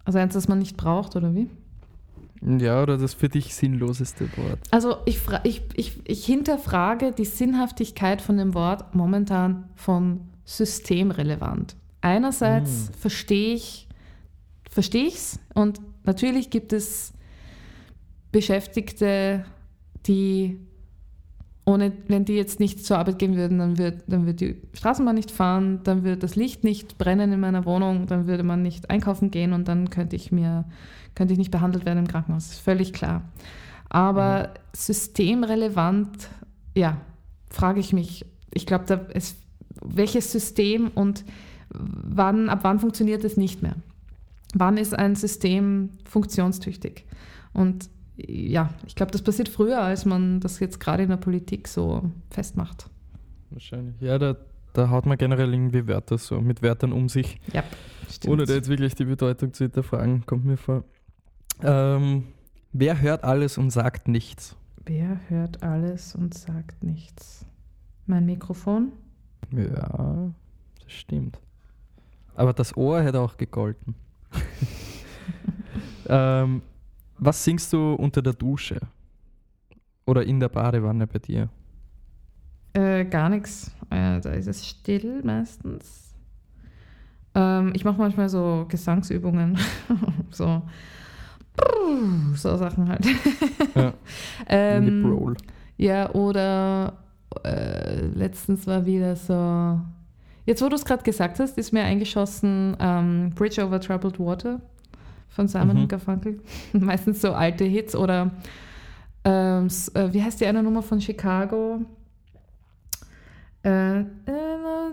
Also 0.06 0.20
eins, 0.20 0.34
das 0.34 0.48
man 0.48 0.60
nicht 0.60 0.78
braucht, 0.78 1.16
oder 1.16 1.34
wie? 1.34 1.50
Ja, 2.42 2.84
oder 2.84 2.98
das 2.98 3.14
für 3.14 3.28
dich 3.28 3.56
sinnloseste 3.56 4.30
Wort. 4.38 4.60
Also 4.72 4.98
ich, 5.06 5.20
ich, 5.44 5.64
ich, 5.74 6.00
ich 6.06 6.26
hinterfrage 6.26 7.12
die 7.12 7.26
Sinnhaftigkeit 7.26 8.22
von 8.22 8.38
dem 8.38 8.54
Wort 8.54 8.94
momentan 8.94 9.70
von 9.76 10.22
systemrelevant. 10.46 11.76
Einerseits 12.02 12.88
hm. 12.88 12.94
verstehe 12.94 13.56
ich 13.56 13.86
verstehe 14.70 15.08
es 15.08 15.40
und 15.54 15.80
Natürlich 16.06 16.50
gibt 16.50 16.74
es 16.74 17.14
Beschäftigte, 18.32 19.46
die 20.06 20.60
ohne, 21.66 21.92
wenn 22.08 22.26
die 22.26 22.34
jetzt 22.34 22.60
nicht 22.60 22.86
zur 22.86 23.00
Arbeit 23.00 23.18
gehen 23.18 23.36
würden, 23.36 23.58
dann 23.58 23.78
wird, 23.80 24.04
dann 24.08 24.28
wird 24.28 24.40
die 24.40 24.62
Straßenbahn 24.74 25.16
nicht 25.16 25.32
fahren, 25.32 25.80
dann 25.84 26.04
wird 26.04 26.22
das 26.22 26.36
Licht 26.36 26.64
nicht 26.64 27.00
brennen 27.00 27.34
in 27.34 27.40
meiner 27.40 27.66
Wohnung, 27.66 28.06
dann 28.06 28.28
würde 28.28 28.44
man 28.44 28.62
nicht 28.62 28.92
einkaufen 28.92 29.32
gehen 29.32 29.52
und 29.52 29.68
dann 29.68 29.90
könnte 29.90 30.16
ich 30.16 30.32
mir, 30.32 30.66
könnte 31.16 31.34
ich 31.34 31.40
nicht 31.40 31.50
behandelt 31.50 31.86
werden 31.86 32.00
im 32.00 32.08
Krankenhaus. 32.08 32.52
Ist 32.52 32.60
völlig 32.60 32.94
klar. 32.94 33.24
Aber 33.90 34.50
mhm. 34.50 34.60
systemrelevant, 34.74 36.30
ja, 36.76 36.98
frage 37.50 37.80
ich 37.80 37.94
mich. 37.94 38.26
Ich 38.54 38.68
glaube, 38.68 39.08
welches 39.82 40.32
System 40.32 40.92
und 40.94 41.26
wann, 41.72 42.50
ab 42.50 42.60
wann 42.62 42.80
funktioniert 42.80 43.24
es 43.24 43.38
nicht 43.38 43.64
mehr? 43.64 43.76
Wann 44.56 44.78
ist 44.78 44.98
ein 44.98 45.16
System 45.16 45.90
funktionstüchtig? 46.06 47.06
Und 47.54 47.90
ja, 48.18 48.74
ich 48.88 48.96
glaube, 48.96 49.12
das 49.12 49.22
passiert 49.22 49.50
früher, 49.50 49.82
als 49.82 50.06
man 50.06 50.40
das 50.40 50.60
jetzt 50.60 50.80
gerade 50.80 51.04
in 51.04 51.10
der 51.10 51.18
Politik 51.18 51.68
so 51.68 52.10
festmacht. 52.30 52.90
Wahrscheinlich. 53.50 54.00
Ja, 54.00 54.18
da, 54.18 54.38
da 54.74 54.90
haut 54.90 55.06
man 55.06 55.18
generell 55.18 55.54
irgendwie 55.54 55.88
Wörter 55.88 56.18
so 56.18 56.40
mit 56.40 56.62
Wörtern 56.62 56.94
um 56.94 57.10
sich. 57.10 57.40
Ja, 57.54 57.64
stimmt. 58.10 58.34
Ohne 58.34 58.46
da 58.46 58.54
jetzt 58.54 58.70
wirklich 58.70 58.96
die 58.96 59.06
Bedeutung 59.06 59.54
zu 59.54 59.66
hinterfragen, 59.66 60.26
kommt 60.26 60.46
mir 60.46 60.58
vor. 60.58 60.86
Ähm, 61.62 62.24
wer 62.72 63.02
hört 63.02 63.24
alles 63.26 63.58
und 63.58 63.72
sagt 63.72 64.08
nichts? 64.08 64.56
Wer 64.86 65.20
hört 65.28 65.64
alles 65.64 66.16
und 66.16 66.34
sagt 66.34 66.84
nichts? 66.84 67.46
Mein 68.06 68.26
Mikrofon? 68.26 68.94
Ja, 69.52 70.32
das 70.82 70.92
stimmt. 70.92 71.40
Aber 72.36 72.54
das 72.54 72.78
Ohr 72.78 73.02
hätte 73.02 73.20
auch 73.20 73.38
gegolten. 73.38 73.96
ähm, 76.08 76.62
was 77.18 77.44
singst 77.44 77.72
du 77.74 77.94
unter 77.94 78.22
der 78.22 78.34
Dusche? 78.34 78.80
Oder 80.06 80.24
in 80.24 80.40
der 80.40 80.50
Badewanne 80.50 81.08
bei 81.08 81.20
dir? 81.20 81.50
Äh, 82.74 83.06
gar 83.06 83.30
nichts. 83.30 83.74
Äh, 83.90 84.20
da 84.20 84.32
ist 84.32 84.48
es 84.48 84.68
still 84.68 85.22
meistens. 85.24 86.14
Ähm, 87.34 87.72
ich 87.74 87.84
mache 87.86 87.98
manchmal 87.98 88.30
so 88.30 88.66
Gesangsübungen. 88.68 89.58
so. 90.32 90.62
So 92.34 92.58
Sachen 92.58 92.90
halt. 92.90 93.06
ja. 93.76 93.94
ähm, 94.48 95.06
Roll. 95.06 95.38
Ja, 95.78 96.10
oder 96.12 96.94
äh, 97.44 98.02
letztens 98.08 98.68
war 98.68 98.86
wieder 98.86 99.16
so 99.16 99.80
Jetzt, 100.46 100.62
wo 100.62 100.70
du 100.70 100.76
es 100.76 100.86
gerade 100.86 101.04
gesagt 101.04 101.40
hast, 101.40 101.58
ist 101.58 101.72
mir 101.72 101.84
eingeschossen 101.84 102.78
ähm, 102.80 103.32
Bridge 103.36 103.66
over 103.66 103.80
Troubled 103.80 104.20
Water 104.20 104.62
von 105.30 105.48
Simon 105.48 105.82
mhm. 105.82 105.88
Garfunkel. 105.88 106.40
Meistens 106.74 107.22
so 107.22 107.34
alte 107.34 107.66
Hits 107.66 107.96
oder 107.96 108.32
ähm, 109.24 109.68
äh, 109.96 110.14
wie 110.14 110.22
heißt 110.22 110.40
die 110.40 110.46
eine 110.46 110.62
Nummer 110.62 110.84
von 110.84 111.02
Chicago? 111.02 111.82
Äh, 113.64 114.02
I 114.02 114.06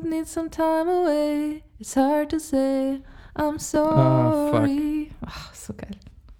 need 0.09 0.27
some 0.27 0.49
time 0.49 0.89
away. 0.89 1.63
It's 1.79 1.95
hard 1.95 2.31
to 2.31 2.39
say. 2.39 3.03
I'm 3.37 3.59
sorry. 3.59 5.11
Ah, 5.21 5.27
Ach, 5.27 5.55
so 5.55 5.75
geil. 5.75 5.97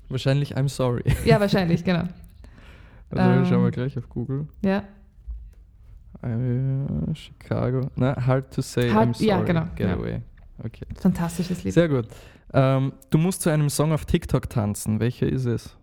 Wahrscheinlich 0.09 0.57
I'm 0.57 0.69
sorry. 0.69 1.05
Ja, 1.25 1.39
wahrscheinlich, 1.41 1.85
genau. 1.85 2.05
Also 3.15 3.31
ähm, 3.31 3.45
schauen 3.45 3.65
wir 3.65 3.71
gleich 3.71 3.99
auf 3.99 4.09
Google. 4.09 4.49
Ja. 4.65 4.85
Uh, 6.23 7.15
Chicago. 7.15 7.91
Na, 7.97 8.15
hard 8.15 8.51
to 8.53 8.63
say, 8.63 8.91
hard, 8.91 9.09
I'm 9.09 9.15
sorry. 9.15 9.29
Ja, 9.29 9.43
genau. 9.43 9.67
Get 9.75 9.89
ja. 9.89 9.95
away. 9.95 10.23
Okay. 10.65 10.87
Fantastisches 11.01 11.65
Lied. 11.65 11.75
Sehr 11.75 11.89
gut. 11.89 12.07
Ähm, 12.53 12.93
du 13.11 13.19
musst 13.19 13.43
zu 13.43 13.51
einem 13.51 13.71
Song 13.71 13.93
auf 13.93 14.05
TikTok 14.05 14.49
tanzen. 14.49 15.01
Welcher 15.01 15.27
ist 15.27 15.47
es? 15.47 15.77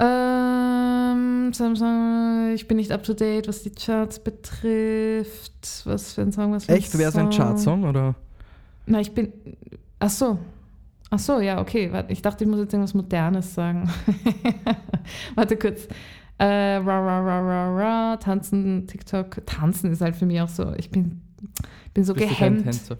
Ähm, 0.00 1.52
ich 2.54 2.68
bin 2.68 2.76
nicht 2.76 2.92
up 2.92 3.02
to 3.02 3.14
date, 3.14 3.48
was 3.48 3.62
die 3.62 3.70
Charts 3.70 4.20
betrifft. 4.20 5.82
Was 5.84 6.12
für 6.12 6.22
ein 6.22 6.32
Song, 6.32 6.52
was 6.52 6.66
für 6.66 6.72
ein 6.72 6.78
Echt? 6.78 6.96
Wäre 6.96 7.10
es 7.10 7.16
ein 7.16 7.30
Chartsong 7.30 7.84
oder? 7.84 8.14
Na, 8.86 9.00
ich 9.00 9.12
bin. 9.12 9.32
Ach 9.98 10.10
so. 10.10 10.38
Ach 11.10 11.18
so, 11.18 11.40
ja, 11.40 11.60
okay. 11.60 11.90
Ich 12.08 12.22
dachte, 12.22 12.44
ich 12.44 12.50
muss 12.50 12.60
jetzt 12.60 12.72
irgendwas 12.72 12.94
Modernes 12.94 13.54
sagen. 13.54 13.90
Warte 15.34 15.56
kurz. 15.56 15.88
Äh, 16.38 16.44
ra, 16.44 16.80
ra, 16.80 17.20
ra, 17.20 17.40
ra, 17.40 17.76
ra, 17.76 18.16
tanzen, 18.16 18.86
TikTok. 18.86 19.44
Tanzen 19.44 19.90
ist 19.90 20.00
halt 20.00 20.14
für 20.14 20.26
mich 20.26 20.40
auch 20.40 20.48
so, 20.48 20.72
ich 20.76 20.90
bin, 20.90 21.20
bin 21.94 22.04
so 22.04 22.14
Bist 22.14 22.28
gehemmt. 22.28 22.96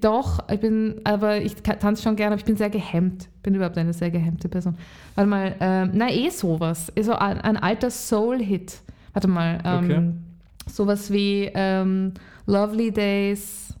Doch, 0.00 0.48
ich 0.50 0.60
bin, 0.60 1.00
aber 1.04 1.40
ich 1.40 1.54
tanze 1.54 2.02
schon 2.02 2.16
gerne, 2.16 2.32
aber 2.32 2.40
ich 2.40 2.44
bin 2.44 2.56
sehr 2.56 2.68
gehemmt. 2.68 3.28
Bin 3.42 3.54
überhaupt 3.54 3.78
eine 3.78 3.92
sehr 3.92 4.10
gehemmte 4.10 4.48
Person. 4.48 4.76
Warte 5.14 5.30
mal, 5.30 5.54
ähm, 5.60 5.92
na 5.94 6.10
eh 6.10 6.30
sowas. 6.30 6.92
So 7.00 7.14
ein, 7.14 7.40
ein 7.40 7.56
alter 7.56 7.90
Soul-Hit. 7.90 8.82
Warte 9.12 9.28
mal, 9.28 9.60
ähm, 9.64 10.24
sowas 10.66 11.12
wie 11.12 11.50
ähm, 11.54 12.12
Lovely 12.46 12.90
Days, 12.90 13.74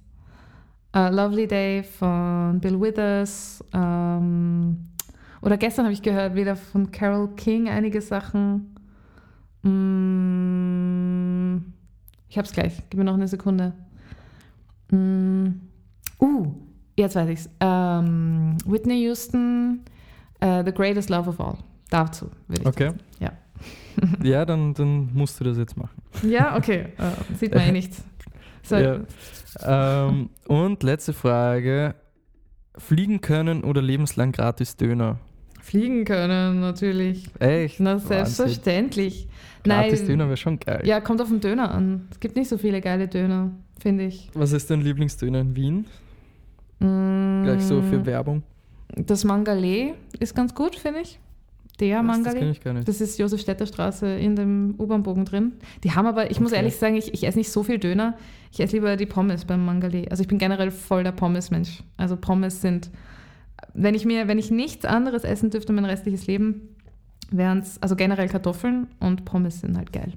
äh, 0.94 1.10
Lovely 1.10 1.48
Day 1.48 1.82
von 1.82 2.60
Bill 2.60 2.80
Withers. 2.80 3.64
Ähm, 3.74 4.91
oder 5.42 5.56
gestern 5.58 5.84
habe 5.84 5.92
ich 5.92 6.02
gehört 6.02 6.34
wieder 6.34 6.56
von 6.56 6.90
Carol 6.90 7.28
King 7.36 7.68
einige 7.68 8.00
Sachen. 8.00 8.74
Mm, 9.62 11.56
ich 12.28 12.38
habe 12.38 12.46
es 12.46 12.52
gleich. 12.52 12.82
Gib 12.90 12.98
mir 12.98 13.04
noch 13.04 13.14
eine 13.14 13.28
Sekunde. 13.28 13.72
Mm, 14.90 15.48
uh, 16.20 16.46
jetzt 16.96 17.14
weiß 17.16 17.28
ich's. 17.28 17.50
Ähm, 17.60 18.56
Whitney 18.64 19.02
Houston, 19.04 19.80
uh, 20.42 20.62
The 20.64 20.72
Greatest 20.72 21.10
Love 21.10 21.28
of 21.28 21.40
All. 21.40 21.58
Dazu 21.90 22.30
würde 22.48 22.62
ich 22.62 22.66
Okay. 22.68 22.86
sagen. 22.86 23.00
Ja. 23.20 23.32
Ja, 24.22 24.44
dann, 24.46 24.72
dann 24.74 25.10
musst 25.12 25.38
du 25.38 25.44
das 25.44 25.58
jetzt 25.58 25.76
machen. 25.76 26.02
Ja, 26.26 26.56
okay. 26.56 26.86
Äh, 26.98 27.34
sieht 27.38 27.54
man 27.54 27.62
eh 27.64 27.72
nicht. 27.72 27.92
So, 28.62 28.76
Ja. 28.76 29.00
Ähm, 29.60 30.30
und 30.48 30.82
letzte 30.82 31.12
Frage. 31.12 31.94
Fliegen 32.78 33.20
können 33.20 33.64
oder 33.64 33.82
lebenslang 33.82 34.32
gratis 34.32 34.76
Döner? 34.76 35.18
Fliegen 35.62 36.04
können 36.04 36.60
natürlich. 36.60 37.24
Echt? 37.38 37.80
Na, 37.80 37.98
selbstverständlich. 37.98 39.28
Gratis 39.64 40.00
Nein, 40.00 40.08
Döner 40.08 40.26
wäre 40.26 40.36
schon 40.36 40.58
geil. 40.58 40.82
ja, 40.84 41.00
kommt 41.00 41.20
auf 41.22 41.28
den 41.28 41.40
Döner 41.40 41.72
an. 41.72 42.08
Es 42.10 42.18
gibt 42.20 42.34
nicht 42.36 42.48
so 42.48 42.58
viele 42.58 42.80
geile 42.80 43.06
Döner, 43.08 43.52
finde 43.80 44.04
ich. 44.06 44.28
Was 44.34 44.52
ist 44.52 44.68
dein 44.70 44.80
Lieblingsdöner 44.80 45.40
in 45.40 45.54
Wien? 45.56 45.86
Mm, 46.80 47.44
Gleich 47.44 47.62
so 47.62 47.80
für 47.82 48.04
Werbung. 48.04 48.42
Das 48.96 49.24
Mangale 49.24 49.94
ist 50.18 50.34
ganz 50.34 50.54
gut, 50.54 50.74
finde 50.76 51.00
ich. 51.00 51.18
Der 51.80 51.98
Was, 52.00 52.06
das 52.06 52.16
Mangale. 52.18 52.38
kenne 52.38 52.50
ich 52.50 52.60
gar 52.60 52.74
nicht. 52.74 52.86
Das 52.88 53.00
ist 53.00 53.18
Josefstädter 53.18 53.66
Straße 53.66 54.06
in 54.06 54.36
dem 54.36 54.74
U-Bahn-Bogen 54.78 55.24
drin. 55.24 55.52
Die 55.84 55.92
haben 55.92 56.06
aber, 56.06 56.30
ich 56.30 56.38
muss 56.40 56.50
Okay. 56.52 56.58
ehrlich 56.60 56.76
sagen, 56.76 56.96
ich, 56.96 57.14
ich 57.14 57.24
esse 57.26 57.38
nicht 57.38 57.50
so 57.50 57.62
viel 57.62 57.78
Döner. 57.78 58.14
Ich 58.52 58.60
esse 58.60 58.74
lieber 58.76 58.96
die 58.96 59.06
Pommes 59.06 59.44
beim 59.44 59.64
Mangale. 59.64 60.06
Also 60.10 60.22
ich 60.22 60.28
bin 60.28 60.38
generell 60.38 60.70
voll 60.70 61.02
der 61.04 61.12
Pommes-Mensch. 61.12 61.82
Also 61.96 62.16
Pommes 62.16 62.60
sind, 62.60 62.90
wenn 63.74 63.94
ich 63.94 64.04
mir, 64.04 64.28
wenn 64.28 64.38
ich 64.38 64.50
nichts 64.50 64.84
anderes 64.84 65.24
essen 65.24 65.50
dürfte 65.50 65.72
mein 65.72 65.84
restliches 65.84 66.26
Leben, 66.26 66.68
wären 67.30 67.58
es, 67.58 67.80
also 67.82 67.96
generell 67.96 68.28
Kartoffeln 68.28 68.88
und 69.00 69.24
Pommes 69.24 69.60
sind 69.60 69.76
halt 69.76 69.92
geil. 69.92 70.12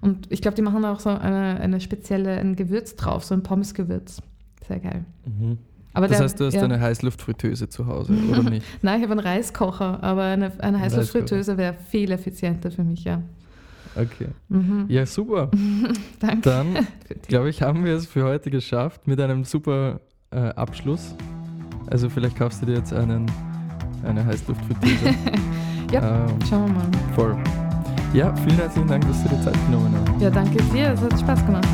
Und 0.00 0.30
ich 0.30 0.42
glaube, 0.42 0.54
die 0.54 0.62
machen 0.62 0.82
da 0.82 0.92
auch 0.92 1.00
so 1.00 1.08
eine, 1.08 1.58
eine 1.60 1.80
spezielle, 1.80 2.36
ein 2.38 2.56
Gewürz 2.56 2.94
drauf, 2.96 3.24
so 3.24 3.34
ein 3.34 3.42
Pommesgewürz. 3.42 4.20
Sehr 4.68 4.78
geil. 4.80 5.04
Mhm. 5.24 5.58
Aber 5.94 6.08
Das 6.08 6.18
der- 6.18 6.24
heißt, 6.24 6.40
du 6.40 6.44
hast 6.46 6.54
ja. 6.54 6.62
eine 6.62 6.80
Heißluftfritteuse 6.80 7.68
zu 7.68 7.86
Hause, 7.86 8.12
oder 8.30 8.42
nicht? 8.50 8.66
Nein, 8.82 8.98
ich 8.98 9.02
habe 9.08 9.12
einen 9.18 9.26
Reiskocher, 9.26 10.02
aber 10.02 10.24
eine, 10.24 10.52
eine 10.62 10.78
Heißluftfritteuse 10.80 11.56
wäre 11.56 11.74
viel 11.88 12.10
effizienter 12.12 12.70
für 12.70 12.84
mich, 12.84 13.04
ja. 13.04 13.22
Okay. 13.96 14.26
Mhm. 14.48 14.86
Ja, 14.88 15.06
super. 15.06 15.50
Danke. 16.18 16.40
Dann, 16.50 16.86
glaube 17.28 17.48
ich, 17.48 17.62
haben 17.62 17.84
wir 17.84 17.94
es 17.94 18.06
für 18.06 18.24
heute 18.24 18.50
geschafft 18.50 19.06
mit 19.06 19.20
einem 19.20 19.44
super 19.44 20.00
äh, 20.32 20.36
Abschluss. 20.40 21.14
Also 21.90 22.08
vielleicht 22.08 22.36
kaufst 22.36 22.62
du 22.62 22.66
dir 22.66 22.74
jetzt 22.74 22.92
einen, 22.92 23.30
eine 24.04 24.24
Heißluftfritteuse. 24.24 24.94
Ja. 25.92 26.00
Ähm, 26.26 26.38
Schauen 26.48 26.66
wir 26.66 26.74
mal. 26.74 26.86
voll. 27.14 27.36
Ja, 28.14 28.34
vielen 28.34 28.56
herzlichen 28.56 28.88
Dank, 28.88 29.06
dass 29.06 29.22
du 29.22 29.28
dir 29.28 29.40
Zeit 29.42 29.54
genommen 29.66 29.94
hast. 29.94 30.20
Ja, 30.20 30.30
danke 30.30 30.60
dir. 30.72 30.92
Es 30.92 31.00
hat 31.00 31.20
Spaß 31.20 31.46
gemacht. 31.46 31.68